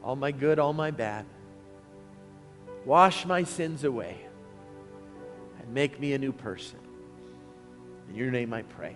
all 0.04 0.16
my 0.16 0.32
good, 0.32 0.60
all 0.60 0.74
my 0.74 0.92
bad. 0.92 1.26
Wash 2.86 3.26
my 3.26 3.44
sins 3.44 3.84
away 3.84 4.18
and 5.60 5.74
make 5.74 6.00
me 6.00 6.14
a 6.14 6.18
new 6.18 6.32
person. 6.32 6.80
In 8.10 8.16
your 8.16 8.32
name 8.32 8.54
I 8.54 8.62
pray. 8.62 8.96